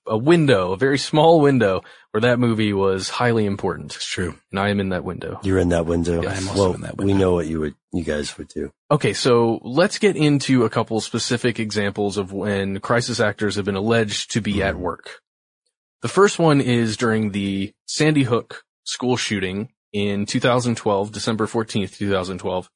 a 0.06 0.18
window, 0.18 0.72
a 0.72 0.76
very 0.76 0.98
small 0.98 1.40
window 1.40 1.82
where 2.10 2.20
that 2.20 2.38
movie 2.38 2.74
was 2.74 3.08
highly 3.08 3.46
important. 3.46 3.96
It's 3.96 4.06
true, 4.06 4.34
and 4.50 4.60
I 4.60 4.68
am 4.68 4.80
in 4.80 4.90
that 4.90 5.02
window. 5.02 5.40
You're 5.42 5.58
in 5.58 5.70
that 5.70 5.86
window. 5.86 6.22
Yes. 6.22 6.42
I'm 6.42 6.48
also 6.48 6.62
well, 6.62 6.74
in 6.74 6.80
that 6.82 6.98
window. 6.98 7.14
we 7.14 7.18
know 7.18 7.32
what 7.32 7.46
you 7.46 7.60
would, 7.60 7.74
you 7.94 8.04
guys 8.04 8.36
would 8.36 8.48
do. 8.48 8.70
Okay, 8.90 9.14
so 9.14 9.60
let's 9.62 9.98
get 9.98 10.14
into 10.14 10.64
a 10.64 10.70
couple 10.70 11.00
specific 11.00 11.58
examples 11.58 12.18
of 12.18 12.34
when 12.34 12.80
crisis 12.80 13.18
actors 13.18 13.56
have 13.56 13.64
been 13.64 13.76
alleged 13.76 14.32
to 14.32 14.42
be 14.42 14.62
at 14.62 14.76
work. 14.76 15.22
The 16.02 16.08
first 16.08 16.38
one 16.38 16.60
is 16.60 16.98
during 16.98 17.32
the 17.32 17.72
Sandy 17.86 18.24
Hook 18.24 18.62
school 18.84 19.16
shooting 19.16 19.70
in 19.92 20.26
2012, 20.26 21.12
December 21.12 21.46
14th, 21.46 21.96
2012. 21.96 22.70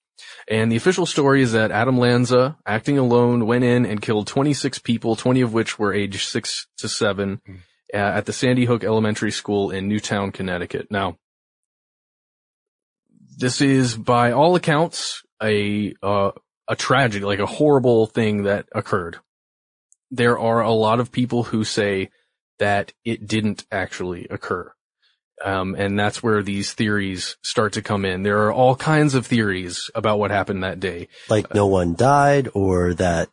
And 0.48 0.70
the 0.70 0.76
official 0.76 1.06
story 1.06 1.42
is 1.42 1.52
that 1.52 1.70
Adam 1.70 1.98
Lanza, 1.98 2.58
acting 2.66 2.98
alone, 2.98 3.46
went 3.46 3.64
in 3.64 3.86
and 3.86 4.02
killed 4.02 4.26
26 4.26 4.78
people, 4.80 5.16
20 5.16 5.40
of 5.40 5.52
which 5.52 5.78
were 5.78 5.94
aged 5.94 6.28
6 6.28 6.66
to 6.78 6.88
7, 6.88 7.40
uh, 7.48 7.96
at 7.96 8.26
the 8.26 8.32
Sandy 8.32 8.64
Hook 8.66 8.84
Elementary 8.84 9.30
School 9.30 9.70
in 9.70 9.88
Newtown, 9.88 10.30
Connecticut. 10.30 10.88
Now, 10.90 11.16
this 13.36 13.60
is 13.60 13.96
by 13.96 14.32
all 14.32 14.54
accounts 14.54 15.22
a 15.42 15.94
uh, 16.02 16.32
a 16.68 16.76
tragedy, 16.76 17.24
like 17.24 17.38
a 17.38 17.46
horrible 17.46 18.06
thing 18.06 18.44
that 18.44 18.68
occurred. 18.72 19.18
There 20.10 20.38
are 20.38 20.60
a 20.60 20.72
lot 20.72 21.00
of 21.00 21.10
people 21.10 21.44
who 21.44 21.64
say 21.64 22.10
that 22.58 22.92
it 23.04 23.26
didn't 23.26 23.64
actually 23.72 24.26
occur. 24.28 24.72
Um, 25.42 25.74
and 25.74 25.98
that's 25.98 26.22
where 26.22 26.42
these 26.42 26.72
theories 26.72 27.36
start 27.42 27.74
to 27.74 27.82
come 27.82 28.04
in. 28.04 28.22
There 28.22 28.46
are 28.46 28.52
all 28.52 28.76
kinds 28.76 29.14
of 29.14 29.26
theories 29.26 29.90
about 29.94 30.18
what 30.18 30.30
happened 30.30 30.64
that 30.64 30.80
day. 30.80 31.08
Like 31.28 31.54
no 31.54 31.66
one 31.66 31.94
died 31.94 32.48
or 32.54 32.94
that 32.94 33.30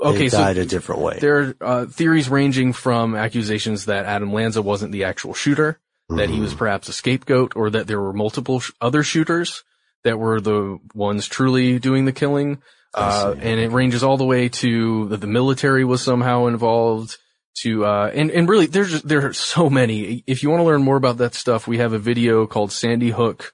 Okay, 0.00 0.18
they 0.18 0.28
so 0.28 0.38
died 0.38 0.58
a 0.58 0.66
different 0.66 1.00
way. 1.00 1.18
There 1.20 1.56
are 1.60 1.82
uh, 1.82 1.86
theories 1.86 2.28
ranging 2.28 2.72
from 2.72 3.14
accusations 3.14 3.86
that 3.86 4.04
Adam 4.04 4.32
Lanza 4.32 4.62
wasn't 4.62 4.92
the 4.92 5.04
actual 5.04 5.34
shooter, 5.34 5.80
that 6.08 6.30
he 6.30 6.40
was 6.40 6.54
perhaps 6.54 6.88
a 6.88 6.92
scapegoat, 6.92 7.56
or 7.56 7.70
that 7.70 7.86
there 7.86 8.00
were 8.00 8.12
multiple 8.12 8.60
sh- 8.60 8.70
other 8.80 9.02
shooters 9.02 9.64
that 10.04 10.18
were 10.18 10.40
the 10.40 10.78
ones 10.94 11.26
truly 11.26 11.78
doing 11.78 12.04
the 12.04 12.12
killing. 12.12 12.62
Uh, 12.94 13.34
and 13.38 13.60
it 13.60 13.70
ranges 13.70 14.02
all 14.02 14.16
the 14.16 14.24
way 14.24 14.48
to 14.48 15.08
that 15.08 15.20
the 15.20 15.26
military 15.26 15.84
was 15.84 16.02
somehow 16.02 16.46
involved 16.46 17.18
to, 17.56 17.84
uh, 17.84 18.10
and, 18.14 18.30
and 18.30 18.48
really 18.48 18.66
there's 18.66 18.90
just, 18.90 19.08
there 19.08 19.26
are 19.26 19.32
so 19.32 19.68
many. 19.68 20.22
If 20.26 20.42
you 20.42 20.50
want 20.50 20.60
to 20.60 20.64
learn 20.64 20.82
more 20.82 20.96
about 20.96 21.18
that 21.18 21.34
stuff, 21.34 21.66
we 21.66 21.78
have 21.78 21.92
a 21.92 21.98
video 21.98 22.46
called 22.46 22.72
Sandy 22.72 23.10
Hook 23.10 23.52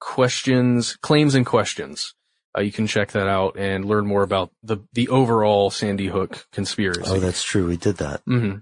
questions, 0.00 0.96
claims 0.96 1.34
and 1.34 1.46
questions. 1.46 2.14
Uh, 2.56 2.62
you 2.62 2.72
can 2.72 2.86
check 2.86 3.12
that 3.12 3.28
out 3.28 3.56
and 3.58 3.84
learn 3.84 4.06
more 4.06 4.22
about 4.22 4.50
the, 4.62 4.78
the 4.92 5.08
overall 5.08 5.70
Sandy 5.70 6.06
Hook 6.06 6.46
conspiracy. 6.52 7.02
Oh, 7.06 7.20
that's 7.20 7.42
true. 7.42 7.66
We 7.66 7.76
did 7.76 7.98
that. 7.98 8.24
Mm-hmm. 8.26 8.58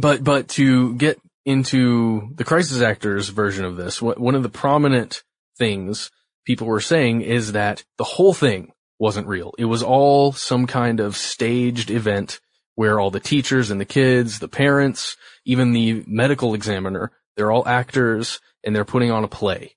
But 0.00 0.22
but 0.22 0.48
to 0.50 0.94
get 0.94 1.20
into 1.44 2.28
the 2.36 2.44
crisis 2.44 2.82
actors 2.82 3.28
version 3.30 3.64
of 3.64 3.76
this, 3.76 4.00
what, 4.00 4.20
one 4.20 4.34
of 4.34 4.42
the 4.42 4.48
prominent 4.48 5.22
things 5.56 6.10
people 6.44 6.66
were 6.66 6.80
saying 6.80 7.22
is 7.22 7.52
that 7.52 7.84
the 7.96 8.04
whole 8.04 8.32
thing 8.32 8.72
wasn't 8.98 9.26
real. 9.26 9.54
It 9.58 9.64
was 9.64 9.82
all 9.82 10.32
some 10.32 10.66
kind 10.66 11.00
of 11.00 11.16
staged 11.16 11.90
event 11.90 12.40
where 12.78 13.00
all 13.00 13.10
the 13.10 13.18
teachers 13.18 13.72
and 13.72 13.80
the 13.80 13.84
kids, 13.84 14.38
the 14.38 14.46
parents, 14.46 15.16
even 15.44 15.72
the 15.72 16.04
medical 16.06 16.54
examiner, 16.54 17.10
they're 17.36 17.50
all 17.50 17.66
actors 17.66 18.40
and 18.62 18.72
they're 18.72 18.84
putting 18.84 19.10
on 19.10 19.24
a 19.24 19.28
play 19.28 19.74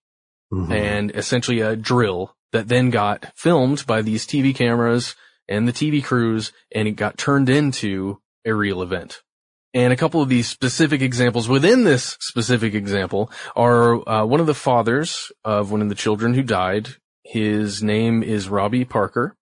and 0.72 1.10
essentially 1.16 1.62
a 1.62 1.76
drill 1.76 2.36
that 2.52 2.68
then 2.68 2.91
got 2.91 3.26
filmed 3.36 3.88
by 3.88 4.04
these 4.04 4.28
TV 4.28 4.54
cameras 4.54 5.16
and 5.47 5.68
the 5.68 5.74
TV 5.74 6.04
crews 6.04 6.52
and 6.76 6.88
it 6.88 6.91
got 6.91 7.18
turned 7.18 7.49
into 7.49 8.20
a 8.45 8.54
real 8.54 8.84
event. 8.84 9.24
And 9.74 9.91
a 9.91 9.97
couple 9.97 10.22
of 10.22 10.30
these 10.30 10.47
specific 10.47 11.02
examples 11.02 11.49
within 11.49 11.84
this 11.84 12.18
specific 12.20 12.76
example 12.76 13.32
are 13.56 14.08
uh, 14.08 14.26
one 14.26 14.41
of 14.41 14.45
the 14.45 14.54
fathers 14.54 15.32
of 15.43 15.72
one 15.72 15.82
of 15.82 15.89
the 15.89 15.95
children 15.95 16.36
who 16.36 16.43
died. 16.43 16.89
His 17.24 17.82
name 17.82 18.22
is 18.22 18.47
Robbie 18.47 18.86
Parker, 18.86 19.36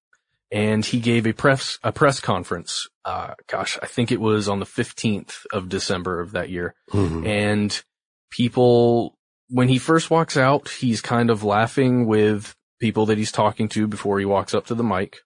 and 0.52 0.84
he 0.86 1.00
gave 1.00 1.26
a 1.28 1.34
press 1.34 1.78
a 1.84 1.92
press 1.92 2.20
conference. 2.20 2.88
Uh, 3.06 3.34
gosh, 3.48 3.78
I 3.82 3.86
think 3.88 4.12
it 4.12 4.20
was 4.22 4.48
on 4.50 4.60
the 4.60 4.66
fifteenth 4.66 5.46
of 5.54 5.70
December 5.70 6.20
of 6.20 6.32
that 6.32 6.50
year, 6.50 6.76
Mhm. 6.92 7.26
and 7.28 7.84
people 8.32 9.16
when 9.52 9.68
he 9.68 9.80
first 9.80 10.12
walks 10.12 10.38
out, 10.38 10.70
he's 10.70 11.02
kind 11.02 11.32
of 11.32 11.44
laughing 11.44 12.06
with 12.06 12.56
people 12.80 13.08
that 13.08 13.18
he's 13.18 13.32
talking 13.32 13.68
to 13.68 13.88
before 13.88 14.20
he 14.20 14.26
walks 14.26 14.54
up 14.54 14.68
to 14.68 14.76
the 14.76 14.84
mic, 14.84 15.18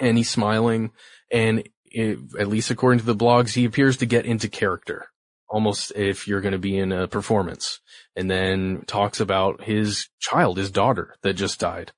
and 0.00 0.16
he's 0.16 0.30
smiling 0.30 0.90
and 1.30 1.68
it, 1.84 2.18
at 2.38 2.48
least 2.48 2.70
according 2.70 2.98
to 2.98 3.04
the 3.04 3.14
blogs, 3.14 3.52
he 3.52 3.66
appears 3.66 3.98
to 3.98 4.06
get 4.06 4.24
into 4.24 4.48
character, 4.48 5.06
almost 5.50 5.92
if 5.94 6.26
you're 6.26 6.40
going 6.40 6.52
to 6.52 6.58
be 6.58 6.78
in 6.78 6.90
a 6.92 7.06
performance, 7.06 7.80
and 8.16 8.30
then 8.30 8.82
talks 8.86 9.20
about 9.20 9.62
his 9.64 10.08
child, 10.18 10.56
his 10.56 10.70
daughter 10.70 11.14
that 11.22 11.34
just 11.34 11.60
died. 11.60 11.92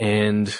And 0.00 0.52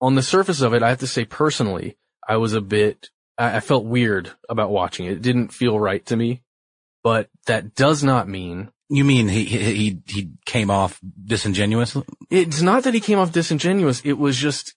on 0.00 0.14
the 0.14 0.22
surface 0.22 0.60
of 0.60 0.74
it, 0.74 0.82
I 0.82 0.90
have 0.90 1.00
to 1.00 1.06
say 1.06 1.24
personally, 1.24 1.96
I 2.26 2.36
was 2.36 2.54
a 2.54 2.60
bit, 2.60 3.10
I, 3.36 3.56
I 3.56 3.60
felt 3.60 3.84
weird 3.84 4.30
about 4.48 4.70
watching 4.70 5.06
it. 5.06 5.12
It 5.12 5.22
didn't 5.22 5.48
feel 5.48 5.78
right 5.78 6.04
to 6.06 6.16
me, 6.16 6.42
but 7.02 7.28
that 7.46 7.74
does 7.74 8.02
not 8.02 8.28
mean 8.28 8.70
You 8.88 9.04
mean 9.04 9.28
he 9.28 9.44
he 9.44 10.00
he, 10.06 10.30
came 10.46 10.70
off 10.70 11.00
disingenuous? 11.24 11.96
it's 12.30 12.62
not 12.62 12.84
that 12.84 12.94
he 12.94 13.00
came 13.00 13.18
off 13.18 13.32
disingenuous. 13.32 14.00
It 14.04 14.14
was 14.14 14.36
just, 14.36 14.74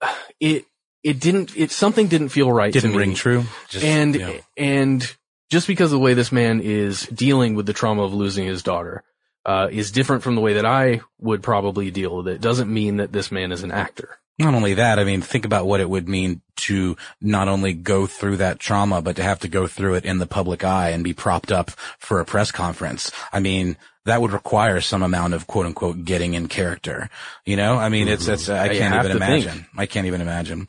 it, 0.40 0.64
it 1.02 1.20
didn't, 1.20 1.56
it, 1.56 1.70
something 1.70 2.08
didn't 2.08 2.30
feel 2.30 2.50
right 2.50 2.70
it. 2.70 2.80
Didn't 2.80 2.92
to 2.92 2.96
me. 2.96 3.04
ring 3.04 3.14
true? 3.14 3.44
Just, 3.68 3.84
and, 3.84 4.14
yeah. 4.14 4.40
and 4.56 5.14
just 5.50 5.66
because 5.66 5.92
of 5.92 5.98
the 5.98 6.04
way 6.04 6.14
this 6.14 6.32
man 6.32 6.60
is 6.60 7.02
dealing 7.08 7.54
with 7.54 7.66
the 7.66 7.74
trauma 7.74 8.02
of 8.02 8.14
losing 8.14 8.46
his 8.46 8.62
daughter, 8.62 9.04
uh, 9.46 9.68
is 9.70 9.90
different 9.90 10.22
from 10.22 10.34
the 10.34 10.40
way 10.40 10.54
that 10.54 10.64
I 10.64 11.02
would 11.20 11.42
probably 11.42 11.90
deal 11.90 12.16
with 12.16 12.28
it, 12.28 12.40
doesn't 12.40 12.72
mean 12.72 12.96
that 12.96 13.12
this 13.12 13.30
man 13.30 13.52
is 13.52 13.62
an 13.62 13.70
actor. 13.70 14.18
Not 14.38 14.54
only 14.54 14.74
that, 14.74 14.98
I 14.98 15.04
mean, 15.04 15.22
think 15.22 15.44
about 15.44 15.66
what 15.66 15.80
it 15.80 15.88
would 15.88 16.08
mean 16.08 16.42
to 16.56 16.96
not 17.20 17.46
only 17.46 17.72
go 17.72 18.06
through 18.06 18.38
that 18.38 18.58
trauma, 18.58 19.00
but 19.00 19.16
to 19.16 19.22
have 19.22 19.38
to 19.40 19.48
go 19.48 19.66
through 19.68 19.94
it 19.94 20.04
in 20.04 20.18
the 20.18 20.26
public 20.26 20.64
eye 20.64 20.90
and 20.90 21.04
be 21.04 21.12
propped 21.12 21.52
up 21.52 21.70
for 21.98 22.18
a 22.18 22.24
press 22.24 22.50
conference. 22.50 23.12
I 23.32 23.38
mean, 23.38 23.76
that 24.06 24.20
would 24.20 24.32
require 24.32 24.80
some 24.80 25.02
amount 25.02 25.34
of 25.34 25.46
quote 25.46 25.66
unquote 25.66 26.04
getting 26.04 26.34
in 26.34 26.48
character. 26.48 27.08
You 27.44 27.56
know, 27.56 27.76
I 27.76 27.88
mean, 27.88 28.08
it's, 28.08 28.26
it's, 28.26 28.48
I 28.48 28.68
can't 28.68 28.94
even 28.94 29.18
to 29.18 29.24
think. 29.24 29.44
imagine. 29.44 29.66
I 29.76 29.86
can't 29.86 30.06
even 30.06 30.20
imagine. 30.20 30.68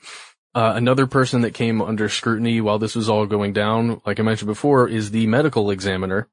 Uh, 0.54 0.72
another 0.76 1.06
person 1.06 1.42
that 1.42 1.52
came 1.52 1.82
under 1.82 2.08
scrutiny 2.08 2.62
while 2.62 2.80
this 2.80 2.96
was 2.96 3.10
all 3.10 3.26
going 3.26 3.52
down, 3.52 4.02
like 4.06 4.22
I 4.22 4.24
mentioned 4.24 4.48
before, 4.48 4.88
is 4.88 5.12
the 5.12 5.28
medical 5.28 5.70
examiner, 5.70 6.30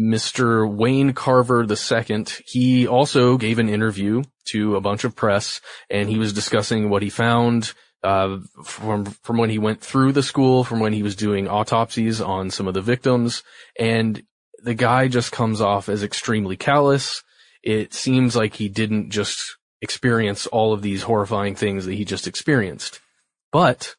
Mr. 0.00 0.70
Wayne 0.70 1.12
Carver 1.12 1.64
II. 1.64 2.26
He 2.46 2.86
also 2.86 3.36
gave 3.36 3.58
an 3.58 3.68
interview 3.68 4.22
to 4.46 4.76
a 4.76 4.80
bunch 4.80 5.04
of 5.04 5.16
press 5.16 5.60
and 5.90 6.08
he 6.08 6.18
was 6.18 6.32
discussing 6.32 6.88
what 6.88 7.02
he 7.02 7.10
found, 7.10 7.72
uh, 8.04 8.38
from, 8.64 9.04
from 9.04 9.38
when 9.38 9.50
he 9.50 9.58
went 9.58 9.80
through 9.80 10.12
the 10.12 10.22
school, 10.22 10.62
from 10.62 10.80
when 10.80 10.92
he 10.92 11.02
was 11.02 11.16
doing 11.16 11.48
autopsies 11.48 12.20
on 12.20 12.50
some 12.50 12.68
of 12.68 12.74
the 12.74 12.80
victims. 12.80 13.42
And 13.78 14.22
the 14.62 14.74
guy 14.74 15.08
just 15.08 15.32
comes 15.32 15.60
off 15.60 15.88
as 15.88 16.02
extremely 16.02 16.56
callous. 16.56 17.22
It 17.62 17.92
seems 17.92 18.36
like 18.36 18.54
he 18.54 18.68
didn't 18.68 19.10
just 19.10 19.56
experience 19.80 20.46
all 20.46 20.72
of 20.72 20.82
these 20.82 21.02
horrifying 21.02 21.54
things 21.54 21.86
that 21.86 21.94
he 21.94 22.04
just 22.04 22.26
experienced. 22.26 23.00
But 23.52 23.96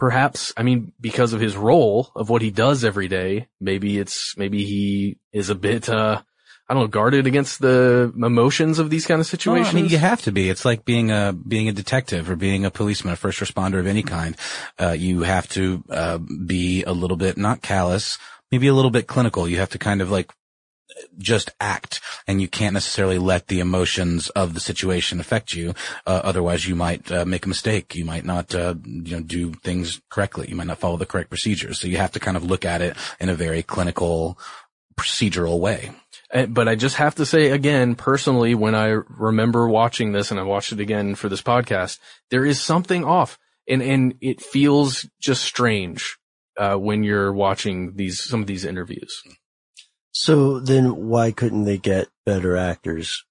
perhaps, 0.00 0.52
I 0.56 0.64
mean, 0.64 0.92
because 1.00 1.32
of 1.32 1.40
his 1.40 1.56
role 1.56 2.10
of 2.16 2.28
what 2.28 2.42
he 2.42 2.50
does 2.50 2.84
every 2.84 3.06
day, 3.06 3.46
maybe 3.60 3.98
it's, 3.98 4.36
maybe 4.36 4.64
he 4.64 5.18
is 5.32 5.50
a 5.50 5.54
bit, 5.54 5.88
uh, 5.88 6.22
I 6.68 6.74
don't 6.74 6.84
know, 6.84 6.88
guarded 6.88 7.26
against 7.26 7.60
the 7.60 8.12
emotions 8.16 8.78
of 8.78 8.90
these 8.90 9.04
kind 9.04 9.20
of 9.20 9.26
situations. 9.26 9.74
Well, 9.74 9.78
I 9.78 9.82
mean, 9.82 9.90
you 9.90 9.98
have 9.98 10.22
to 10.22 10.32
be. 10.32 10.48
It's 10.48 10.64
like 10.64 10.84
being 10.84 11.10
a 11.10 11.32
being 11.32 11.68
a 11.68 11.72
detective 11.72 12.30
or 12.30 12.36
being 12.36 12.64
a 12.64 12.70
policeman, 12.70 13.12
a 13.12 13.16
first 13.16 13.40
responder 13.40 13.80
of 13.80 13.88
any 13.88 14.04
kind. 14.04 14.36
Uh, 14.80 14.92
you 14.92 15.22
have 15.22 15.48
to 15.48 15.82
uh, 15.90 16.18
be 16.18 16.84
a 16.84 16.92
little 16.92 17.16
bit 17.16 17.36
not 17.36 17.60
callous, 17.60 18.18
maybe 18.52 18.68
a 18.68 18.74
little 18.74 18.92
bit 18.92 19.08
clinical. 19.08 19.48
You 19.48 19.58
have 19.58 19.70
to 19.70 19.78
kind 19.78 20.00
of 20.00 20.12
like 20.12 20.30
just 21.18 21.50
act, 21.60 22.00
and 22.26 22.40
you 22.40 22.48
can't 22.48 22.74
necessarily 22.74 23.18
let 23.18 23.46
the 23.48 23.60
emotions 23.60 24.28
of 24.30 24.54
the 24.54 24.60
situation 24.60 25.20
affect 25.20 25.52
you. 25.54 25.74
Uh, 26.06 26.20
otherwise, 26.24 26.66
you 26.66 26.74
might 26.74 27.10
uh, 27.10 27.24
make 27.24 27.44
a 27.46 27.48
mistake. 27.48 27.94
You 27.94 28.04
might 28.04 28.24
not, 28.24 28.54
uh, 28.54 28.74
you 28.84 29.16
know, 29.16 29.22
do 29.22 29.52
things 29.52 30.00
correctly. 30.10 30.48
You 30.48 30.56
might 30.56 30.66
not 30.66 30.78
follow 30.78 30.96
the 30.96 31.06
correct 31.06 31.30
procedures. 31.30 31.78
So 31.80 31.88
you 31.88 31.96
have 31.98 32.12
to 32.12 32.20
kind 32.20 32.36
of 32.36 32.44
look 32.44 32.64
at 32.64 32.82
it 32.82 32.96
in 33.18 33.28
a 33.28 33.34
very 33.34 33.62
clinical, 33.62 34.38
procedural 34.96 35.58
way. 35.60 35.90
Uh, 36.32 36.46
But 36.46 36.68
I 36.68 36.74
just 36.74 36.96
have 36.96 37.14
to 37.16 37.26
say 37.26 37.50
again, 37.50 37.94
personally, 37.94 38.54
when 38.54 38.74
I 38.74 38.88
remember 39.08 39.68
watching 39.68 40.12
this 40.12 40.30
and 40.30 40.38
I 40.38 40.44
watched 40.44 40.72
it 40.72 40.80
again 40.80 41.14
for 41.14 41.28
this 41.28 41.42
podcast, 41.42 41.98
there 42.30 42.44
is 42.44 42.60
something 42.60 43.04
off. 43.04 43.38
and 43.68 43.82
and 43.82 44.14
it 44.20 44.40
feels 44.40 45.08
just 45.20 45.42
strange 45.44 46.18
uh, 46.58 46.76
when 46.76 47.04
you're 47.04 47.32
watching 47.32 47.94
these 47.96 48.20
some 48.22 48.40
of 48.40 48.46
these 48.46 48.64
interviews. 48.64 49.22
So 50.12 50.58
then 50.58 51.08
why 51.08 51.30
couldn't 51.32 51.64
they 51.64 51.78
get 51.78 52.08
better 52.26 52.56
actors? 52.56 53.24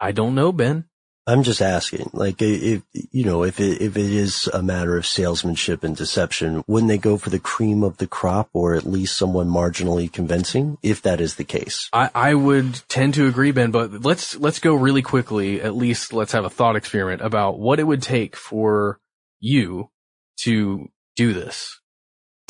I 0.00 0.12
don't 0.12 0.34
know, 0.34 0.52
Ben. 0.52 0.86
I'm 1.26 1.42
just 1.42 1.62
asking, 1.62 2.10
like, 2.12 2.42
if, 2.42 2.82
you 2.92 3.24
know, 3.24 3.44
if 3.44 3.60
it, 3.60 3.80
if 3.80 3.96
it 3.96 4.10
is 4.10 4.48
a 4.52 4.62
matter 4.62 4.96
of 4.96 5.06
salesmanship 5.06 5.84
and 5.84 5.94
deception, 5.94 6.64
wouldn't 6.66 6.88
they 6.88 6.98
go 6.98 7.18
for 7.18 7.30
the 7.30 7.38
cream 7.38 7.84
of 7.84 7.98
the 7.98 8.06
crop 8.06 8.48
or 8.52 8.74
at 8.74 8.86
least 8.86 9.16
someone 9.16 9.48
marginally 9.48 10.10
convincing 10.10 10.78
if 10.82 11.02
that 11.02 11.20
is 11.20 11.36
the 11.36 11.44
case? 11.44 11.88
I, 11.92 12.10
I 12.14 12.34
would 12.34 12.82
tend 12.88 13.14
to 13.14 13.28
agree, 13.28 13.52
Ben, 13.52 13.70
but 13.70 14.02
let's, 14.04 14.36
let's 14.38 14.58
go 14.58 14.74
really 14.74 15.02
quickly. 15.02 15.60
At 15.60 15.76
least 15.76 16.12
let's 16.12 16.32
have 16.32 16.44
a 16.44 16.50
thought 16.50 16.74
experiment 16.74 17.20
about 17.20 17.60
what 17.60 17.78
it 17.78 17.84
would 17.84 18.02
take 18.02 18.34
for 18.34 18.98
you 19.38 19.90
to 20.38 20.88
do 21.14 21.32
this. 21.32 21.79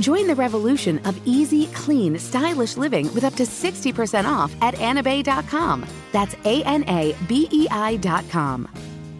Join 0.00 0.26
the 0.26 0.34
revolution 0.34 0.98
of 1.04 1.20
easy, 1.26 1.66
clean, 1.68 2.18
stylish 2.18 2.76
living 2.76 3.12
with 3.14 3.24
up 3.24 3.34
to 3.34 3.42
60% 3.42 4.24
off 4.24 4.54
at 4.62 4.74
anabei.com. 4.74 5.86
That's 6.12 6.34
A 6.44 6.62
N 6.64 6.84
A 6.88 7.14
B 7.26 7.48
E 7.50 7.66
I.com. 7.70 8.68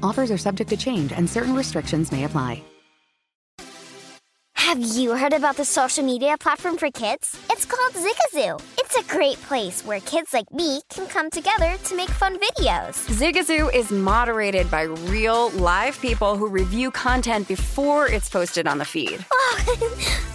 Offers 0.03 0.31
are 0.31 0.39
subject 0.39 0.70
to 0.70 0.76
change 0.76 1.12
and 1.12 1.29
certain 1.29 1.55
restrictions 1.55 2.12
may 2.12 2.24
apply. 2.24 2.62
Have 4.55 4.81
you 4.81 5.16
heard 5.16 5.33
about 5.33 5.57
the 5.57 5.64
social 5.64 6.05
media 6.05 6.37
platform 6.39 6.76
for 6.76 6.91
kids? 6.91 7.39
It's 7.51 7.64
called 7.64 7.95
Zigazoo. 7.95 8.61
It's 8.76 8.97
a 8.99 9.03
great 9.05 9.41
place 9.43 9.83
where 9.83 9.99
kids 10.01 10.35
like 10.35 10.53
me 10.53 10.83
can 10.91 11.07
come 11.07 11.31
together 11.31 11.76
to 11.85 11.97
make 11.97 12.11
fun 12.11 12.39
videos. 12.39 13.09
Zigazoo 13.09 13.74
is 13.74 13.91
moderated 13.91 14.70
by 14.70 14.83
real, 14.83 15.49
live 15.53 15.99
people 16.01 16.37
who 16.37 16.49
review 16.49 16.91
content 16.91 17.49
before 17.49 18.09
it's 18.09 18.29
posted 18.29 18.66
on 18.68 18.76
the 18.79 18.85
feed. 18.85 19.24
Oh, 19.33 20.35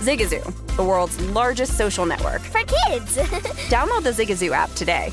Zigazoo, 0.00 0.76
the 0.76 0.84
world's 0.84 1.20
largest 1.30 1.76
social 1.76 2.06
network. 2.06 2.42
For 2.42 2.60
kids! 2.60 3.16
Download 3.68 4.02
the 4.02 4.10
Zigazoo 4.10 4.52
app 4.52 4.70
today. 4.74 5.12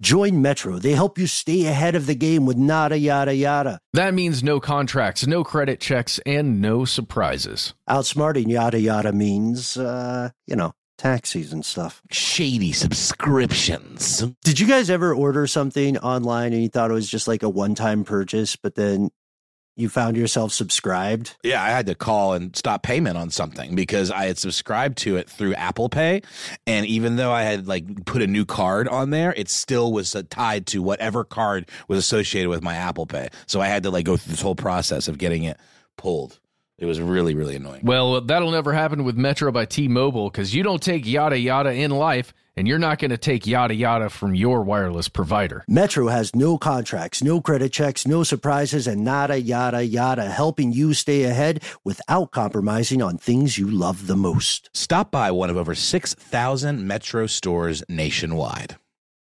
Join 0.00 0.40
Metro. 0.40 0.78
They 0.78 0.92
help 0.92 1.18
you 1.18 1.26
stay 1.26 1.66
ahead 1.66 1.94
of 1.94 2.06
the 2.06 2.14
game 2.14 2.46
with 2.46 2.56
nada 2.56 2.96
yada 2.96 3.34
yada. 3.34 3.80
That 3.92 4.14
means 4.14 4.42
no 4.42 4.58
contracts, 4.58 5.26
no 5.26 5.44
credit 5.44 5.78
checks, 5.78 6.18
and 6.24 6.62
no 6.62 6.86
surprises. 6.86 7.74
Outsmarting 7.88 8.48
yada 8.48 8.80
yada 8.80 9.12
means, 9.12 9.76
uh, 9.76 10.30
you 10.46 10.56
know, 10.56 10.72
taxis 10.96 11.52
and 11.52 11.64
stuff. 11.66 12.00
Shady 12.10 12.72
subscriptions. 12.72 14.24
Did 14.42 14.58
you 14.58 14.66
guys 14.66 14.88
ever 14.88 15.14
order 15.14 15.46
something 15.46 15.98
online 15.98 16.54
and 16.54 16.62
you 16.62 16.70
thought 16.70 16.90
it 16.90 16.94
was 16.94 17.10
just 17.10 17.28
like 17.28 17.42
a 17.42 17.48
one 17.50 17.74
time 17.74 18.04
purchase, 18.04 18.56
but 18.56 18.76
then 18.76 19.10
you 19.80 19.88
found 19.88 20.16
yourself 20.16 20.52
subscribed? 20.52 21.36
Yeah, 21.42 21.62
I 21.62 21.70
had 21.70 21.86
to 21.86 21.94
call 21.94 22.34
and 22.34 22.54
stop 22.54 22.82
payment 22.82 23.16
on 23.16 23.30
something 23.30 23.74
because 23.74 24.10
I 24.10 24.26
had 24.26 24.38
subscribed 24.38 24.98
to 24.98 25.16
it 25.16 25.28
through 25.28 25.54
Apple 25.54 25.88
Pay, 25.88 26.22
and 26.66 26.86
even 26.86 27.16
though 27.16 27.32
I 27.32 27.42
had 27.42 27.66
like 27.66 28.04
put 28.04 28.22
a 28.22 28.26
new 28.26 28.44
card 28.44 28.88
on 28.88 29.10
there, 29.10 29.34
it 29.36 29.48
still 29.48 29.92
was 29.92 30.14
uh, 30.14 30.22
tied 30.30 30.66
to 30.68 30.82
whatever 30.82 31.24
card 31.24 31.68
was 31.88 31.98
associated 31.98 32.48
with 32.48 32.62
my 32.62 32.74
Apple 32.74 33.06
Pay. 33.06 33.28
So 33.46 33.60
I 33.60 33.66
had 33.66 33.82
to 33.84 33.90
like 33.90 34.04
go 34.04 34.16
through 34.16 34.32
this 34.32 34.42
whole 34.42 34.54
process 34.54 35.08
of 35.08 35.18
getting 35.18 35.44
it 35.44 35.58
pulled. 35.96 36.38
It 36.80 36.86
was 36.86 36.98
really, 36.98 37.34
really 37.34 37.56
annoying. 37.56 37.82
Well, 37.84 38.22
that'll 38.22 38.50
never 38.50 38.72
happen 38.72 39.04
with 39.04 39.14
Metro 39.14 39.52
by 39.52 39.66
T 39.66 39.86
Mobile 39.86 40.30
because 40.30 40.54
you 40.54 40.62
don't 40.62 40.82
take 40.82 41.06
yada 41.06 41.38
yada 41.38 41.72
in 41.74 41.90
life, 41.90 42.32
and 42.56 42.66
you're 42.66 42.78
not 42.78 42.98
going 42.98 43.10
to 43.10 43.18
take 43.18 43.46
yada 43.46 43.74
yada 43.74 44.08
from 44.08 44.34
your 44.34 44.62
wireless 44.62 45.06
provider. 45.06 45.62
Metro 45.68 46.08
has 46.08 46.34
no 46.34 46.56
contracts, 46.56 47.22
no 47.22 47.42
credit 47.42 47.70
checks, 47.70 48.06
no 48.06 48.22
surprises, 48.22 48.86
and 48.86 49.04
nada 49.04 49.38
yada 49.38 49.84
yada, 49.84 50.30
helping 50.30 50.72
you 50.72 50.94
stay 50.94 51.24
ahead 51.24 51.62
without 51.84 52.30
compromising 52.30 53.02
on 53.02 53.18
things 53.18 53.58
you 53.58 53.70
love 53.70 54.06
the 54.06 54.16
most. 54.16 54.70
Stop 54.72 55.10
by 55.10 55.30
one 55.30 55.50
of 55.50 55.58
over 55.58 55.74
6,000 55.74 56.86
Metro 56.86 57.26
stores 57.26 57.84
nationwide. 57.90 58.76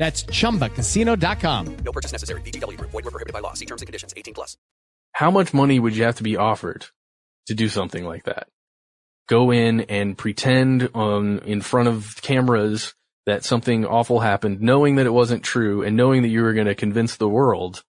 That's 0.00 0.24
chumbacasino.com. 0.24 1.76
No 1.84 1.92
purchase 1.92 2.10
necessary. 2.10 2.40
VGW 2.40 2.78
Group. 2.78 2.90
Void 2.90 3.04
were 3.04 3.10
prohibited 3.10 3.34
by 3.34 3.40
law. 3.40 3.52
See 3.52 3.66
terms 3.66 3.82
and 3.82 3.86
conditions. 3.86 4.14
18 4.16 4.32
plus. 4.32 4.56
How 5.12 5.30
much 5.30 5.52
money 5.52 5.78
would 5.78 5.94
you 5.94 6.04
have 6.04 6.14
to 6.16 6.22
be 6.22 6.38
offered 6.38 6.86
to 7.48 7.54
do 7.54 7.68
something 7.68 8.06
like 8.06 8.24
that? 8.24 8.48
Go 9.28 9.52
in 9.52 9.82
and 9.82 10.16
pretend 10.16 10.88
on 10.94 11.40
in 11.40 11.60
front 11.60 11.88
of 11.88 12.16
cameras 12.22 12.94
that 13.26 13.44
something 13.44 13.84
awful 13.84 14.20
happened, 14.20 14.62
knowing 14.62 14.96
that 14.96 15.04
it 15.04 15.12
wasn't 15.12 15.44
true 15.44 15.82
and 15.82 15.98
knowing 15.98 16.22
that 16.22 16.28
you 16.28 16.42
were 16.42 16.54
going 16.54 16.66
to 16.66 16.74
convince 16.74 17.16
the 17.16 17.28
world 17.28 17.84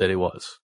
that 0.00 0.10
it 0.10 0.16
was. 0.16 0.58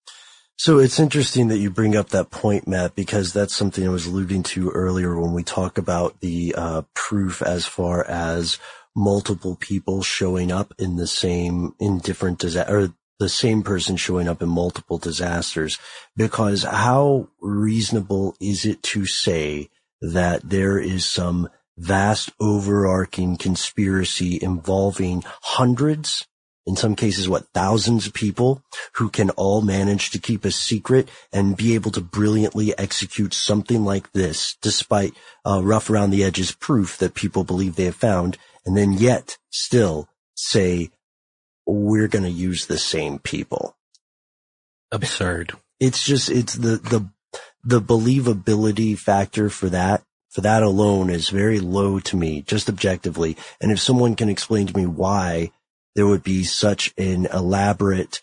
So 0.56 0.78
it's 0.78 0.98
interesting 0.98 1.48
that 1.48 1.58
you 1.58 1.70
bring 1.70 1.96
up 1.96 2.08
that 2.08 2.30
point, 2.30 2.66
Matt, 2.66 2.96
because 2.96 3.32
that's 3.32 3.54
something 3.54 3.86
I 3.86 3.90
was 3.90 4.06
alluding 4.06 4.42
to 4.42 4.70
earlier 4.70 5.18
when 5.18 5.32
we 5.32 5.44
talk 5.44 5.78
about 5.78 6.20
the 6.20 6.54
uh, 6.58 6.82
proof 6.92 7.40
as 7.40 7.64
far 7.66 8.04
as 8.04 8.58
multiple 8.94 9.56
people 9.56 10.02
showing 10.02 10.50
up 10.50 10.74
in 10.78 10.96
the 10.96 11.06
same, 11.06 11.74
in 11.78 11.98
different 11.98 12.38
disaster, 12.38 12.76
or 12.76 12.94
the 13.18 13.28
same 13.28 13.62
person 13.62 13.96
showing 13.96 14.28
up 14.28 14.42
in 14.42 14.48
multiple 14.48 14.98
disasters. 14.98 15.78
Because 16.16 16.62
how 16.64 17.28
reasonable 17.40 18.34
is 18.40 18.64
it 18.64 18.82
to 18.82 19.06
say 19.06 19.68
that 20.00 20.48
there 20.48 20.78
is 20.78 21.04
some 21.04 21.48
vast 21.76 22.30
overarching 22.40 23.36
conspiracy 23.36 24.38
involving 24.40 25.22
hundreds, 25.42 26.26
in 26.66 26.76
some 26.76 26.94
cases, 26.94 27.28
what, 27.28 27.46
thousands 27.54 28.06
of 28.06 28.12
people 28.12 28.62
who 28.94 29.08
can 29.08 29.30
all 29.30 29.62
manage 29.62 30.10
to 30.10 30.18
keep 30.18 30.44
a 30.44 30.50
secret 30.50 31.08
and 31.32 31.56
be 31.56 31.74
able 31.74 31.90
to 31.90 32.00
brilliantly 32.00 32.76
execute 32.78 33.32
something 33.32 33.84
like 33.84 34.12
this, 34.12 34.56
despite 34.60 35.14
uh, 35.46 35.60
rough 35.62 35.88
around 35.88 36.10
the 36.10 36.22
edges 36.22 36.52
proof 36.52 36.98
that 36.98 37.14
people 37.14 37.44
believe 37.44 37.76
they 37.76 37.86
have 37.86 37.94
found, 37.94 38.36
and 38.64 38.76
then 38.76 38.92
yet 38.92 39.38
still 39.50 40.08
say, 40.34 40.90
we're 41.66 42.08
going 42.08 42.24
to 42.24 42.30
use 42.30 42.66
the 42.66 42.78
same 42.78 43.18
people. 43.18 43.76
Absurd. 44.92 45.52
It's 45.78 46.02
just, 46.02 46.30
it's 46.30 46.54
the, 46.54 46.76
the 46.76 47.08
the 47.64 47.80
believability 47.80 48.98
factor 48.98 49.50
for 49.50 49.68
that, 49.68 50.02
for 50.30 50.40
that 50.40 50.62
alone 50.62 51.10
is 51.10 51.28
very 51.28 51.60
low 51.60 51.98
to 52.00 52.16
me, 52.16 52.42
just 52.42 52.68
objectively. 52.68 53.36
And 53.60 53.70
if 53.70 53.80
someone 53.80 54.16
can 54.16 54.28
explain 54.28 54.66
to 54.66 54.76
me 54.76 54.86
why 54.86 55.52
there 55.94 56.06
would 56.06 56.22
be 56.22 56.44
such 56.44 56.94
an 56.96 57.26
elaborate, 57.26 58.22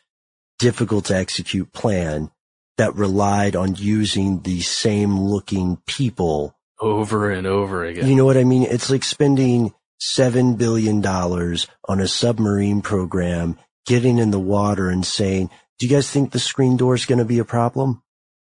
difficult 0.60 1.06
to 1.06 1.16
execute 1.16 1.72
plan 1.72 2.32
that 2.78 2.96
relied 2.96 3.56
on 3.56 3.76
using 3.76 4.42
the 4.42 4.62
same 4.62 5.20
looking 5.20 5.78
people 5.86 6.56
over 6.80 7.32
and 7.32 7.48
over 7.48 7.84
again. 7.84 8.08
you 8.08 8.16
know 8.16 8.26
what 8.26 8.38
I 8.38 8.44
mean? 8.44 8.64
It's 8.64 8.90
like 8.90 9.04
spending 9.04 9.74
seven 10.00 10.56
billion 10.56 11.02
dollars 11.02 11.68
on 11.88 12.00
a 12.00 12.08
submarine 12.08 12.82
program, 12.82 13.58
getting 13.86 14.18
in 14.18 14.32
the 14.32 14.40
water 14.40 14.90
and 14.90 15.06
saying, 15.06 15.50
do 15.80 15.86
you 15.86 15.92
guys 15.92 16.10
think 16.10 16.32
the 16.32 16.40
screen 16.40 16.78
door 16.78 16.96
is 16.96 17.06
going 17.06 17.20
to 17.20 17.26
be 17.26 17.40
a 17.40 17.46
problem? 17.46 18.02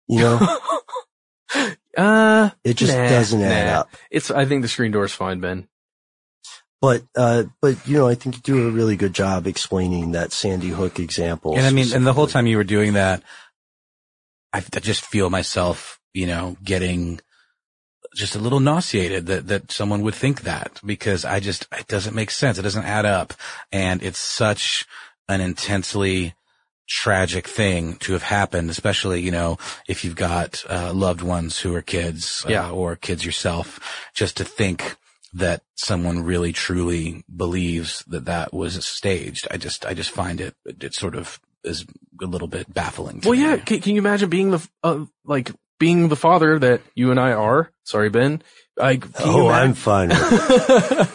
You 0.09 0.19
know, 0.19 0.59
uh, 1.97 2.51
it 2.65 2.75
just 2.75 2.97
nah, 2.97 3.09
doesn't 3.09 3.41
add 3.41 3.67
nah. 3.67 3.81
up. 3.81 3.91
It's. 4.11 4.31
I 4.31 4.45
think 4.45 4.63
the 4.63 4.69
screen 4.69 4.91
door 4.91 5.05
is 5.05 5.13
fine, 5.13 5.41
Ben. 5.41 5.69
But, 6.81 7.03
uh, 7.15 7.45
but 7.61 7.87
you 7.87 7.99
know, 7.99 8.09
I 8.09 8.15
think 8.15 8.37
you 8.37 8.43
do 8.43 8.69
a 8.69 8.71
really 8.71 8.97
good 8.97 9.13
job 9.13 9.47
explaining 9.47 10.13
that 10.13 10.33
Sandy 10.33 10.69
Hook 10.69 10.99
example. 10.99 11.55
And 11.57 11.67
I 11.67 11.71
mean, 11.71 11.93
and 11.93 12.07
the 12.07 12.15
whole 12.15 12.27
time 12.27 12.47
you 12.47 12.57
were 12.57 12.65
doing 12.65 12.95
that, 12.95 13.23
I, 14.53 14.59
I 14.59 14.81
just 14.81 15.05
feel 15.05 15.29
myself, 15.29 16.01
you 16.15 16.27
know, 16.27 16.57
getting 16.65 17.21
just 18.15 18.35
a 18.35 18.39
little 18.41 18.61
nauseated 18.61 19.27
that, 19.27 19.47
that 19.49 19.71
someone 19.71 20.03
would 20.03 20.15
think 20.15 20.43
that 20.43 20.81
because 20.85 21.25
I 21.25 21.41
just, 21.41 21.67
it 21.79 21.87
doesn't 21.87 22.15
make 22.15 22.31
sense. 22.31 22.59
It 22.59 22.63
doesn't 22.63 22.85
add 22.85 23.07
up. 23.07 23.35
And 23.71 24.03
it's 24.03 24.19
such 24.19 24.85
an 25.29 25.41
intensely 25.41 26.35
tragic 26.89 27.47
thing 27.47 27.95
to 27.99 28.13
have 28.15 28.25
happened, 28.25 28.69
especially, 28.69 29.21
you 29.21 29.31
know, 29.31 29.59
if 29.87 30.05
you've 30.05 30.17
got, 30.17 30.65
uh, 30.69 30.93
loved 30.93 31.23
ones 31.23 31.61
who 31.61 31.73
are 31.75 31.83
kids, 31.83 32.45
uh, 32.47 32.51
Yeah. 32.51 32.71
or 32.71 32.97
kids 32.97 33.25
yourself, 33.25 33.79
just 34.13 34.37
to 34.39 34.45
think 34.45 34.97
that 35.33 35.63
someone 35.77 36.25
really 36.25 36.53
truly 36.53 37.23
believes 37.35 38.03
that 38.09 38.25
that 38.25 38.53
was 38.53 38.85
staged. 38.85 39.47
I 39.53 39.57
just, 39.57 39.87
I 39.87 39.95
just 39.95 40.11
find 40.11 40.41
it, 40.41 40.57
it 40.67 40.95
sort 40.95 41.15
of 41.15 41.39
is 41.63 41.85
a 42.21 42.27
little 42.27 42.49
bit 42.49 42.73
baffling. 42.75 43.21
To 43.21 43.29
Well, 43.29 43.39
me. 43.39 43.45
yeah. 43.45 43.57
Can, 43.59 43.81
can 43.81 43.95
you 43.95 44.01
imagine 44.01 44.29
being 44.29 44.51
the 44.51 44.69
uh, 44.83 45.05
like 45.25 45.53
being 45.81 46.07
the 46.09 46.15
father 46.17 46.61
that 46.61 46.83
you 46.95 47.11
and 47.11 47.19
I 47.19 47.33
are? 47.33 47.73
Sorry, 47.83 48.09
Ben. 48.11 48.41
Like, 48.77 49.05
Oh, 49.19 49.49
I'm 49.49 49.75
fine 49.75 50.09
no, 50.11 50.15
you 50.15 51.09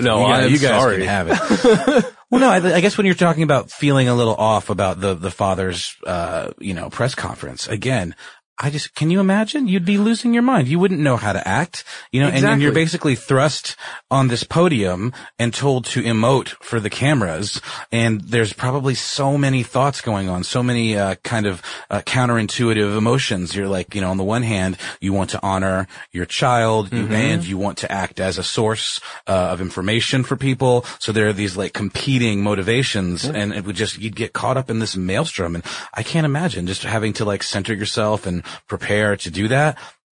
guys, 0.00 0.44
I'm 0.44 0.50
you 0.52 0.58
guys 0.58 0.80
sorry. 0.82 0.98
can 0.98 1.06
have 1.06 1.28
it. 1.30 2.14
well, 2.30 2.40
no, 2.40 2.50
I, 2.50 2.76
I 2.76 2.80
guess 2.80 2.96
when 2.96 3.06
you're 3.06 3.14
talking 3.14 3.42
about 3.44 3.70
feeling 3.70 4.08
a 4.08 4.14
little 4.14 4.34
off 4.34 4.68
about 4.70 5.00
the 5.00 5.14
the 5.14 5.30
father's, 5.30 5.96
uh, 6.06 6.50
you 6.58 6.74
know, 6.74 6.90
press 6.90 7.14
conference 7.14 7.66
again. 7.68 8.14
I 8.58 8.70
just, 8.70 8.94
can 8.94 9.10
you 9.10 9.18
imagine? 9.18 9.66
You'd 9.66 9.84
be 9.84 9.98
losing 9.98 10.32
your 10.34 10.42
mind. 10.42 10.68
You 10.68 10.78
wouldn't 10.78 11.00
know 11.00 11.16
how 11.16 11.32
to 11.32 11.46
act, 11.48 11.84
you 12.12 12.20
know, 12.20 12.28
and, 12.28 12.44
and 12.44 12.62
you're 12.62 12.70
basically 12.72 13.16
thrust 13.16 13.76
on 14.10 14.28
this 14.28 14.44
podium 14.44 15.12
and 15.38 15.52
told 15.52 15.84
to 15.86 16.02
emote 16.02 16.48
for 16.62 16.78
the 16.78 16.90
cameras. 16.90 17.60
And 17.90 18.20
there's 18.20 18.52
probably 18.52 18.94
so 18.94 19.36
many 19.36 19.62
thoughts 19.62 20.00
going 20.00 20.28
on, 20.28 20.44
so 20.44 20.62
many, 20.62 20.96
uh, 20.96 21.16
kind 21.24 21.46
of, 21.46 21.62
uh, 21.90 22.02
counterintuitive 22.02 22.96
emotions. 22.96 23.56
You're 23.56 23.68
like, 23.68 23.94
you 23.94 24.00
know, 24.00 24.10
on 24.10 24.16
the 24.16 24.22
one 24.24 24.42
hand, 24.42 24.76
you 25.00 25.12
want 25.12 25.30
to 25.30 25.40
honor 25.42 25.88
your 26.12 26.26
child 26.26 26.92
you, 26.92 27.06
Mhm. 27.06 27.10
and 27.12 27.44
you 27.44 27.56
want 27.58 27.78
to 27.78 27.90
act 27.90 28.20
as 28.20 28.38
a 28.38 28.44
source, 28.44 29.00
uh, 29.26 29.32
of 29.52 29.60
information 29.60 30.22
for 30.22 30.36
people. 30.36 30.84
So 31.00 31.10
there 31.10 31.26
are 31.26 31.32
these 31.32 31.56
like 31.56 31.72
competing 31.72 32.42
motivations 32.42 33.24
and 33.24 33.52
it 33.52 33.64
would 33.64 33.76
just, 33.76 33.98
you'd 33.98 34.14
get 34.14 34.32
caught 34.34 34.56
up 34.56 34.70
in 34.70 34.78
this 34.78 34.96
maelstrom. 34.96 35.54
And 35.54 35.64
I 35.94 36.02
can't 36.02 36.26
imagine 36.26 36.66
just 36.66 36.82
having 36.84 37.12
to 37.14 37.24
like 37.24 37.42
center 37.42 37.74
yourself 37.74 38.26
and 38.26 38.41
prepare 38.66 39.16
to 39.16 39.30
do 39.30 39.48
that. 39.48 39.78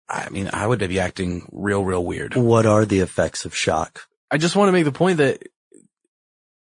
I 0.08 0.28
mean, 0.28 0.50
I 0.52 0.66
would 0.66 0.80
be 0.80 1.00
acting 1.00 1.48
real, 1.52 1.84
real 1.84 2.04
weird. 2.04 2.34
What 2.34 2.66
are 2.66 2.84
the 2.84 3.00
effects 3.00 3.44
of 3.44 3.56
shock? 3.56 4.02
I 4.30 4.38
just 4.38 4.56
want 4.56 4.68
to 4.68 4.72
make 4.72 4.84
the 4.84 4.92
point 4.92 5.18
that 5.18 5.42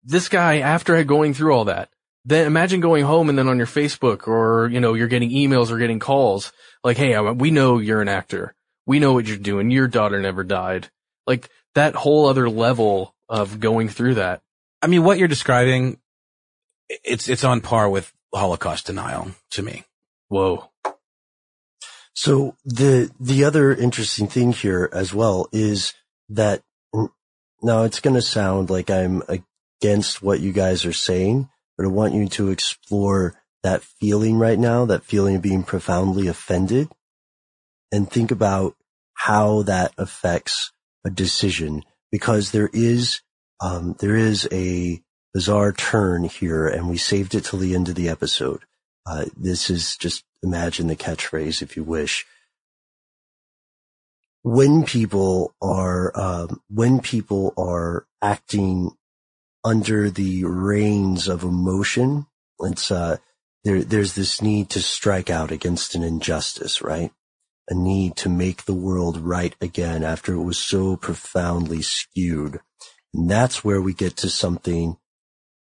this 0.02 0.28
guy, 0.28 0.58
after 0.58 1.02
going 1.04 1.34
through 1.34 1.54
all 1.54 1.66
that, 1.66 1.90
then 2.24 2.46
imagine 2.46 2.80
going 2.80 3.04
home 3.04 3.28
and 3.28 3.36
then 3.36 3.48
on 3.48 3.58
your 3.58 3.66
Facebook 3.66 4.26
or, 4.26 4.68
you 4.68 4.80
know, 4.80 4.94
you're 4.94 5.08
getting 5.08 5.30
emails 5.30 5.70
or 5.70 5.78
getting 5.78 5.98
calls 5.98 6.52
like, 6.82 6.96
Hey, 6.96 7.18
we 7.18 7.50
know 7.50 7.78
you're 7.78 8.02
an 8.02 8.08
actor. 8.08 8.54
We 8.86 8.98
know 8.98 9.12
what 9.12 9.26
you're 9.26 9.36
doing. 9.36 9.70
Your 9.70 9.88
daughter 9.88 10.20
never 10.20 10.44
died. 10.44 10.90
Like 11.26 11.48
that 11.74 11.94
whole 11.94 12.26
other 12.26 12.48
level 12.48 13.14
of 13.28 13.60
going 13.60 13.88
through 13.88 14.14
that. 14.14 14.42
I 14.82 14.86
mean, 14.86 15.04
what 15.04 15.18
you're 15.18 15.28
describing, 15.28 15.98
it's, 16.88 17.28
it's 17.28 17.44
on 17.44 17.60
par 17.62 17.88
with 17.88 18.12
Holocaust 18.34 18.86
denial 18.86 19.30
to 19.50 19.62
me. 19.62 19.84
Whoa. 20.28 20.70
So 22.14 22.56
the, 22.64 23.10
the 23.18 23.44
other 23.44 23.74
interesting 23.74 24.28
thing 24.28 24.52
here 24.52 24.88
as 24.92 25.12
well 25.12 25.48
is 25.52 25.94
that 26.28 26.62
now 27.62 27.82
it's 27.82 28.00
going 28.00 28.14
to 28.14 28.22
sound 28.22 28.70
like 28.70 28.90
I'm 28.90 29.22
against 29.28 30.22
what 30.22 30.40
you 30.40 30.52
guys 30.52 30.84
are 30.84 30.92
saying, 30.92 31.48
but 31.76 31.84
I 31.84 31.88
want 31.88 32.14
you 32.14 32.28
to 32.28 32.50
explore 32.50 33.34
that 33.62 33.82
feeling 33.82 34.36
right 34.36 34.58
now, 34.58 34.84
that 34.84 35.04
feeling 35.04 35.36
of 35.36 35.42
being 35.42 35.64
profoundly 35.64 36.28
offended 36.28 36.88
and 37.90 38.08
think 38.10 38.30
about 38.30 38.76
how 39.14 39.62
that 39.62 39.92
affects 39.98 40.70
a 41.04 41.10
decision 41.10 41.82
because 42.12 42.50
there 42.50 42.70
is, 42.72 43.22
um, 43.60 43.96
there 43.98 44.16
is 44.16 44.46
a 44.52 45.02
bizarre 45.32 45.72
turn 45.72 46.24
here 46.24 46.68
and 46.68 46.88
we 46.88 46.96
saved 46.96 47.34
it 47.34 47.44
till 47.44 47.58
the 47.58 47.74
end 47.74 47.88
of 47.88 47.94
the 47.94 48.08
episode. 48.08 48.60
Uh, 49.06 49.24
this 49.36 49.68
is 49.68 49.96
just 49.96 50.24
imagine 50.44 50.86
the 50.86 50.96
catchphrase 50.96 51.62
if 51.62 51.76
you 51.76 51.82
wish. 51.82 52.26
When 54.42 54.84
people 54.84 55.54
are, 55.62 56.12
um, 56.14 56.60
when 56.68 57.00
people 57.00 57.54
are 57.56 58.06
acting 58.20 58.92
under 59.64 60.10
the 60.10 60.44
reins 60.44 61.26
of 61.26 61.42
emotion, 61.42 62.26
it's, 62.60 62.90
uh, 62.90 63.16
there, 63.64 63.82
there's 63.82 64.14
this 64.14 64.42
need 64.42 64.68
to 64.70 64.82
strike 64.82 65.30
out 65.30 65.50
against 65.50 65.94
an 65.94 66.02
injustice, 66.02 66.82
right? 66.82 67.10
A 67.70 67.74
need 67.74 68.16
to 68.16 68.28
make 68.28 68.64
the 68.64 68.74
world 68.74 69.16
right 69.16 69.56
again 69.62 70.04
after 70.04 70.34
it 70.34 70.42
was 70.42 70.58
so 70.58 70.96
profoundly 70.98 71.80
skewed. 71.80 72.60
And 73.14 73.30
that's 73.30 73.64
where 73.64 73.80
we 73.80 73.94
get 73.94 74.18
to 74.18 74.28
something 74.28 74.98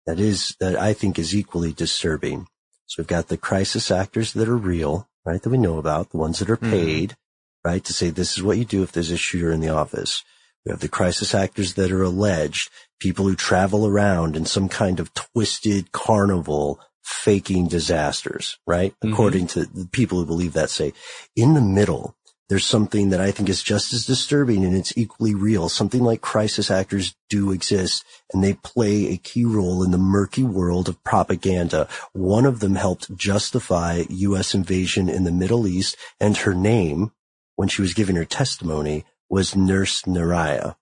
that 0.08 0.20
is, 0.20 0.56
that 0.60 0.76
I 0.76 0.94
think 0.94 1.20
is 1.20 1.36
equally 1.36 1.74
disturbing. 1.74 2.48
So 2.88 3.02
we've 3.02 3.08
got 3.08 3.28
the 3.28 3.38
crisis 3.38 3.90
actors 3.92 4.34
that 4.34 4.48
are 4.50 4.58
real, 4.58 5.08
right? 5.26 5.42
That 5.42 5.50
we 5.50 5.58
know 5.58 5.78
about, 5.78 6.12
the 6.12 6.18
ones 6.18 6.40
that 6.40 6.50
are 6.50 6.58
Mhm. 6.58 6.70
paid, 6.72 7.18
right? 7.64 7.84
To 7.84 7.94
say 7.94 8.10
this 8.10 8.38
is 8.38 8.44
what 8.44 8.58
you 8.58 8.66
do 8.66 8.84
if 8.84 8.92
there's 8.92 9.12
a 9.12 9.18
shooter 9.18 9.52
in 9.52 9.60
the 9.60 9.70
office. 9.70 10.24
We 10.66 10.72
have 10.72 10.80
the 10.80 10.88
crisis 10.88 11.36
actors 11.36 11.74
that 11.76 11.92
are 11.92 12.04
alleged, 12.04 12.70
people 13.00 13.26
who 13.28 13.36
travel 13.36 13.86
around 13.88 14.36
in 14.36 14.46
some 14.46 14.70
kind 14.70 15.00
of 15.00 15.14
twisted 15.14 15.92
carnival 15.92 16.80
faking 17.04 17.68
disasters, 17.68 18.58
right? 18.66 18.96
Mhm. 19.04 19.12
According 19.14 19.48
to 19.48 19.66
the 19.66 19.86
people 19.92 20.18
who 20.20 20.26
believe 20.26 20.54
that 20.54 20.70
say 20.72 20.94
in 21.36 21.54
the 21.54 21.62
middle, 21.62 22.16
there's 22.48 22.66
something 22.66 23.10
that 23.10 23.22
I 23.22 23.32
think 23.32 23.50
is 23.50 23.64
just 23.64 23.92
as 23.94 24.06
disturbing 24.06 24.64
and 24.64 24.76
it's 24.76 24.96
equally 24.96 25.34
real. 25.34 25.68
Something 25.68 26.04
like 26.04 26.22
crisis 26.22 26.70
actors 26.70 27.16
do 27.30 27.52
exist 27.52 28.06
and 28.32 28.44
they 28.44 28.54
play 28.54 29.08
a 29.08 29.18
key 29.18 29.46
role 29.46 29.84
in 29.84 29.92
the 29.92 29.98
murky 29.98 30.44
world 30.44 30.88
of 30.88 31.04
propaganda. 31.04 31.88
One 32.14 32.46
of 32.46 32.60
them 32.60 32.76
helped 32.76 33.16
justify 33.16 34.04
U.S. 34.10 34.54
invasion 34.54 35.10
in 35.10 35.24
the 35.24 35.32
Middle 35.32 35.66
East 35.66 35.98
and 36.20 36.38
her 36.38 36.54
name 36.54 37.12
when 37.56 37.68
she 37.68 37.82
was 37.82 37.94
giving 37.94 38.16
her 38.16 38.26
testimony 38.26 39.06
was 39.30 39.56
Nurse 39.56 40.04
Nayirah 40.04 40.76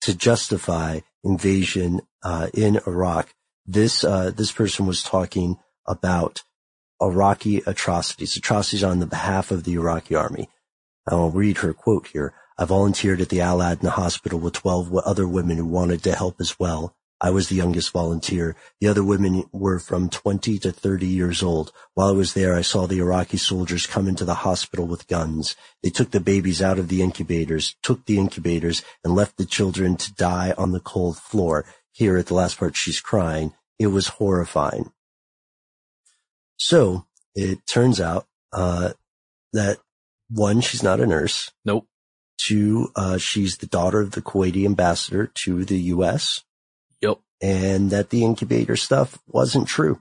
to 0.00 0.14
justify 0.14 1.00
invasion 1.22 2.00
uh, 2.22 2.48
in 2.54 2.80
Iraq. 2.86 3.34
This 3.66 4.04
uh, 4.04 4.30
this 4.30 4.52
person 4.52 4.86
was 4.86 5.02
talking 5.02 5.58
about 5.86 6.42
Iraqi 7.02 7.58
atrocities, 7.66 8.36
atrocities 8.36 8.84
on 8.84 9.00
the 9.00 9.06
behalf 9.06 9.50
of 9.50 9.64
the 9.64 9.74
Iraqi 9.74 10.14
army. 10.14 10.48
I'll 11.10 11.30
read 11.30 11.58
her 11.58 11.72
quote 11.72 12.08
here. 12.08 12.34
I 12.58 12.64
volunteered 12.64 13.20
at 13.20 13.28
the 13.28 13.40
Al 13.40 13.58
Addan 13.58 13.88
hospital 13.88 14.38
with 14.38 14.54
12 14.54 14.94
other 14.98 15.28
women 15.28 15.56
who 15.58 15.66
wanted 15.66 16.02
to 16.04 16.14
help 16.14 16.40
as 16.40 16.58
well. 16.58 16.96
I 17.20 17.30
was 17.30 17.48
the 17.48 17.56
youngest 17.56 17.90
volunteer. 17.90 18.54
The 18.80 18.86
other 18.86 19.02
women 19.02 19.44
were 19.52 19.80
from 19.80 20.08
20 20.08 20.58
to 20.60 20.70
30 20.70 21.06
years 21.06 21.42
old. 21.42 21.72
While 21.94 22.08
I 22.08 22.12
was 22.12 22.34
there, 22.34 22.54
I 22.54 22.62
saw 22.62 22.86
the 22.86 23.00
Iraqi 23.00 23.36
soldiers 23.36 23.86
come 23.86 24.06
into 24.06 24.24
the 24.24 24.34
hospital 24.34 24.86
with 24.86 25.08
guns. 25.08 25.56
They 25.82 25.90
took 25.90 26.12
the 26.12 26.20
babies 26.20 26.62
out 26.62 26.78
of 26.78 26.88
the 26.88 27.02
incubators, 27.02 27.74
took 27.82 28.06
the 28.06 28.18
incubators, 28.18 28.84
and 29.02 29.16
left 29.16 29.36
the 29.36 29.46
children 29.46 29.96
to 29.96 30.14
die 30.14 30.54
on 30.56 30.70
the 30.70 30.80
cold 30.80 31.18
floor. 31.18 31.64
Here 31.90 32.16
at 32.16 32.26
the 32.26 32.34
last 32.34 32.58
part, 32.58 32.76
she's 32.76 33.00
crying. 33.00 33.52
It 33.80 33.88
was 33.88 34.08
horrifying. 34.08 34.92
So 36.56 37.06
it 37.34 37.66
turns 37.66 38.00
out, 38.00 38.26
uh, 38.52 38.92
that 39.52 39.78
one, 40.30 40.60
she's 40.60 40.82
not 40.82 41.00
a 41.00 41.06
nurse. 41.06 41.52
Nope. 41.64 41.86
Two, 42.38 42.90
uh, 42.94 43.18
she's 43.18 43.58
the 43.58 43.66
daughter 43.66 44.00
of 44.00 44.12
the 44.12 44.22
Kuwaiti 44.22 44.64
ambassador 44.64 45.26
to 45.26 45.64
the 45.64 45.78
U.S. 45.80 46.44
Yep. 47.00 47.18
And 47.42 47.90
that 47.90 48.10
the 48.10 48.24
incubator 48.24 48.76
stuff 48.76 49.18
wasn't 49.26 49.68
true. 49.68 50.00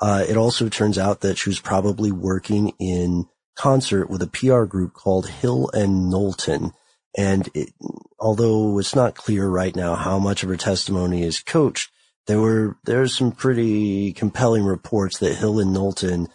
Uh, 0.00 0.24
it 0.28 0.36
also 0.36 0.68
turns 0.68 0.98
out 0.98 1.20
that 1.20 1.38
she 1.38 1.48
was 1.48 1.60
probably 1.60 2.12
working 2.12 2.72
in 2.78 3.26
concert 3.56 4.10
with 4.10 4.22
a 4.22 4.26
PR 4.26 4.64
group 4.64 4.92
called 4.92 5.28
Hill 5.28 5.70
and 5.72 6.10
Knowlton. 6.10 6.72
And 7.16 7.48
it, 7.54 7.72
although 8.18 8.78
it's 8.78 8.94
not 8.94 9.14
clear 9.14 9.48
right 9.48 9.74
now 9.74 9.94
how 9.94 10.18
much 10.18 10.42
of 10.42 10.50
her 10.50 10.56
testimony 10.56 11.22
is 11.22 11.40
coached, 11.40 11.90
there 12.26 12.40
were, 12.40 12.76
there's 12.84 13.16
some 13.16 13.32
pretty 13.32 14.12
compelling 14.12 14.64
reports 14.64 15.18
that 15.18 15.36
Hill 15.36 15.60
and 15.60 15.72
Knowlton 15.72 16.28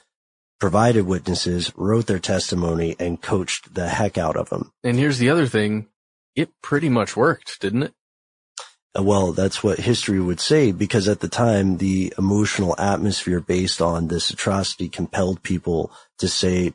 provided 0.62 1.05
witnesses, 1.05 1.74
wrote 1.76 2.05
their 2.05 2.20
testimony, 2.20 2.95
and 2.99 3.22
coached 3.22 3.74
the 3.74 3.89
heck 3.89 4.18
out 4.18 4.38
of 4.38 4.49
them. 4.49 4.72
And 4.84 4.97
here's 4.97 5.18
the 5.18 5.30
other 5.30 5.47
thing. 5.47 5.88
It 6.36 6.49
pretty 6.62 6.88
much 6.88 7.18
worked, 7.18 7.59
didn't 7.59 7.84
it? 7.84 7.93
Uh, 8.97 9.03
Well, 9.03 9.34
that's 9.34 9.64
what 9.64 9.80
history 9.80 10.22
would 10.22 10.39
say 10.39 10.72
because 10.72 11.07
at 11.07 11.20
the 11.20 11.28
time, 11.28 11.78
the 11.78 12.14
emotional 12.18 12.76
atmosphere 12.80 13.41
based 13.41 13.82
on 13.82 14.07
this 14.07 14.30
atrocity 14.30 14.88
compelled 14.88 15.43
people 15.43 15.91
to 16.20 16.28
say, 16.28 16.74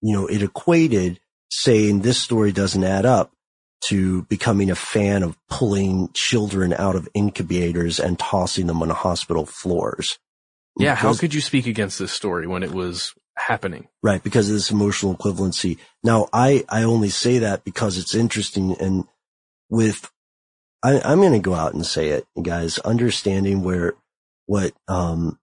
you 0.00 0.12
know, 0.14 0.26
it 0.26 0.42
equated 0.42 1.20
saying 1.50 2.00
this 2.00 2.18
story 2.18 2.52
doesn't 2.52 2.84
add 2.84 3.04
up 3.04 3.32
to 3.86 4.22
becoming 4.22 4.70
a 4.70 4.76
fan 4.76 5.22
of 5.24 5.36
pulling 5.50 6.08
children 6.14 6.72
out 6.72 6.94
of 6.94 7.08
incubators 7.14 7.98
and 7.98 8.18
tossing 8.18 8.68
them 8.68 8.80
on 8.80 8.90
hospital 8.90 9.44
floors. 9.44 10.18
Yeah. 10.78 10.94
How 10.94 11.14
could 11.14 11.34
you 11.34 11.40
speak 11.40 11.66
against 11.66 11.98
this 11.98 12.12
story 12.12 12.46
when 12.46 12.62
it 12.62 12.72
was 12.72 13.14
happening? 13.36 13.88
Right, 14.02 14.22
because 14.22 14.48
of 14.48 14.54
this 14.54 14.70
emotional 14.70 15.14
equivalency. 15.14 15.78
Now, 16.02 16.28
I, 16.32 16.64
I 16.68 16.82
only 16.82 17.10
say 17.10 17.38
that 17.38 17.64
because 17.64 17.98
it's 17.98 18.14
interesting 18.14 18.76
and 18.80 19.04
with, 19.68 20.10
I, 20.82 21.00
I'm 21.00 21.20
going 21.20 21.32
to 21.32 21.38
go 21.38 21.54
out 21.54 21.74
and 21.74 21.86
say 21.86 22.08
it, 22.08 22.26
guys, 22.40 22.78
understanding 22.78 23.62
where, 23.62 23.94
what, 24.46 24.72
um, 24.88 25.38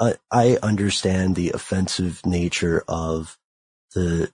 I, 0.00 0.14
I 0.30 0.58
understand 0.62 1.36
the 1.36 1.50
offensive 1.50 2.24
nature 2.26 2.82
of 2.88 3.38
the, 3.94 4.32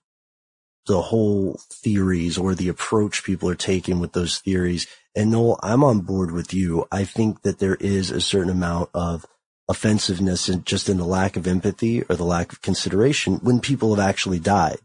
the 0.87 1.03
whole 1.03 1.61
theories 1.71 2.39
or 2.39 2.55
the 2.55 2.69
approach 2.69 3.23
people 3.23 3.49
are 3.49 3.55
taking 3.55 4.01
with 4.01 4.13
those 4.13 4.39
theories. 4.39 4.87
And 5.15 5.31
Noel, 5.31 5.61
I'm 5.63 5.85
on 5.85 6.01
board 6.01 6.31
with 6.31 6.55
you. 6.55 6.87
I 6.91 7.05
think 7.05 7.43
that 7.43 7.59
there 7.59 7.75
is 7.75 8.11
a 8.11 8.21
certain 8.21 8.51
amount 8.51 8.91
of 8.95 9.27
offensiveness 9.71 10.49
and 10.49 10.67
just 10.67 10.89
in 10.89 10.97
the 10.97 11.05
lack 11.05 11.37
of 11.37 11.47
empathy 11.47 12.03
or 12.03 12.17
the 12.17 12.25
lack 12.25 12.53
of 12.53 12.61
consideration 12.61 13.37
when 13.37 13.61
people 13.61 13.95
have 13.95 14.05
actually 14.05 14.41
died. 14.41 14.79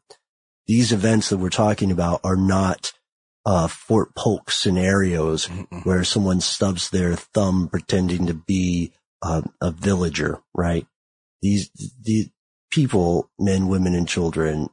These 0.68 0.94
events 0.94 1.30
that 1.30 1.38
we're 1.38 1.50
talking 1.50 1.92
about 1.92 2.22
are 2.24 2.36
not 2.36 2.94
uh, 3.48 3.68
Fort 3.68 4.14
Polk 4.16 4.52
scenarios 4.52 5.46
where 5.84 6.04
someone 6.04 6.40
stubs 6.40 6.92
their 6.92 7.16
thumb 7.16 7.68
pretending 7.68 8.28
to 8.28 8.36
be 8.36 8.94
uh, 9.24 9.42
a 9.60 9.72
villager, 9.72 10.42
right? 10.54 10.86
These, 11.42 11.70
the 12.02 12.30
people, 12.72 13.32
men, 13.40 13.68
women, 13.68 13.96
and 13.96 14.08
children 14.08 14.70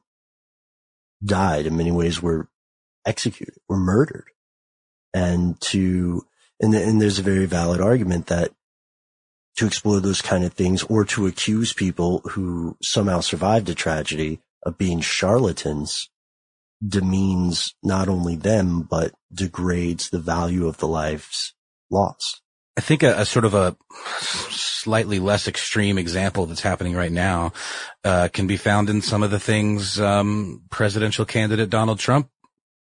died 1.25 1.67
in 1.67 1.77
many 1.77 1.91
ways 1.91 2.21
were 2.21 2.49
executed, 3.07 3.59
were 3.67 3.79
murdered. 3.79 4.27
And 5.15 5.61
to, 5.63 6.27
and, 6.61 6.75
and 6.75 7.01
there's 7.01 7.19
a 7.19 7.23
very 7.23 7.47
valid 7.47 7.81
argument 7.81 8.27
that 8.27 8.53
to 9.57 9.67
explore 9.67 10.01
those 10.01 10.23
kind 10.23 10.45
of 10.45 10.53
things 10.53 10.83
or 10.85 11.05
to 11.05 11.27
accuse 11.27 11.73
people 11.73 12.21
who 12.31 12.77
somehow 12.83 13.21
survived 13.21 13.69
a 13.69 13.75
tragedy 13.75 14.41
of 14.63 14.79
being 14.79 15.01
charlatans 15.01 16.09
demeans 16.87 17.75
not 17.83 18.09
only 18.09 18.37
them, 18.37 18.83
but 18.83 19.13
degrades 19.33 20.11
the 20.11 20.19
value 20.19 20.67
of 20.67 20.79
the 20.79 20.89
lives 20.89 21.55
lost. 21.91 22.41
I 22.77 22.81
think 22.81 23.03
a, 23.03 23.21
a 23.21 23.27
sort 23.27 23.45
of 23.45 23.55
a 23.55 23.77
slightly 24.51 25.19
less 25.19 25.47
extreme 25.47 25.99
example 25.99 26.47
that's 26.47 26.63
happening 26.63 26.95
right 26.95 27.13
now 27.13 27.53
uh, 28.03 28.29
can 28.33 28.47
be 28.47 28.57
found 28.57 28.89
in 28.89 29.03
some 29.03 29.23
of 29.23 29.31
the 29.31 29.39
things 29.39 30.01
um, 30.01 30.63
presidential 30.71 31.25
candidate 31.25 31.71
Donald 31.71 31.99
Trump 31.99 32.31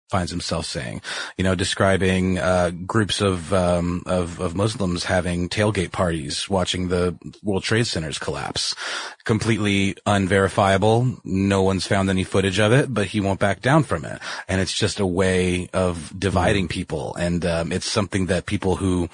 finds 0.09 0.31
himself 0.31 0.65
saying. 0.65 1.01
You 1.37 1.43
know, 1.43 1.55
describing 1.55 2.39
uh, 2.39 2.71
groups 2.85 3.21
of, 3.21 3.53
um, 3.53 4.03
of 4.05 4.39
of 4.39 4.55
Muslims 4.55 5.05
having 5.05 5.49
tailgate 5.49 5.91
parties, 5.91 6.49
watching 6.49 6.87
the 6.87 7.17
World 7.43 7.63
Trade 7.63 7.87
Centers 7.87 8.17
collapse. 8.17 8.75
Completely 9.25 9.95
unverifiable. 10.05 11.17
No 11.23 11.61
one's 11.61 11.87
found 11.87 12.09
any 12.09 12.23
footage 12.23 12.59
of 12.59 12.71
it, 12.71 12.93
but 12.93 13.07
he 13.07 13.19
won't 13.19 13.39
back 13.39 13.61
down 13.61 13.83
from 13.83 14.05
it. 14.05 14.19
And 14.47 14.61
it's 14.61 14.73
just 14.73 14.99
a 14.99 15.05
way 15.05 15.69
of 15.73 16.13
dividing 16.17 16.67
people, 16.67 17.15
and 17.15 17.45
um, 17.45 17.71
it's 17.71 17.89
something 17.89 18.27
that 18.27 18.45
people 18.45 18.77
who 18.77 19.09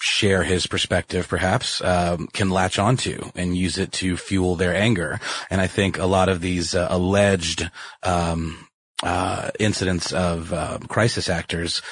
share 0.00 0.42
his 0.42 0.66
perspective 0.66 1.28
perhaps 1.28 1.80
um, 1.82 2.26
can 2.32 2.50
latch 2.50 2.76
onto 2.78 3.30
and 3.36 3.56
use 3.56 3.78
it 3.78 3.92
to 3.92 4.16
fuel 4.16 4.56
their 4.56 4.74
anger 4.74 5.20
and 5.48 5.60
i 5.60 5.66
think 5.68 5.96
a 5.96 6.06
lot 6.06 6.28
of 6.28 6.40
these 6.40 6.74
uh, 6.74 6.88
alleged 6.90 7.70
um, 8.02 8.66
uh, 9.02 9.50
incidents 9.58 10.12
of 10.12 10.52
uh, 10.52 10.78
crisis 10.88 11.28
actors 11.28 11.82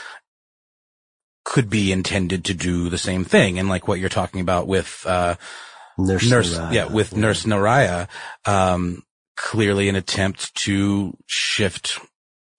could 1.44 1.70
be 1.70 1.90
intended 1.90 2.44
to 2.44 2.54
do 2.54 2.88
the 2.88 2.98
same 2.98 3.24
thing 3.24 3.58
and 3.58 3.68
like 3.68 3.88
what 3.88 3.98
you're 3.98 4.08
talking 4.08 4.40
about 4.40 4.66
with 4.66 5.04
uh, 5.06 5.34
Nurse 5.98 6.28
Nayirah. 6.30 6.72
yeah 6.72 6.86
with 6.86 7.16
nurse 7.16 7.44
nayirah 7.44 8.08
um, 8.46 9.02
clearly 9.36 9.88
an 9.88 9.96
attempt 9.96 10.54
to 10.54 11.16
shift 11.26 11.98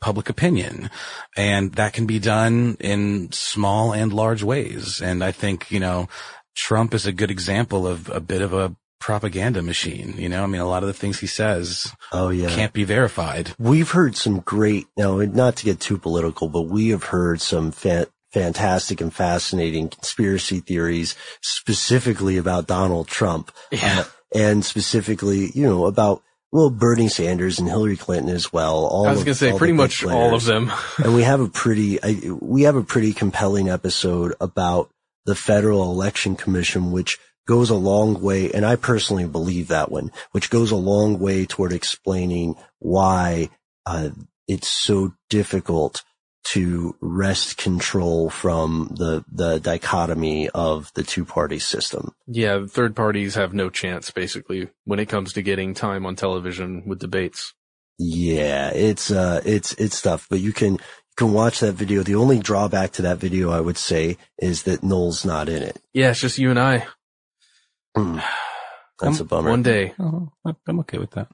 public 0.01 0.29
opinion. 0.29 0.89
And 1.37 1.73
that 1.75 1.93
can 1.93 2.07
be 2.07 2.19
done 2.19 2.75
in 2.79 3.31
small 3.31 3.93
and 3.93 4.11
large 4.11 4.43
ways. 4.43 4.99
And 4.99 5.23
I 5.23 5.31
think, 5.31 5.71
you 5.71 5.79
know, 5.79 6.09
Trump 6.55 6.93
is 6.93 7.05
a 7.05 7.13
good 7.13 7.31
example 7.31 7.87
of 7.87 8.09
a 8.09 8.19
bit 8.19 8.41
of 8.41 8.51
a 8.51 8.75
propaganda 9.01 9.61
machine. 9.61 10.13
You 10.17 10.29
know, 10.29 10.43
I 10.43 10.47
mean, 10.47 10.61
a 10.61 10.67
lot 10.67 10.83
of 10.83 10.87
the 10.87 10.93
things 10.93 11.19
he 11.19 11.27
says 11.27 11.91
Oh 12.13 12.29
yeah. 12.29 12.47
can't 12.49 12.71
be 12.71 12.85
verified. 12.85 13.51
We've 13.59 13.91
heard 13.91 14.15
some 14.15 14.39
great, 14.39 14.87
now 14.95 15.17
not 15.17 15.57
to 15.57 15.65
get 15.65 15.81
too 15.81 15.97
political, 15.97 16.47
but 16.47 16.63
we 16.63 16.89
have 16.89 17.03
heard 17.05 17.41
some 17.41 17.71
fa- 17.71 18.07
fantastic 18.31 19.01
and 19.01 19.13
fascinating 19.13 19.89
conspiracy 19.89 20.61
theories 20.61 21.15
specifically 21.41 22.37
about 22.37 22.67
Donald 22.67 23.07
Trump. 23.07 23.51
Yeah. 23.71 24.01
Uh, 24.01 24.03
and 24.33 24.63
specifically, 24.63 25.51
you 25.53 25.63
know, 25.67 25.85
about, 25.87 26.23
well, 26.53 26.69
Bernie 26.69 27.09
Sanders 27.09 27.59
and 27.59 27.67
Hillary 27.67 27.97
Clinton 27.97 28.33
as 28.33 28.53
well. 28.53 28.85
All 28.85 29.05
I 29.07 29.11
was 29.11 29.23
going 29.25 29.33
to 29.33 29.35
say 29.35 29.57
pretty 29.57 29.73
much 29.73 30.05
all 30.05 30.33
of 30.33 30.45
them. 30.45 30.71
and 31.03 31.13
we 31.13 31.23
have 31.23 31.41
a 31.41 31.49
pretty, 31.63 32.01
I, 32.01 32.31
we 32.39 32.63
have 32.63 32.77
a 32.77 32.83
pretty 32.83 33.13
compelling 33.13 33.67
episode 33.67 34.33
about 34.39 34.89
the 35.25 35.35
Federal 35.35 35.91
Election 35.91 36.35
Commission, 36.35 36.91
which 36.91 37.19
goes 37.47 37.69
a 37.69 37.75
long 37.75 38.21
way, 38.21 38.51
and 38.51 38.65
I 38.65 38.75
personally 38.75 39.25
believe 39.25 39.67
that 39.69 39.91
one, 39.91 40.11
which 40.31 40.49
goes 40.49 40.71
a 40.71 40.75
long 40.75 41.19
way 41.19 41.45
toward 41.45 41.73
explaining 41.73 42.55
why 42.79 43.49
uh, 43.85 44.09
it's 44.47 44.67
so 44.67 45.13
difficult 45.29 46.03
to 46.43 46.95
wrest 47.01 47.57
control 47.57 48.29
from 48.29 48.95
the 48.97 49.23
the 49.31 49.59
dichotomy 49.59 50.49
of 50.49 50.91
the 50.95 51.03
two 51.03 51.23
party 51.23 51.59
system. 51.59 52.13
Yeah, 52.27 52.65
third 52.67 52.95
parties 52.95 53.35
have 53.35 53.53
no 53.53 53.69
chance 53.69 54.09
basically 54.11 54.69
when 54.85 54.99
it 54.99 55.09
comes 55.09 55.33
to 55.33 55.41
getting 55.41 55.73
time 55.73 56.05
on 56.05 56.15
television 56.15 56.83
with 56.87 56.99
debates. 56.99 57.53
Yeah, 57.99 58.71
it's 58.71 59.11
uh, 59.11 59.41
it's 59.45 59.73
it's 59.73 60.01
tough, 60.01 60.27
but 60.29 60.39
you 60.39 60.51
can 60.51 60.73
you 60.73 60.79
can 61.15 61.33
watch 61.33 61.59
that 61.59 61.73
video. 61.73 62.01
The 62.01 62.15
only 62.15 62.39
drawback 62.39 62.93
to 62.93 63.03
that 63.03 63.19
video, 63.19 63.51
I 63.51 63.61
would 63.61 63.77
say, 63.77 64.17
is 64.39 64.63
that 64.63 64.83
Noel's 64.83 65.23
not 65.23 65.47
in 65.47 65.61
it. 65.61 65.79
Yeah, 65.93 66.09
it's 66.09 66.21
just 66.21 66.39
you 66.39 66.49
and 66.49 66.59
I. 66.59 66.87
That's 68.99 69.19
a 69.19 69.25
bummer. 69.25 69.49
One 69.49 69.63
day. 69.63 69.93
Oh, 69.99 70.31
I'm 70.67 70.79
okay 70.81 70.97
with 70.97 71.11
that. 71.11 71.27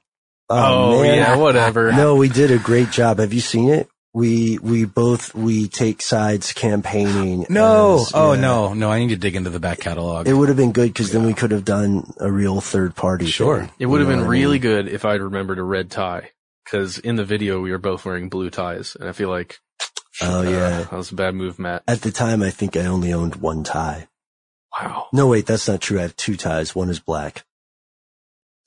Oh, 0.48 1.02
man. 1.02 1.16
yeah, 1.16 1.36
whatever. 1.36 1.92
No, 1.92 2.14
we 2.16 2.28
did 2.28 2.50
a 2.50 2.58
great 2.58 2.90
job. 2.90 3.18
Have 3.18 3.32
you 3.34 3.40
seen 3.40 3.68
it? 3.68 3.88
We 4.14 4.58
we 4.58 4.86
both 4.86 5.34
we 5.34 5.68
take 5.68 6.00
sides 6.00 6.54
campaigning. 6.54 7.44
No. 7.50 8.00
as- 8.00 8.12
oh, 8.14 8.32
yeah. 8.32 8.40
no, 8.40 8.72
no. 8.72 8.90
I 8.90 8.98
need 9.00 9.10
to 9.10 9.16
dig 9.16 9.36
into 9.36 9.50
the 9.50 9.60
back 9.60 9.80
catalog. 9.80 10.26
It 10.26 10.32
would 10.32 10.48
have 10.48 10.56
been 10.56 10.72
good 10.72 10.88
because 10.88 11.12
then 11.12 11.26
we 11.26 11.34
could 11.34 11.50
have 11.50 11.66
done 11.66 12.14
a 12.18 12.32
real 12.32 12.62
third 12.62 12.96
party. 12.96 13.26
Sure. 13.26 13.60
thing. 13.60 13.70
It 13.78 13.86
would 13.86 14.00
have 14.00 14.08
been 14.08 14.20
what 14.20 14.24
I 14.26 14.30
mean? 14.30 14.40
really 14.42 14.58
good 14.58 14.88
if 14.88 15.04
I'd 15.04 15.20
remembered 15.20 15.58
a 15.58 15.62
red 15.62 15.90
tie. 15.90 16.30
Cause 16.70 16.98
in 16.98 17.16
the 17.16 17.24
video 17.24 17.60
we 17.60 17.70
were 17.70 17.78
both 17.78 18.04
wearing 18.06 18.28
blue 18.30 18.50
ties 18.50 18.96
and 18.98 19.08
I 19.08 19.12
feel 19.12 19.28
like, 19.28 19.58
Oh 20.20 20.40
uh, 20.40 20.42
yeah. 20.42 20.68
that 20.82 20.92
was 20.92 21.12
a 21.12 21.14
bad 21.14 21.34
move, 21.34 21.58
Matt. 21.58 21.82
At 21.86 22.00
the 22.00 22.10
time, 22.10 22.42
I 22.42 22.50
think 22.50 22.76
I 22.76 22.86
only 22.86 23.12
owned 23.12 23.36
one 23.36 23.62
tie. 23.62 24.08
Wow. 24.78 25.06
No, 25.12 25.26
wait, 25.28 25.46
that's 25.46 25.68
not 25.68 25.80
true. 25.80 25.98
I 25.98 26.02
have 26.02 26.16
two 26.16 26.36
ties. 26.36 26.74
One 26.74 26.90
is 26.90 27.00
black. 27.00 27.44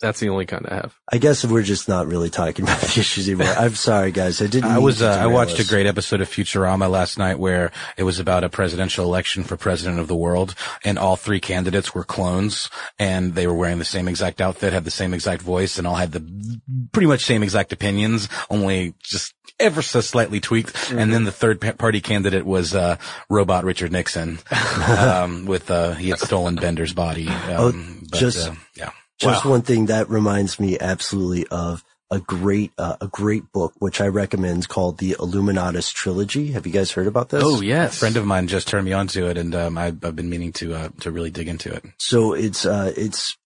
That's 0.02 0.20
the 0.20 0.30
only 0.30 0.46
kind 0.46 0.66
I 0.70 0.76
have. 0.76 0.98
I 1.12 1.18
guess 1.20 1.46
we're 1.46 1.62
just 1.62 1.88
not 1.88 2.08
really 2.08 2.30
talking 2.30 2.64
about 2.66 2.80
the 2.82 3.00
issues 3.00 3.30
anymore. 3.30 3.54
I'm 3.56 3.76
sorry, 3.76 4.12
guys. 4.12 4.42
I 4.42 4.48
didn't. 4.48 4.70
I 4.72 4.76
mean 4.76 4.84
was, 4.84 4.98
to 5.00 5.08
uh, 5.10 5.14
I 5.14 5.16
derail 5.24 5.32
watched 5.34 5.60
a 5.60 5.68
great 5.68 5.86
episode 5.86 6.22
of 6.22 6.30
Futurama 6.30 6.90
last 6.90 7.18
night 7.18 7.38
where 7.40 7.72
it 7.98 8.04
was 8.04 8.20
about 8.20 8.44
a 8.44 8.50
presidential 8.50 9.06
election 9.06 9.44
for 9.44 9.56
president 9.58 10.00
of 10.00 10.08
the 10.08 10.16
world 10.16 10.56
and 10.84 10.98
all 10.98 11.16
three 11.16 11.40
candidates 11.40 11.94
were 11.94 12.04
clones 12.04 12.70
and 13.00 13.36
they 13.36 13.46
were 13.48 13.54
wearing 13.54 13.78
the 13.80 13.86
same 13.86 14.08
exact 14.08 14.42
outfit, 14.42 14.74
had 14.74 14.84
the 14.86 14.92
same 14.92 15.14
exact 15.14 15.42
voice 15.42 15.78
and 15.78 15.86
all 15.86 15.96
had 15.96 16.12
the 16.12 16.60
pretty 16.92 17.08
much 17.08 17.24
same 17.24 17.44
exact 17.44 17.72
opinions, 17.72 18.28
only 18.50 18.96
just 19.04 19.34
ever 19.60 19.84
so 19.84 20.02
slightly 20.02 20.40
tweaked. 20.40 20.92
And 20.92 21.14
then 21.14 21.24
the 21.26 21.32
third 21.32 21.62
party 21.78 22.02
candidate 22.02 22.46
was, 22.46 22.74
uh, 22.74 22.98
robot 23.30 23.64
Richard 23.64 23.92
Nixon, 23.92 24.40
um, 24.88 25.46
with, 25.46 25.70
uh, 25.70 25.94
he 25.94 26.10
had 26.10 26.20
stolen 26.20 26.56
Bender's 26.56 26.94
body. 26.94 27.28
Um, 27.28 27.52
Oh, 27.58 27.72
but, 28.10 28.20
just- 28.20 28.50
uh, 28.50 28.56
yeah. 28.76 28.90
Just 29.22 29.46
Wow. 29.46 29.52
one 29.52 29.62
thing 29.62 29.86
that 29.86 30.10
reminds 30.10 30.60
me 30.60 30.78
absolutely 30.80 31.46
of 31.48 31.84
a 32.10 32.20
great, 32.20 32.72
uh, 32.78 32.98
a 33.00 33.08
great 33.08 33.44
book, 33.54 33.74
which 33.80 34.02
I 34.02 34.08
recommend 34.08 34.68
called 34.68 34.98
the 34.98 35.16
Illuminatus 35.18 35.94
Trilogy. 35.94 36.52
Have 36.52 36.66
you 36.68 36.74
guys 36.74 36.92
heard 36.92 37.08
about 37.08 37.30
this? 37.30 37.44
Oh 37.46 37.62
yes. 37.62 37.96
A 37.96 38.00
friend 38.00 38.18
of 38.18 38.26
mine 38.26 38.48
just 38.48 38.68
turned 38.68 38.84
me 38.86 38.94
onto 38.94 39.28
it, 39.28 39.38
and 39.38 39.56
um, 39.56 39.78
I've, 39.78 40.04
I've 40.04 40.16
been 40.16 40.30
meaning 40.30 40.52
to 40.54 40.74
uh, 40.74 40.90
to 41.02 41.12
really 41.12 41.30
dig 41.30 41.48
into 41.48 41.72
it. 41.74 41.86
So 42.00 42.34
it's, 42.34 42.66
uh, 42.66 42.92
it's 42.98 43.38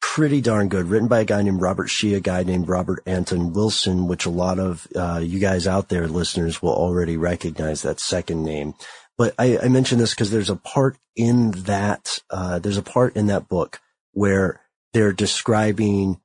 pretty 0.00 0.40
darn 0.40 0.68
good. 0.68 0.86
Written 0.86 1.08
by 1.08 1.20
a 1.20 1.24
guy 1.24 1.42
named 1.42 1.60
Robert 1.62 1.88
Shea, 1.88 2.14
a 2.14 2.20
guy 2.20 2.44
named 2.44 2.68
Robert 2.68 3.02
Anton 3.06 3.52
Wilson, 3.54 4.06
which 4.06 4.26
a 4.26 4.30
lot 4.30 4.58
of, 4.58 4.86
uh, 4.94 5.20
you 5.24 5.40
guys 5.40 5.66
out 5.66 5.88
there, 5.88 6.06
listeners, 6.06 6.62
will 6.62 6.74
already 6.74 7.16
recognize 7.16 7.82
that 7.82 7.98
second 7.98 8.44
name. 8.44 8.74
But 9.16 9.34
I, 9.38 9.58
I 9.58 9.68
mention 9.68 9.98
this 9.98 10.10
because 10.10 10.30
there's 10.30 10.50
a 10.50 10.56
part 10.56 10.98
in 11.16 11.52
that, 11.62 12.20
uh, 12.30 12.58
there's 12.58 12.76
a 12.76 12.82
part 12.82 13.16
in 13.16 13.26
that 13.28 13.48
book 13.48 13.80
where 14.12 14.60
they're 14.94 15.12
describing 15.12 16.20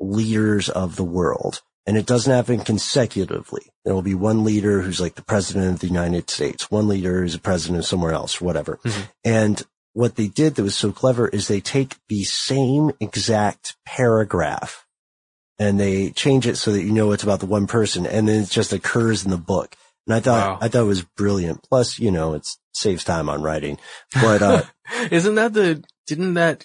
leaders 0.00 0.68
of 0.68 0.96
the 0.96 1.04
world. 1.04 1.62
And 1.84 1.96
it 1.96 2.06
doesn't 2.06 2.32
happen 2.32 2.60
consecutively. 2.60 3.62
There 3.84 3.92
will 3.92 4.02
be 4.02 4.14
one 4.14 4.44
leader 4.44 4.80
who's 4.82 5.00
like 5.00 5.16
the 5.16 5.22
president 5.22 5.74
of 5.74 5.80
the 5.80 5.88
United 5.88 6.30
States, 6.30 6.70
one 6.70 6.86
leader 6.86 7.20
who's 7.20 7.34
a 7.34 7.40
president 7.40 7.80
of 7.80 7.86
somewhere 7.86 8.12
else, 8.12 8.40
whatever. 8.40 8.78
And 9.24 9.60
what 9.92 10.14
they 10.14 10.28
did 10.28 10.54
that 10.54 10.62
was 10.62 10.76
so 10.76 10.92
clever 10.92 11.26
is 11.28 11.48
they 11.48 11.60
take 11.60 11.96
the 12.08 12.22
same 12.22 12.92
exact 13.00 13.76
paragraph 13.84 14.86
and 15.58 15.78
they 15.78 16.10
change 16.10 16.46
it 16.46 16.56
so 16.56 16.72
that 16.72 16.82
you 16.84 16.92
know 16.92 17.10
it's 17.12 17.24
about 17.24 17.40
the 17.40 17.46
one 17.46 17.66
person 17.66 18.06
and 18.06 18.28
then 18.28 18.44
it 18.44 18.48
just 18.48 18.72
occurs 18.72 19.24
in 19.24 19.32
the 19.32 19.36
book. 19.36 19.74
And 20.06 20.14
I 20.14 20.20
thought, 20.20 20.52
Wow. 20.52 20.58
I 20.60 20.68
thought 20.68 20.82
it 20.82 20.86
was 20.86 21.02
brilliant. 21.02 21.64
Plus, 21.68 21.98
you 21.98 22.10
know, 22.12 22.34
it 22.34 22.48
saves 22.72 23.02
time 23.04 23.28
on 23.28 23.42
writing, 23.42 23.78
but, 24.14 24.40
uh, 24.40 24.62
Isn't 25.10 25.34
that 25.36 25.52
the? 25.52 25.82
Didn't 26.06 26.34
that 26.34 26.64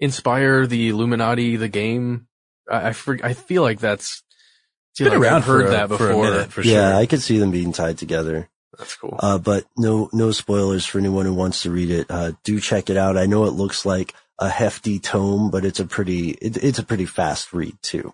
inspire 0.00 0.66
the 0.66 0.88
Illuminati, 0.88 1.56
the 1.56 1.68
game? 1.68 2.26
I 2.70 2.88
I, 2.88 2.92
for, 2.92 3.18
I 3.22 3.32
feel 3.34 3.62
like 3.62 3.80
that's 3.80 4.22
It's 4.92 5.00
been 5.00 5.08
like 5.10 5.18
around 5.20 5.36
I've 5.38 5.44
heard 5.44 5.66
a- 5.66 5.70
that 5.70 5.88
for 5.88 5.98
before. 6.08 6.26
a 6.26 6.30
minute, 6.30 6.52
for 6.52 6.62
yeah, 6.62 6.90
sure. 6.92 6.98
I 7.00 7.06
could 7.06 7.22
see 7.22 7.38
them 7.38 7.50
being 7.50 7.72
tied 7.72 7.98
together. 7.98 8.48
That's 8.78 8.94
cool. 8.96 9.16
Uh, 9.18 9.38
but 9.38 9.64
no, 9.78 10.10
no 10.12 10.32
spoilers 10.32 10.84
for 10.84 10.98
anyone 10.98 11.24
who 11.24 11.32
wants 11.32 11.62
to 11.62 11.70
read 11.70 11.90
it. 11.90 12.10
Uh, 12.10 12.32
do 12.44 12.60
check 12.60 12.90
it 12.90 12.96
out. 12.98 13.16
I 13.16 13.24
know 13.26 13.44
it 13.44 13.52
looks 13.52 13.86
like 13.86 14.14
a 14.38 14.50
hefty 14.50 14.98
tome, 14.98 15.50
but 15.50 15.64
it's 15.64 15.80
a 15.80 15.86
pretty, 15.86 16.30
it, 16.32 16.58
it's 16.62 16.78
a 16.78 16.82
pretty 16.84 17.06
fast 17.06 17.54
read 17.54 17.74
too. 17.82 18.12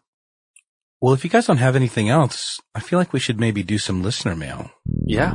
Well, 1.01 1.15
if 1.15 1.25
you 1.25 1.31
guys 1.31 1.47
don't 1.49 1.57
have 1.57 1.75
anything 1.75 2.09
else, 2.09 2.61
I 2.77 2.81
feel 2.81 3.01
like 3.01 3.13
we 3.13 3.19
should 3.19 3.41
maybe 3.41 3.65
do 3.65 3.77
some 3.77 4.05
listener 4.05 4.37
mail. 4.37 4.71
Yeah. 5.05 5.33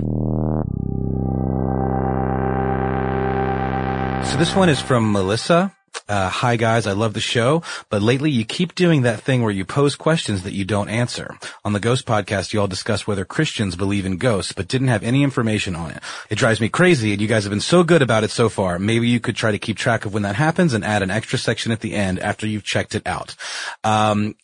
So 4.24 4.36
this 4.38 4.54
one 4.56 4.68
is 4.70 4.82
from 4.82 5.12
Melissa. 5.12 5.74
Uh, 6.10 6.30
hi 6.30 6.56
guys, 6.56 6.88
I 6.88 6.94
love 6.94 7.14
the 7.14 7.20
show, 7.20 7.62
but 7.90 8.02
lately 8.02 8.32
you 8.32 8.46
keep 8.46 8.76
doing 8.76 9.02
that 9.02 9.20
thing 9.20 9.42
where 9.42 9.52
you 9.52 9.66
pose 9.66 9.98
questions 9.98 10.44
that 10.44 10.54
you 10.54 10.64
don't 10.64 10.88
answer. 10.88 11.38
On 11.66 11.74
the 11.74 11.82
Ghost 11.82 12.06
podcast, 12.06 12.54
you 12.54 12.62
all 12.62 12.68
discuss 12.68 13.06
whether 13.06 13.26
Christians 13.26 13.76
believe 13.76 14.06
in 14.06 14.16
ghosts, 14.16 14.54
but 14.54 14.70
didn't 14.70 14.88
have 14.88 15.04
any 15.04 15.22
information 15.22 15.76
on 15.76 15.92
it. 15.92 16.02
It 16.30 16.36
drives 16.36 16.62
me 16.62 16.70
crazy 16.70 17.12
and 17.12 17.22
you 17.22 17.28
guys 17.28 17.44
have 17.44 17.52
been 17.52 17.60
so 17.60 17.84
good 17.84 18.02
about 18.02 18.24
it 18.24 18.32
so 18.32 18.48
far. 18.48 18.80
Maybe 18.80 19.10
you 19.10 19.20
could 19.20 19.36
try 19.36 19.52
to 19.52 19.60
keep 19.60 19.76
track 19.76 20.06
of 20.06 20.14
when 20.14 20.24
that 20.24 20.36
happens 20.36 20.74
and 20.74 20.86
add 20.86 21.04
an 21.04 21.12
extra 21.12 21.38
section 21.38 21.74
at 21.74 21.82
the 21.82 21.94
end 21.94 22.20
after 22.20 22.48
you've 22.48 22.64
checked 22.64 22.96
it 22.96 23.06
out. 23.06 23.36
Um, 23.84 24.36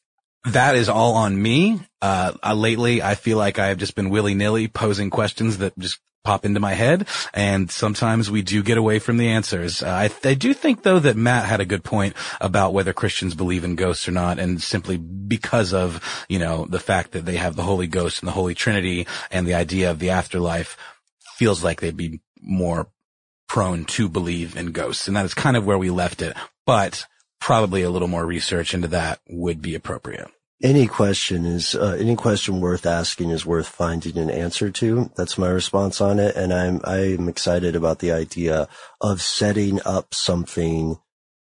that 0.45 0.75
is 0.75 0.89
all 0.89 1.13
on 1.15 1.41
me. 1.41 1.79
Uh, 2.01 2.33
uh, 2.43 2.53
lately, 2.53 3.01
I 3.01 3.15
feel 3.15 3.37
like 3.37 3.57
I 3.57 3.67
have 3.67 3.77
just 3.77 3.95
been 3.95 4.09
willy 4.09 4.33
nilly 4.33 4.67
posing 4.67 5.09
questions 5.09 5.59
that 5.59 5.77
just 5.79 5.99
pop 6.23 6.45
into 6.45 6.59
my 6.59 6.73
head, 6.73 7.07
and 7.33 7.69
sometimes 7.69 8.31
we 8.31 8.41
do 8.41 8.63
get 8.63 8.77
away 8.77 8.99
from 8.99 9.17
the 9.17 9.29
answers. 9.29 9.83
Uh, 9.83 9.89
I, 9.89 10.09
I 10.27 10.33
do 10.33 10.53
think, 10.53 10.83
though, 10.83 10.99
that 10.99 11.17
Matt 11.17 11.45
had 11.45 11.59
a 11.59 11.65
good 11.65 11.83
point 11.83 12.15
about 12.39 12.73
whether 12.73 12.93
Christians 12.93 13.35
believe 13.35 13.63
in 13.63 13.75
ghosts 13.75 14.07
or 14.07 14.11
not, 14.11 14.39
and 14.39 14.61
simply 14.61 14.97
because 14.97 15.73
of 15.73 16.25
you 16.29 16.39
know 16.39 16.65
the 16.65 16.79
fact 16.79 17.11
that 17.11 17.25
they 17.25 17.35
have 17.35 17.55
the 17.55 17.63
Holy 17.63 17.87
Ghost 17.87 18.21
and 18.21 18.27
the 18.27 18.33
Holy 18.33 18.55
Trinity 18.55 19.07
and 19.31 19.45
the 19.45 19.53
idea 19.53 19.91
of 19.91 19.99
the 19.99 20.11
afterlife, 20.11 20.77
feels 21.35 21.63
like 21.63 21.81
they'd 21.81 21.97
be 21.97 22.21
more 22.41 22.87
prone 23.47 23.85
to 23.85 24.09
believe 24.09 24.55
in 24.55 24.71
ghosts, 24.71 25.07
and 25.07 25.17
that 25.17 25.25
is 25.25 25.33
kind 25.33 25.57
of 25.57 25.65
where 25.65 25.77
we 25.77 25.89
left 25.89 26.21
it. 26.21 26.35
But 26.65 27.05
probably 27.39 27.81
a 27.81 27.89
little 27.89 28.07
more 28.07 28.25
research 28.25 28.73
into 28.73 28.87
that 28.87 29.19
would 29.27 29.61
be 29.61 29.75
appropriate. 29.75 30.29
Any 30.63 30.87
question 30.87 31.45
is, 31.45 31.75
uh, 31.75 31.97
any 31.99 32.15
question 32.15 32.61
worth 32.61 32.85
asking 32.85 33.31
is 33.31 33.45
worth 33.45 33.67
finding 33.67 34.17
an 34.17 34.29
answer 34.29 34.71
to. 34.71 35.11
That's 35.17 35.37
my 35.37 35.49
response 35.49 35.99
on 35.99 36.19
it. 36.19 36.37
And 36.37 36.53
I'm, 36.53 36.79
I'm 36.85 37.27
excited 37.27 37.75
about 37.75 37.99
the 37.99 38.13
idea 38.13 38.69
of 39.01 39.21
setting 39.21 39.81
up 39.85 40.13
something, 40.13 40.99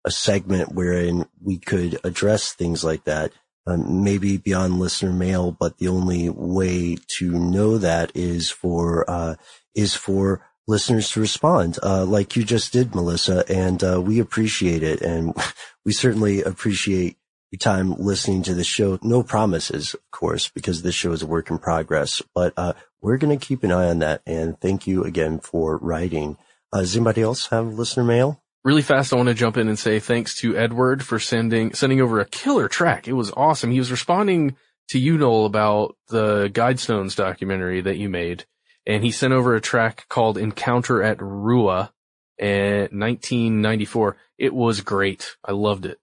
a 0.05 0.13
segment 0.13 0.75
wherein 0.77 1.27
we 1.45 1.59
could 1.59 1.99
address 2.05 2.53
things 2.53 2.85
like 2.85 3.03
that. 3.05 3.33
Um, 3.67 4.05
maybe 4.05 4.37
beyond 4.37 4.79
listener 4.79 5.13
mail, 5.13 5.51
but 5.51 5.79
the 5.79 5.89
only 5.89 6.31
way 6.31 6.97
to 7.19 7.33
know 7.33 7.79
that 7.79 8.13
is 8.15 8.49
for, 8.49 9.11
uh, 9.11 9.35
is 9.75 9.97
for 9.97 10.47
listeners 10.69 11.11
to 11.11 11.21
respond, 11.21 11.79
uh, 11.83 12.05
like 12.05 12.37
you 12.37 12.45
just 12.45 12.73
did, 12.73 12.95
Melissa. 12.95 13.45
And, 13.53 13.83
uh, 13.83 14.01
we 14.01 14.21
appreciate 14.21 14.85
it. 14.85 15.03
And 15.03 15.35
we 15.85 15.93
certainly 15.93 16.43
appreciate 16.43 17.17
time 17.59 17.95
listening 17.95 18.43
to 18.45 18.55
the 18.55 18.65
show. 18.65 18.99
No 19.03 19.23
promises, 19.23 19.95
of 19.95 20.11
course, 20.11 20.49
because 20.49 20.83
this 20.83 20.95
show 20.95 21.13
is 21.13 21.23
a 21.23 21.27
work 21.27 21.51
in 21.51 21.59
progress, 21.59 22.23
but, 22.35 22.53
uh, 22.57 22.75
we're 23.03 23.17
going 23.17 23.37
to 23.37 23.45
keep 23.45 23.63
an 23.65 23.73
eye 23.73 23.89
on 23.89 24.01
that. 24.01 24.23
And 24.27 24.61
thank 24.61 24.87
you 24.87 25.05
again 25.05 25.41
for 25.41 25.79
writing. 25.79 26.37
Uh, 26.73 26.81
does 26.81 26.97
anybody 26.97 27.23
else 27.23 27.49
have 27.49 27.67
listener 27.67 28.05
mail? 28.05 28.43
Really 28.63 28.83
fast, 28.83 29.13
I 29.13 29.17
want 29.17 29.29
to 29.29 29.35
jump 29.35 29.57
in 29.57 29.69
and 29.69 29.79
say 29.79 30.01
thanks 30.01 30.39
to 30.41 30.57
Edward 30.57 31.03
for 31.03 31.19
sending 31.19 31.73
sending 31.73 32.01
over 32.01 32.21
a 32.21 32.27
killer 32.27 32.69
track. 32.69 33.09
It 33.09 33.15
was 33.15 33.33
awesome. 33.35 33.71
He 33.71 33.79
was 33.79 33.91
responding 33.91 34.57
to 34.91 34.99
you, 34.99 35.17
Noel, 35.17 35.47
about 35.47 35.97
the 36.09 36.51
Guidestones 36.53 37.17
documentary 37.17 37.81
that 37.81 37.97
you 37.97 38.11
made, 38.11 38.45
and 38.87 39.03
he 39.03 39.13
sent 39.13 39.33
over 39.33 39.55
a 39.55 39.63
track 39.63 40.05
called 40.11 40.37
"Encounter 40.37 41.03
at 41.03 41.23
Rua" 41.23 41.91
in 42.37 42.89
1994. 42.93 44.19
It 44.37 44.53
was 44.53 44.83
great. 44.83 45.37
I 45.43 45.53
loved 45.53 45.87
it. 45.87 45.99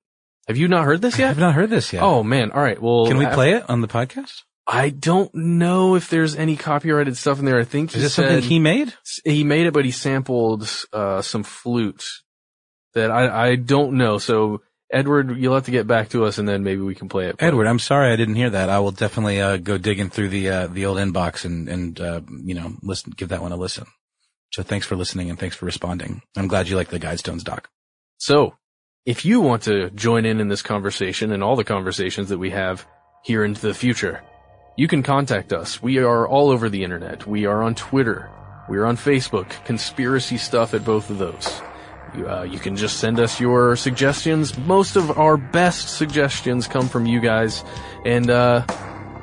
Have 0.47 0.57
you 0.57 0.67
not 0.67 0.85
heard 0.85 1.01
this 1.01 1.19
yet? 1.19 1.29
I've 1.31 1.37
not 1.39 1.53
heard 1.55 1.69
this 1.69 1.91
yet. 1.91 2.03
Oh 2.03 2.23
man! 2.23 2.51
All 2.51 2.61
right. 2.61 2.81
Well, 2.81 3.07
Can 3.07 3.17
we 3.17 3.25
I- 3.25 3.33
play 3.33 3.53
it 3.53 3.69
on 3.69 3.81
the 3.81 3.87
podcast? 3.87 4.43
I 4.69 4.89
don't 4.89 5.33
know 5.33 5.95
if 5.95 6.09
there's 6.09 6.35
any 6.35 6.57
copyrighted 6.57 7.15
stuff 7.15 7.39
in 7.39 7.45
there. 7.45 7.57
I 7.57 7.63
think 7.63 7.95
Is 7.95 8.01
he 8.01 8.05
it 8.07 8.09
something 8.09 8.41
he 8.41 8.59
made? 8.59 8.93
He 9.23 9.45
made 9.45 9.65
it, 9.65 9.73
but 9.73 9.85
he 9.85 9.91
sampled 9.91 10.69
uh, 10.91 11.21
some 11.21 11.43
flute 11.43 12.03
that 12.93 13.09
I 13.11 13.51
I 13.51 13.55
don't 13.55 13.93
know. 13.93 14.17
So 14.17 14.61
Edward, 14.91 15.37
you'll 15.37 15.53
have 15.55 15.65
to 15.65 15.71
get 15.71 15.87
back 15.87 16.09
to 16.09 16.25
us, 16.25 16.37
and 16.37 16.47
then 16.47 16.63
maybe 16.63 16.81
we 16.81 16.95
can 16.95 17.07
play 17.07 17.27
it. 17.27 17.37
Edward, 17.39 17.67
I'm 17.67 17.79
sorry 17.79 18.11
I 18.11 18.15
didn't 18.17 18.35
hear 18.35 18.49
that. 18.49 18.69
I 18.69 18.79
will 18.79 18.91
definitely 18.91 19.39
uh, 19.41 19.55
go 19.57 19.77
digging 19.77 20.09
through 20.09 20.29
the 20.29 20.49
uh, 20.49 20.67
the 20.67 20.85
old 20.85 20.97
inbox 20.97 21.45
and 21.45 21.69
and 21.69 21.99
uh, 22.01 22.21
you 22.29 22.53
know 22.55 22.73
listen, 22.81 23.13
give 23.15 23.29
that 23.29 23.41
one 23.41 23.51
a 23.53 23.57
listen. 23.57 23.85
So 24.51 24.63
thanks 24.63 24.85
for 24.85 24.95
listening 24.97 25.29
and 25.29 25.37
thanks 25.39 25.55
for 25.55 25.65
responding. 25.65 26.21
I'm 26.35 26.47
glad 26.47 26.67
you 26.67 26.75
like 26.77 26.89
the 26.89 26.99
Guidestones 26.99 27.43
doc. 27.43 27.69
So, 28.17 28.55
if 29.07 29.23
you 29.23 29.39
want 29.39 29.63
to 29.63 29.89
join 29.91 30.25
in 30.25 30.41
in 30.41 30.49
this 30.49 30.61
conversation 30.61 31.31
and 31.31 31.41
all 31.41 31.55
the 31.55 31.63
conversations 31.63 32.27
that 32.27 32.39
we 32.39 32.49
have 32.49 32.85
here 33.23 33.45
into 33.45 33.61
the 33.61 33.73
future, 33.73 34.21
you 34.75 34.89
can 34.89 35.01
contact 35.01 35.53
us. 35.53 35.81
We 35.81 35.99
are 35.99 36.27
all 36.27 36.49
over 36.49 36.67
the 36.67 36.83
internet. 36.83 37.25
We 37.25 37.45
are 37.45 37.63
on 37.63 37.73
Twitter. 37.73 38.29
We 38.67 38.77
are 38.77 38.85
on 38.85 38.97
Facebook. 38.97 39.49
Conspiracy 39.63 40.37
stuff 40.37 40.73
at 40.73 40.83
both 40.83 41.09
of 41.09 41.19
those. 41.19 41.61
You, 42.17 42.29
uh, 42.29 42.43
you 42.43 42.59
can 42.59 42.75
just 42.75 42.97
send 42.99 43.17
us 43.21 43.39
your 43.39 43.77
suggestions. 43.77 44.57
Most 44.57 44.97
of 44.97 45.17
our 45.17 45.37
best 45.37 45.95
suggestions 45.97 46.67
come 46.67 46.89
from 46.89 47.05
you 47.05 47.21
guys, 47.21 47.63
and 48.05 48.29
uh, 48.29 48.65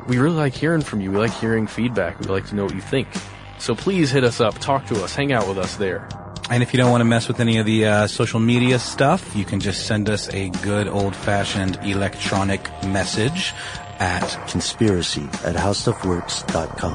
we 0.08 0.16
really 0.16 0.36
like 0.36 0.54
hearing 0.54 0.80
from 0.80 1.02
you. 1.02 1.10
We 1.10 1.18
like 1.18 1.34
hearing 1.34 1.66
feedback. 1.66 2.18
We 2.20 2.26
like 2.26 2.46
to 2.48 2.54
know 2.54 2.64
what 2.64 2.74
you 2.74 2.80
think. 2.80 3.08
So 3.58 3.74
please 3.74 4.10
hit 4.10 4.24
us 4.24 4.40
up, 4.40 4.58
talk 4.60 4.86
to 4.86 5.04
us, 5.04 5.14
hang 5.14 5.34
out 5.34 5.46
with 5.46 5.58
us 5.58 5.76
there. 5.76 6.08
And 6.50 6.62
if 6.62 6.74
you 6.74 6.78
don't 6.78 6.90
want 6.90 7.00
to 7.00 7.06
mess 7.06 7.26
with 7.26 7.40
any 7.40 7.58
of 7.58 7.66
the 7.66 7.86
uh, 7.86 8.06
social 8.06 8.38
media 8.38 8.78
stuff, 8.78 9.34
you 9.34 9.44
can 9.44 9.60
just 9.60 9.86
send 9.86 10.10
us 10.10 10.28
a 10.34 10.50
good 10.62 10.88
old 10.88 11.16
fashioned 11.16 11.76
electronic 11.82 12.68
message 12.84 13.54
at 13.98 14.26
conspiracy 14.48 15.22
at 15.44 15.56
howstuffworks.com. 15.56 16.94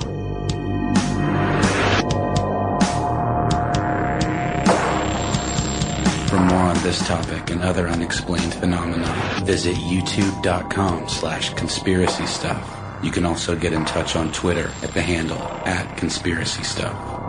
For 6.29 6.39
more 6.39 6.59
on 6.59 6.77
this 6.83 7.05
topic 7.07 7.49
and 7.49 7.63
other 7.63 7.87
unexplained 7.87 8.53
phenomena, 8.53 9.41
visit 9.45 9.75
youtube.com 9.77 11.09
slash 11.09 11.55
conspiracy 11.55 12.27
stuff. 12.27 12.75
You 13.01 13.09
can 13.09 13.25
also 13.25 13.55
get 13.55 13.73
in 13.73 13.83
touch 13.85 14.15
on 14.15 14.31
Twitter 14.31 14.69
at 14.83 14.93
the 14.93 15.01
handle 15.01 15.41
at 15.65 15.97
conspiracy 15.97 16.63
stuff. 16.63 17.28